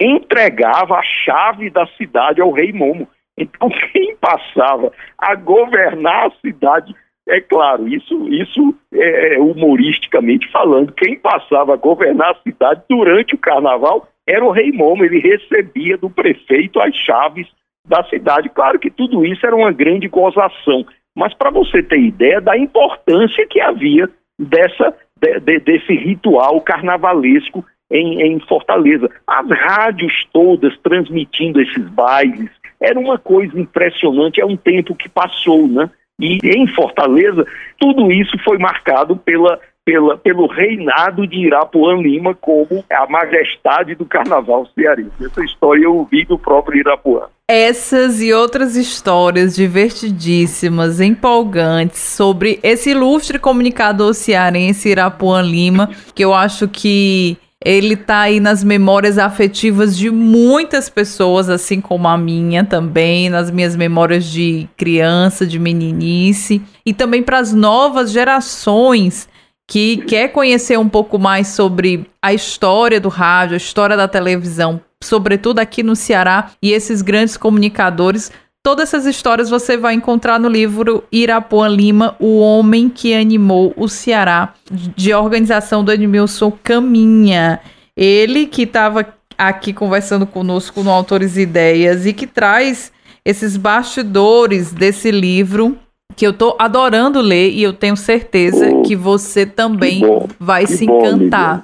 entregava 0.00 0.96
a 0.96 1.02
chave 1.02 1.70
da 1.70 1.86
cidade 1.98 2.40
ao 2.40 2.52
Rei 2.52 2.72
Momo. 2.72 3.08
Então, 3.38 3.68
quem 3.92 4.16
passava 4.16 4.92
a 5.18 5.34
governar 5.34 6.26
a 6.26 6.40
cidade 6.40 6.94
é 7.28 7.40
claro, 7.40 7.86
isso, 7.86 8.28
isso 8.28 8.74
é 8.92 9.38
humoristicamente 9.38 10.50
falando. 10.50 10.92
Quem 10.92 11.16
passava 11.16 11.74
a 11.74 11.76
governar 11.76 12.32
a 12.32 12.42
cidade 12.42 12.82
durante 12.88 13.34
o 13.34 13.38
carnaval 13.38 14.08
era 14.26 14.44
o 14.44 14.50
Rei 14.50 14.72
Momo, 14.72 15.04
ele 15.04 15.20
recebia 15.20 15.96
do 15.96 16.10
prefeito 16.10 16.80
as 16.80 16.94
chaves 16.96 17.46
da 17.86 18.02
cidade. 18.04 18.48
Claro 18.48 18.78
que 18.78 18.90
tudo 18.90 19.24
isso 19.24 19.46
era 19.46 19.54
uma 19.54 19.72
grande 19.72 20.08
gozação, 20.08 20.84
mas 21.16 21.34
para 21.34 21.50
você 21.50 21.82
ter 21.82 21.98
ideia 21.98 22.40
da 22.40 22.56
importância 22.56 23.46
que 23.46 23.60
havia 23.60 24.08
dessa, 24.38 24.94
de, 25.20 25.40
de, 25.40 25.60
desse 25.60 25.94
ritual 25.94 26.60
carnavalesco 26.60 27.64
em, 27.90 28.22
em 28.22 28.40
Fortaleza. 28.40 29.10
As 29.26 29.48
rádios 29.50 30.26
todas 30.32 30.76
transmitindo 30.78 31.60
esses 31.60 31.88
bailes, 31.88 32.50
era 32.80 32.98
uma 32.98 33.18
coisa 33.18 33.58
impressionante, 33.60 34.40
é 34.40 34.46
um 34.46 34.56
tempo 34.56 34.94
que 34.94 35.08
passou, 35.08 35.68
né? 35.68 35.90
E 36.18 36.38
em 36.44 36.66
Fortaleza, 36.66 37.46
tudo 37.78 38.12
isso 38.12 38.38
foi 38.44 38.58
marcado 38.58 39.16
pela, 39.16 39.58
pela, 39.84 40.16
pelo 40.16 40.46
reinado 40.46 41.26
de 41.26 41.46
Irapuã 41.46 41.94
Lima 41.94 42.34
como 42.34 42.84
a 42.90 43.06
majestade 43.08 43.94
do 43.94 44.04
carnaval 44.04 44.66
cearense. 44.74 45.24
Essa 45.24 45.44
história 45.44 45.84
eu 45.84 45.96
ouvi 45.96 46.24
do 46.24 46.38
próprio 46.38 46.80
Irapuã. 46.80 47.22
Essas 47.48 48.22
e 48.22 48.32
outras 48.32 48.76
histórias 48.76 49.56
divertidíssimas, 49.56 51.00
empolgantes 51.00 51.98
sobre 51.98 52.60
esse 52.62 52.90
ilustre 52.90 53.38
comunicador 53.38 54.14
cearense 54.14 54.90
Irapuã 54.90 55.42
Lima, 55.42 55.90
que 56.14 56.24
eu 56.24 56.32
acho 56.32 56.68
que 56.68 57.36
ele 57.62 57.94
tá 57.94 58.20
aí 58.20 58.40
nas 58.40 58.64
memórias 58.64 59.18
afetivas 59.18 59.94
de 59.94 60.10
muitas 60.10 60.88
pessoas, 60.88 61.50
assim 61.50 61.78
como 61.78 62.08
a 62.08 62.16
minha 62.16 62.64
também, 62.64 63.28
nas 63.28 63.50
minhas 63.50 63.76
memórias 63.76 64.24
de 64.24 64.66
criança, 64.78 65.46
de 65.46 65.58
meninice, 65.58 66.62
e 66.86 66.94
também 66.94 67.22
para 67.22 67.38
as 67.38 67.52
novas 67.52 68.12
gerações 68.12 69.28
que 69.70 69.98
quer 69.98 70.32
conhecer 70.32 70.76
um 70.76 70.88
pouco 70.88 71.16
mais 71.16 71.46
sobre 71.46 72.04
a 72.20 72.34
história 72.34 73.00
do 73.00 73.08
rádio, 73.08 73.54
a 73.54 73.56
história 73.56 73.96
da 73.96 74.08
televisão, 74.08 74.80
sobretudo 75.00 75.60
aqui 75.60 75.84
no 75.84 75.94
Ceará, 75.94 76.50
e 76.60 76.72
esses 76.72 77.00
grandes 77.00 77.36
comunicadores 77.36 78.32
Todas 78.62 78.90
essas 78.90 79.06
histórias 79.06 79.48
você 79.48 79.74
vai 79.74 79.94
encontrar 79.94 80.38
no 80.38 80.46
livro 80.46 81.02
Irapuã 81.10 81.66
Lima, 81.66 82.14
O 82.20 82.40
Homem 82.40 82.90
que 82.90 83.14
Animou 83.14 83.72
o 83.74 83.88
Ceará, 83.88 84.52
de 84.70 85.14
organização 85.14 85.82
do 85.82 85.90
Edmilson 85.90 86.52
Caminha. 86.62 87.58
Ele 87.96 88.46
que 88.46 88.64
estava 88.64 89.14
aqui 89.38 89.72
conversando 89.72 90.26
conosco 90.26 90.82
no 90.82 90.90
Autores 90.90 91.38
e 91.38 91.40
Ideias 91.40 92.04
e 92.04 92.12
que 92.12 92.26
traz 92.26 92.92
esses 93.24 93.56
bastidores 93.56 94.74
desse 94.74 95.10
livro 95.10 95.78
que 96.20 96.26
eu 96.26 96.32
estou 96.32 96.54
adorando 96.58 97.18
ler 97.18 97.48
e 97.48 97.62
eu 97.62 97.72
tenho 97.72 97.96
certeza 97.96 98.70
oh, 98.70 98.82
que 98.82 98.94
você 98.94 99.46
também 99.46 100.00
que 100.00 100.34
vai 100.38 100.66
que 100.66 100.72
se 100.72 100.84
encantar. 100.84 101.60
Bom, 101.60 101.62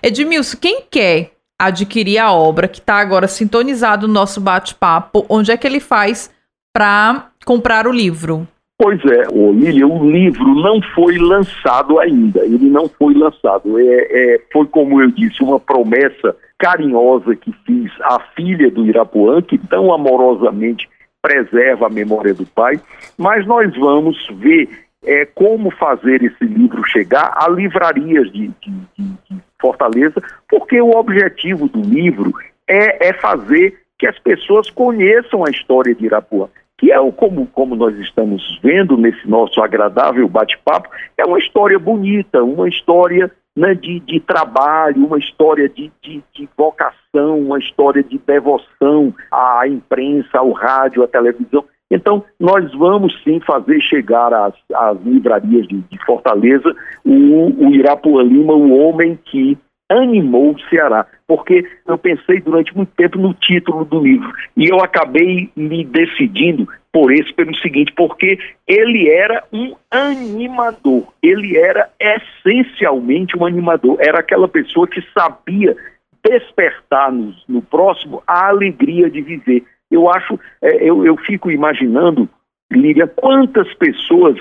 Edmilson, 0.00 0.56
quem 0.60 0.82
quer 0.88 1.32
adquirir 1.58 2.18
a 2.18 2.30
obra 2.30 2.68
que 2.68 2.78
está 2.78 2.98
agora 2.98 3.26
sintonizado 3.26 4.06
no 4.06 4.14
nosso 4.14 4.40
bate-papo, 4.40 5.26
onde 5.28 5.50
é 5.50 5.56
que 5.56 5.66
ele 5.66 5.80
faz 5.80 6.30
para 6.72 7.30
comprar 7.44 7.88
o 7.88 7.90
livro? 7.90 8.46
Pois 8.78 9.04
é, 9.06 9.24
Olívia, 9.32 9.88
o 9.88 10.08
livro 10.08 10.54
não 10.54 10.80
foi 10.94 11.18
lançado 11.18 11.98
ainda, 11.98 12.44
ele 12.44 12.70
não 12.70 12.88
foi 12.88 13.12
lançado. 13.12 13.76
É, 13.76 14.34
é, 14.34 14.40
foi, 14.52 14.66
como 14.66 15.02
eu 15.02 15.10
disse, 15.10 15.42
uma 15.42 15.58
promessa 15.58 16.36
carinhosa 16.56 17.34
que 17.34 17.52
fiz 17.66 17.90
à 18.02 18.20
filha 18.36 18.70
do 18.70 18.86
Irapuã, 18.86 19.42
que 19.42 19.58
tão 19.58 19.92
amorosamente 19.92 20.88
preserva 21.26 21.86
a 21.86 21.90
memória 21.90 22.32
do 22.32 22.46
pai, 22.46 22.80
mas 23.18 23.44
nós 23.44 23.74
vamos 23.76 24.16
ver 24.34 24.68
é, 25.04 25.24
como 25.26 25.72
fazer 25.72 26.22
esse 26.22 26.44
livro 26.44 26.84
chegar 26.84 27.34
a 27.36 27.48
livrarias 27.48 28.30
de, 28.32 28.48
de, 28.62 28.72
de, 28.96 29.46
Fortaleza, 29.58 30.22
porque 30.48 30.80
o 30.80 30.90
objetivo 30.90 31.66
do 31.66 31.80
livro 31.80 32.32
é, 32.68 33.08
é 33.08 33.12
fazer 33.14 33.80
que 33.98 34.06
as 34.06 34.18
pessoas 34.18 34.70
conheçam 34.70 35.44
a 35.44 35.50
história 35.50 35.94
de 35.94 36.04
Irapuã 36.04 36.48
que 36.78 36.92
é 36.92 37.00
o 37.00 37.10
como, 37.10 37.46
como 37.46 37.74
nós 37.74 37.96
estamos 37.96 38.60
vendo 38.62 38.98
nesse 38.98 39.26
nosso 39.26 39.62
agradável 39.62 40.28
bate-papo, 40.28 40.90
é 41.16 41.24
uma 41.24 41.38
história 41.38 41.78
bonita, 41.78 42.44
uma 42.44 42.68
história 42.68 43.32
né, 43.56 43.74
de, 43.74 44.00
de, 44.00 44.20
trabalho, 44.20 45.06
uma 45.06 45.18
história 45.18 45.68
de, 45.68 45.90
de, 46.02 46.22
de, 46.34 46.48
vocação, 46.56 47.40
uma 47.40 47.58
história 47.58 48.02
de 48.02 48.18
devoção 48.18 49.14
à 49.32 49.66
imprensa, 49.66 50.38
ao 50.38 50.52
rádio, 50.52 51.02
à 51.02 51.08
televisão. 51.08 51.64
Então, 51.90 52.22
nós 52.38 52.72
vamos 52.74 53.16
sim 53.22 53.40
fazer 53.40 53.80
chegar 53.80 54.32
às, 54.34 54.54
às 54.74 55.00
livrarias 55.02 55.66
de, 55.68 55.82
Fortaleza 56.04 56.74
o, 57.04 57.66
o 57.66 57.74
Irapuã 57.74 58.22
Lima, 58.22 58.52
o 58.52 58.76
homem 58.76 59.18
que 59.24 59.56
animou 59.88 60.52
o 60.52 60.60
Ceará, 60.68 61.06
porque 61.26 61.64
eu 61.86 61.96
pensei 61.96 62.40
durante 62.40 62.74
muito 62.76 62.92
tempo 62.96 63.18
no 63.18 63.34
título 63.34 63.84
do 63.84 64.00
livro. 64.00 64.32
E 64.56 64.68
eu 64.68 64.80
acabei 64.80 65.50
me 65.54 65.84
decidindo 65.84 66.68
por 66.92 67.12
esse 67.12 67.32
pelo 67.34 67.54
seguinte, 67.56 67.92
porque 67.94 68.38
ele 68.66 69.08
era 69.08 69.44
um 69.52 69.76
animador, 69.90 71.12
ele 71.22 71.56
era 71.56 71.90
essencialmente 72.00 73.36
um 73.36 73.44
animador, 73.44 73.98
era 74.00 74.20
aquela 74.20 74.48
pessoa 74.48 74.88
que 74.88 75.02
sabia 75.12 75.76
despertar 76.24 77.12
no, 77.12 77.34
no 77.46 77.62
próximo 77.62 78.22
a 78.26 78.48
alegria 78.48 79.10
de 79.10 79.20
viver. 79.20 79.64
Eu 79.90 80.10
acho, 80.10 80.40
é, 80.62 80.88
eu, 80.88 81.04
eu 81.04 81.16
fico 81.18 81.50
imaginando, 81.50 82.28
Líria, 82.72 83.06
quantas 83.06 83.72
pessoas 83.74 84.36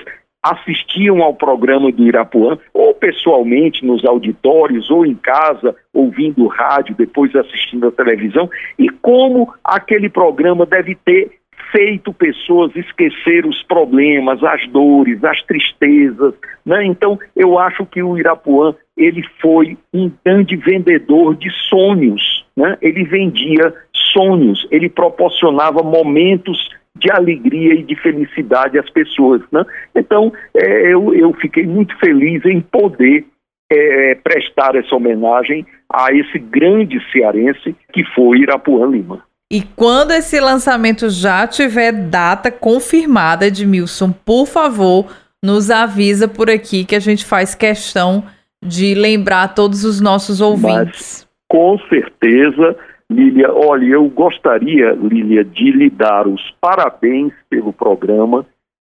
assistiam 0.52 1.24
ao 1.24 1.34
programa 1.34 1.92
do 1.92 2.04
Irapuã, 2.04 2.58
ou 2.74 2.94
pessoalmente 2.94 3.86
nos 3.86 4.06
auditórios, 4.06 4.90
ou 4.92 5.06
em 5.06 5.16
casa, 5.16 5.76
ouvindo 5.94 6.46
rádio, 6.48 6.96
depois 6.96 7.36
assistindo 7.36 7.88
a 7.88 7.92
televisão, 7.92 8.50
e 8.78 8.90
como 8.90 9.52
aquele 9.64 10.10
programa 10.10 10.66
deve 10.66 10.96
ter 10.96 11.32
feito 11.72 12.14
pessoas 12.14 12.76
esquecer 12.76 13.46
os 13.46 13.62
problemas, 13.64 14.42
as 14.44 14.68
dores, 14.70 15.24
as 15.24 15.42
tristezas, 15.44 16.34
né? 16.66 16.86
Então, 16.86 17.20
eu 17.36 17.58
acho 17.58 17.86
que 17.86 18.02
o 18.02 18.18
Irapuã, 18.18 18.74
ele 18.96 19.24
foi 19.42 19.78
um 19.94 20.12
grande 20.24 20.56
vendedor 20.56 21.36
de 21.36 21.50
sonhos, 21.70 22.46
né? 22.56 22.78
Ele 22.82 23.04
vendia 23.04 23.74
sonhos, 24.14 24.66
ele 24.72 24.90
proporcionava 24.90 25.84
momentos 25.84 26.70
de 26.96 27.12
alegria 27.12 27.74
e 27.74 27.84
de 27.84 27.96
felicidade 27.96 28.80
às 28.80 28.90
pessoas. 28.90 29.42
Né? 29.52 29.64
Então, 29.96 30.32
é, 30.54 30.94
eu, 30.94 31.14
eu 31.14 31.34
fiquei 31.34 31.66
muito 31.66 31.98
feliz 32.00 32.44
em 32.46 32.62
poder 32.62 33.26
é, 33.72 34.16
prestar 34.24 34.76
essa 34.76 34.96
homenagem 34.96 35.66
a 35.92 36.14
esse 36.14 36.40
grande 36.40 37.00
cearense 37.12 37.76
que 37.92 38.04
foi 38.14 38.40
Irapuã 38.40 38.88
Lima. 38.88 39.24
E 39.52 39.62
quando 39.76 40.12
esse 40.12 40.40
lançamento 40.40 41.10
já 41.10 41.46
tiver 41.48 41.92
data 41.92 42.52
confirmada, 42.52 43.48
Edmilson, 43.48 44.12
por 44.12 44.48
favor, 44.48 45.08
nos 45.44 45.70
avisa 45.70 46.28
por 46.28 46.50
aqui 46.50 46.84
que 46.84 46.96
a 46.96 47.00
gente 47.00 47.24
faz 47.24 47.54
questão 47.54 48.24
de 48.64 48.96
lembrar 48.96 49.54
todos 49.54 49.84
os 49.84 50.02
nossos 50.02 50.42
ouvintes. 50.42 51.28
Mas, 51.28 51.28
com 51.48 51.78
certeza, 51.88 52.76
Lília, 53.12 53.54
olha, 53.54 53.86
eu 53.86 54.10
gostaria, 54.10 54.92
Lília, 54.92 55.44
de 55.44 55.72
lhe 55.72 55.90
dar 55.90 56.28
os 56.28 56.42
parabéns 56.60 57.34
pelo 57.50 57.72
programa, 57.72 58.46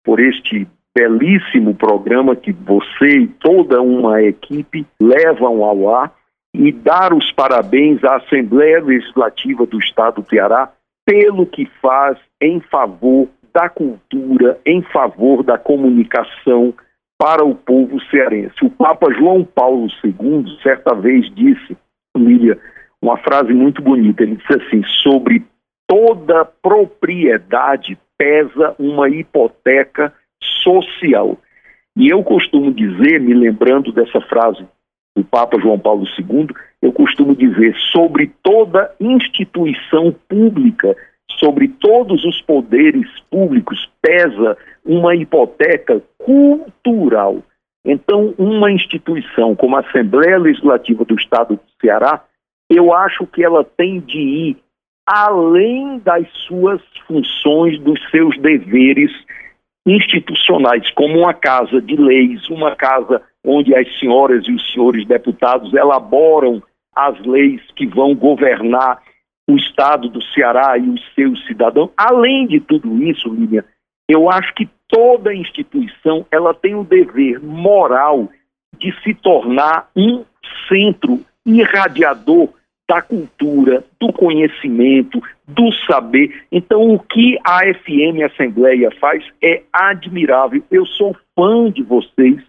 por 0.03 0.19
este 0.19 0.67
belíssimo 0.93 1.73
programa 1.73 2.35
que 2.35 2.51
você 2.51 3.19
e 3.19 3.27
toda 3.27 3.81
uma 3.81 4.21
equipe 4.21 4.85
levam 4.99 5.63
ao 5.63 5.95
ar 5.95 6.13
e 6.53 6.71
dar 6.71 7.13
os 7.13 7.31
parabéns 7.31 8.03
à 8.03 8.17
Assembleia 8.17 8.83
Legislativa 8.83 9.65
do 9.65 9.79
Estado 9.79 10.21
do 10.21 10.29
Ceará 10.29 10.69
pelo 11.05 11.45
que 11.45 11.65
faz 11.81 12.17
em 12.41 12.59
favor 12.59 13.29
da 13.53 13.69
cultura, 13.69 14.59
em 14.65 14.81
favor 14.81 15.43
da 15.43 15.57
comunicação 15.57 16.73
para 17.17 17.45
o 17.45 17.55
povo 17.55 17.99
cearense. 18.09 18.55
O 18.63 18.69
Papa 18.69 19.11
João 19.13 19.43
Paulo 19.43 19.87
II 20.03 20.45
certa 20.61 20.93
vez 20.93 21.29
disse, 21.33 21.77
Lília, 22.17 22.59
uma 23.01 23.17
frase 23.17 23.53
muito 23.53 23.81
bonita. 23.81 24.23
Ele 24.23 24.35
disse 24.35 24.53
assim: 24.53 24.83
sobre 25.03 25.43
toda 25.87 26.45
propriedade 26.45 27.97
pesa 28.17 28.75
uma 28.77 29.09
hipoteca 29.09 30.13
social. 30.63 31.37
E 31.97 32.09
eu 32.09 32.23
costumo 32.23 32.71
dizer, 32.71 33.19
me 33.19 33.33
lembrando 33.33 33.91
dessa 33.91 34.21
frase 34.21 34.65
do 35.15 35.23
Papa 35.25 35.59
João 35.59 35.77
Paulo 35.77 36.05
II, 36.17 36.47
eu 36.81 36.93
costumo 36.93 37.35
dizer 37.35 37.75
sobre 37.91 38.31
toda 38.41 38.93
instituição 38.99 40.15
pública, 40.29 40.95
sobre 41.37 41.67
todos 41.67 42.23
os 42.23 42.41
poderes 42.43 43.07
públicos, 43.29 43.89
pesa 44.01 44.57
uma 44.85 45.15
hipoteca 45.15 46.01
cultural. 46.17 47.43
Então, 47.85 48.33
uma 48.37 48.71
instituição 48.71 49.55
como 49.55 49.75
a 49.75 49.81
Assembleia 49.81 50.37
Legislativa 50.37 51.03
do 51.03 51.15
Estado 51.15 51.55
do 51.55 51.61
Ceará 51.81 52.23
eu 52.71 52.93
acho 52.93 53.27
que 53.27 53.43
ela 53.43 53.63
tem 53.63 53.99
de 53.99 54.19
ir 54.19 54.57
além 55.05 55.99
das 55.99 56.25
suas 56.47 56.81
funções, 57.05 57.77
dos 57.79 57.99
seus 58.09 58.37
deveres 58.37 59.11
institucionais, 59.85 60.89
como 60.91 61.19
uma 61.19 61.33
casa 61.33 61.81
de 61.81 61.95
leis, 61.95 62.47
uma 62.49 62.75
casa 62.75 63.21
onde 63.43 63.75
as 63.75 63.99
senhoras 63.99 64.47
e 64.47 64.53
os 64.53 64.71
senhores 64.71 65.05
deputados 65.05 65.73
elaboram 65.73 66.63
as 66.95 67.19
leis 67.25 67.61
que 67.75 67.87
vão 67.87 68.15
governar 68.15 69.01
o 69.49 69.57
estado 69.57 70.07
do 70.07 70.21
Ceará 70.21 70.77
e 70.77 70.87
os 70.87 71.01
seus 71.13 71.45
cidadãos. 71.47 71.89
Além 71.97 72.47
de 72.47 72.59
tudo 72.61 73.03
isso, 73.03 73.27
Lívia, 73.27 73.65
eu 74.07 74.29
acho 74.29 74.53
que 74.53 74.69
toda 74.87 75.33
instituição 75.33 76.25
ela 76.31 76.53
tem 76.53 76.75
o 76.75 76.83
dever 76.83 77.41
moral 77.41 78.29
de 78.77 78.93
se 79.01 79.13
tornar 79.15 79.89
um 79.95 80.23
centro 80.69 81.19
irradiador 81.45 82.49
da 82.87 83.01
cultura, 83.01 83.83
do 83.99 84.11
conhecimento, 84.11 85.21
do 85.47 85.71
saber. 85.87 86.43
Então, 86.51 86.93
o 86.93 86.99
que 86.99 87.37
a 87.43 87.61
FM 87.61 88.21
Assembleia 88.25 88.89
faz 88.99 89.23
é 89.41 89.63
admirável. 89.71 90.63
Eu 90.69 90.85
sou 90.85 91.15
fã 91.35 91.71
de 91.71 91.83
vocês. 91.83 92.41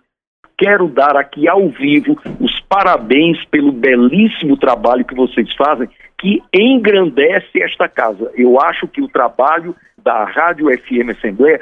Quero 0.58 0.88
dar 0.88 1.16
aqui 1.16 1.48
ao 1.48 1.68
vivo 1.68 2.20
os 2.40 2.60
parabéns 2.68 3.44
pelo 3.46 3.72
belíssimo 3.72 4.56
trabalho 4.56 5.04
que 5.04 5.14
vocês 5.14 5.52
fazem, 5.54 5.88
que 6.18 6.42
engrandece 6.52 7.62
esta 7.62 7.88
casa. 7.88 8.30
Eu 8.34 8.60
acho 8.60 8.86
que 8.86 9.02
o 9.02 9.08
trabalho 9.08 9.74
da 9.98 10.24
Rádio 10.24 10.66
FM 10.66 11.16
Assembleia 11.16 11.60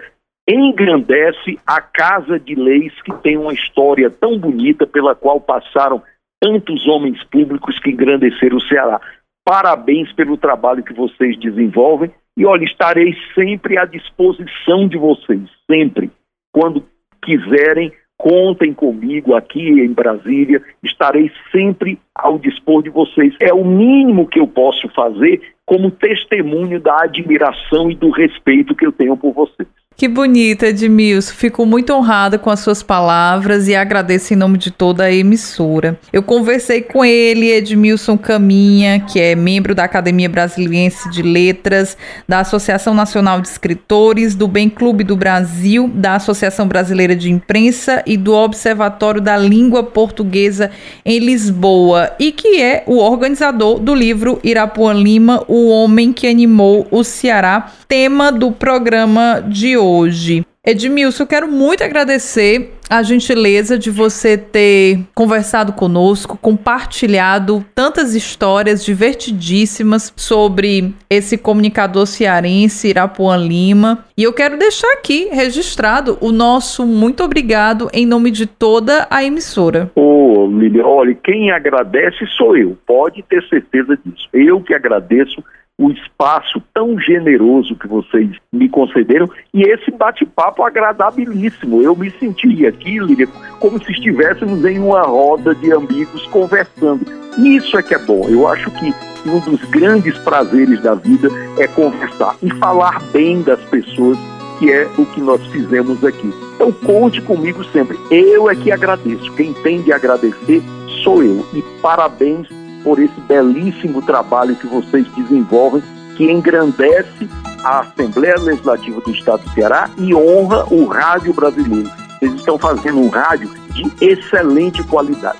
engrandece 0.48 1.58
a 1.66 1.80
Casa 1.80 2.38
de 2.38 2.54
Leis, 2.54 2.92
que 3.02 3.12
tem 3.22 3.36
uma 3.36 3.52
história 3.52 4.10
tão 4.10 4.38
bonita 4.38 4.86
pela 4.86 5.14
qual 5.14 5.40
passaram 5.40 6.02
tantos 6.40 6.86
homens 6.88 7.22
públicos 7.24 7.78
que 7.80 7.90
engrandeceram 7.90 8.56
o 8.56 8.62
Ceará. 8.62 9.00
Parabéns 9.44 10.12
pelo 10.12 10.36
trabalho 10.36 10.82
que 10.82 10.94
vocês 10.94 11.38
desenvolvem 11.38 12.10
e 12.36 12.46
olha, 12.46 12.64
estarei 12.64 13.14
sempre 13.34 13.76
à 13.78 13.84
disposição 13.84 14.88
de 14.88 14.96
vocês, 14.96 15.42
sempre. 15.70 16.10
Quando 16.52 16.84
quiserem, 17.22 17.92
contem 18.16 18.72
comigo 18.72 19.34
aqui 19.34 19.60
em 19.60 19.92
Brasília, 19.92 20.62
estarei 20.82 21.30
sempre 21.52 21.98
ao 22.14 22.38
dispor 22.38 22.82
de 22.82 22.90
vocês. 22.90 23.34
É 23.40 23.52
o 23.52 23.64
mínimo 23.64 24.26
que 24.26 24.40
eu 24.40 24.46
posso 24.46 24.88
fazer 24.90 25.54
como 25.66 25.90
testemunho 25.90 26.80
da 26.80 27.04
admiração 27.04 27.90
e 27.90 27.94
do 27.94 28.10
respeito 28.10 28.74
que 28.74 28.86
eu 28.86 28.92
tenho 28.92 29.16
por 29.16 29.32
vocês. 29.32 29.68
Que 30.00 30.08
bonita, 30.08 30.68
Edmilson. 30.68 31.34
Fico 31.34 31.66
muito 31.66 31.92
honrada 31.92 32.38
com 32.38 32.48
as 32.48 32.60
suas 32.60 32.82
palavras 32.82 33.68
e 33.68 33.74
agradeço 33.74 34.32
em 34.32 34.36
nome 34.36 34.56
de 34.56 34.70
toda 34.70 35.04
a 35.04 35.12
emissora. 35.12 36.00
Eu 36.10 36.22
conversei 36.22 36.80
com 36.80 37.04
ele, 37.04 37.52
Edmilson 37.52 38.16
Caminha, 38.16 39.00
que 39.00 39.20
é 39.20 39.34
membro 39.34 39.74
da 39.74 39.84
Academia 39.84 40.26
Brasiliense 40.26 41.10
de 41.10 41.20
Letras, 41.20 41.98
da 42.26 42.40
Associação 42.40 42.94
Nacional 42.94 43.42
de 43.42 43.48
Escritores, 43.48 44.34
do 44.34 44.48
Bem 44.48 44.70
Clube 44.70 45.04
do 45.04 45.14
Brasil, 45.14 45.90
da 45.92 46.14
Associação 46.14 46.66
Brasileira 46.66 47.14
de 47.14 47.30
Imprensa 47.30 48.02
e 48.06 48.16
do 48.16 48.32
Observatório 48.32 49.20
da 49.20 49.36
Língua 49.36 49.82
Portuguesa 49.82 50.70
em 51.04 51.18
Lisboa, 51.18 52.12
e 52.18 52.32
que 52.32 52.58
é 52.58 52.84
o 52.86 52.96
organizador 52.96 53.78
do 53.78 53.94
livro 53.94 54.40
Irapuã 54.42 54.94
Lima, 54.94 55.44
O 55.46 55.68
Homem 55.68 56.10
que 56.10 56.26
Animou 56.26 56.86
o 56.90 57.04
Ceará, 57.04 57.70
tema 57.86 58.32
do 58.32 58.50
programa 58.50 59.44
de 59.46 59.76
hoje 59.76 59.89
hoje. 59.90 60.44
Edmilson, 60.66 61.22
eu 61.22 61.26
quero 61.26 61.48
muito 61.48 61.82
agradecer 61.82 62.74
a 62.90 63.02
gentileza 63.02 63.78
de 63.78 63.90
você 63.90 64.36
ter 64.36 64.98
conversado 65.14 65.72
conosco, 65.72 66.36
compartilhado 66.36 67.64
tantas 67.74 68.14
histórias 68.14 68.84
divertidíssimas 68.84 70.12
sobre 70.14 70.92
esse 71.08 71.38
comunicador 71.38 72.04
cearense, 72.04 72.88
Irapuã 72.88 73.38
Lima. 73.38 74.04
E 74.18 74.22
eu 74.22 74.34
quero 74.34 74.58
deixar 74.58 74.92
aqui 74.92 75.30
registrado 75.32 76.18
o 76.20 76.30
nosso 76.30 76.84
muito 76.84 77.24
obrigado 77.24 77.88
em 77.92 78.04
nome 78.04 78.30
de 78.30 78.44
toda 78.44 79.06
a 79.10 79.24
emissora. 79.24 79.90
Ô, 79.94 80.44
oh, 80.44 80.50
olha, 80.84 81.14
quem 81.24 81.50
agradece 81.50 82.26
sou 82.36 82.54
eu, 82.54 82.76
pode 82.86 83.22
ter 83.22 83.42
certeza 83.48 83.96
disso. 84.04 84.28
Eu 84.34 84.60
que 84.60 84.74
agradeço 84.74 85.42
o 85.80 85.90
espaço 85.90 86.62
tão 86.74 87.00
generoso 87.00 87.74
que 87.74 87.88
vocês 87.88 88.28
me 88.52 88.68
concederam 88.68 89.26
e 89.54 89.62
esse 89.62 89.90
bate-papo 89.90 90.62
agradabilíssimo. 90.62 91.80
Eu 91.80 91.96
me 91.96 92.10
senti 92.10 92.66
aqui, 92.66 92.98
Líria, 92.98 93.26
como 93.58 93.82
se 93.82 93.90
estivéssemos 93.90 94.62
em 94.66 94.78
uma 94.78 95.00
roda 95.00 95.54
de 95.54 95.72
amigos 95.72 96.26
conversando. 96.26 97.06
Isso 97.38 97.78
é 97.78 97.82
que 97.82 97.94
é 97.94 97.98
bom. 97.98 98.28
Eu 98.28 98.46
acho 98.46 98.70
que 98.72 98.92
um 99.26 99.40
dos 99.40 99.64
grandes 99.70 100.18
prazeres 100.18 100.82
da 100.82 100.94
vida 100.94 101.28
é 101.58 101.66
conversar 101.66 102.36
e 102.42 102.50
falar 102.56 103.02
bem 103.10 103.40
das 103.40 103.60
pessoas, 103.62 104.18
que 104.58 104.70
é 104.70 104.86
o 104.98 105.06
que 105.06 105.20
nós 105.22 105.44
fizemos 105.46 106.04
aqui. 106.04 106.30
Então 106.56 106.70
conte 106.72 107.22
comigo 107.22 107.64
sempre. 107.64 107.98
Eu 108.10 108.50
é 108.50 108.54
que 108.54 108.70
agradeço. 108.70 109.32
Quem 109.32 109.54
tem 109.54 109.80
de 109.80 109.94
agradecer 109.94 110.62
sou 111.02 111.22
eu. 111.22 111.46
E 111.54 111.62
parabéns 111.80 112.59
por 112.82 112.98
esse 112.98 113.20
belíssimo 113.22 114.02
trabalho 114.02 114.56
que 114.56 114.66
vocês 114.66 115.06
desenvolvem, 115.14 115.82
que 116.16 116.30
engrandece 116.30 117.28
a 117.62 117.80
Assembleia 117.80 118.38
Legislativa 118.38 119.00
do 119.00 119.10
Estado 119.10 119.42
do 119.42 119.50
Ceará 119.50 119.90
e 119.98 120.14
honra 120.14 120.64
o 120.70 120.86
rádio 120.86 121.32
brasileiro. 121.32 121.90
Eles 122.20 122.36
estão 122.36 122.58
fazendo 122.58 123.00
um 123.00 123.08
rádio 123.08 123.50
de 123.70 123.90
excelente 124.00 124.82
qualidade. 124.84 125.38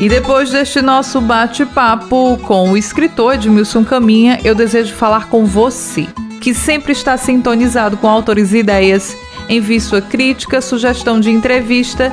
E 0.00 0.08
depois 0.08 0.50
deste 0.50 0.82
nosso 0.82 1.20
bate-papo 1.20 2.36
com 2.38 2.72
o 2.72 2.76
escritor 2.76 3.34
Edmilson 3.34 3.84
Caminha, 3.84 4.38
eu 4.44 4.54
desejo 4.54 4.94
falar 4.94 5.28
com 5.28 5.44
você, 5.46 6.06
que 6.40 6.52
sempre 6.52 6.92
está 6.92 7.16
sintonizado 7.16 7.96
com 7.96 8.08
autores 8.08 8.52
e 8.52 8.58
ideias. 8.58 9.16
Envie 9.48 9.80
sua 9.80 10.02
crítica, 10.02 10.60
sugestão 10.60 11.20
de 11.20 11.30
entrevista 11.30 12.12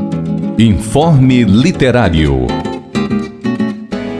Informe 0.61 1.43
Literário. 1.43 2.45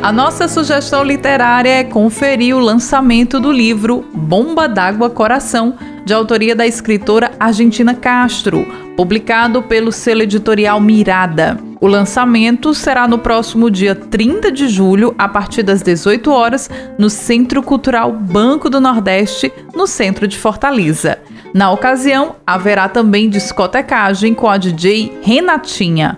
A 0.02 0.12
nossa 0.12 0.48
sugestão 0.48 1.04
literária 1.04 1.70
é 1.70 1.84
conferir 1.84 2.58
o 2.58 2.60
lançamento 2.60 3.40
do 3.40 3.52
livro 3.52 4.04
Bomba 4.12 4.68
d'Água 4.68 5.08
Coração, 5.08 5.76
de 6.04 6.16
autoria 6.16 6.56
da 6.56 6.66
escritora 6.66 7.32
Argentina 7.40 7.94
Castro, 7.94 8.66
publicado 8.98 9.62
pelo 9.62 9.92
selo 9.92 10.24
editorial 10.24 10.82
Mirada. 10.82 11.60
O 11.80 11.86
lançamento 11.86 12.74
será 12.74 13.08
no 13.08 13.20
próximo 13.20 13.70
dia 13.70 13.94
30 13.94 14.52
de 14.52 14.68
julho, 14.68 15.14
a 15.20 15.28
partir 15.28 15.62
das 15.62 15.84
18 15.84 16.32
horas, 16.32 16.72
no 16.98 17.08
Centro 17.08 17.62
Cultural 17.62 18.12
Banco 18.12 18.68
do 18.68 18.82
Nordeste, 18.82 19.54
no 19.76 19.86
centro 19.86 20.28
de 20.28 20.40
Fortaleza. 20.40 21.20
Na 21.54 21.72
ocasião, 21.72 22.38
haverá 22.48 22.90
também 22.90 23.30
discotecagem 23.30 24.34
com 24.34 24.50
a 24.50 24.58
DJ 24.58 25.20
Renatinha. 25.22 26.18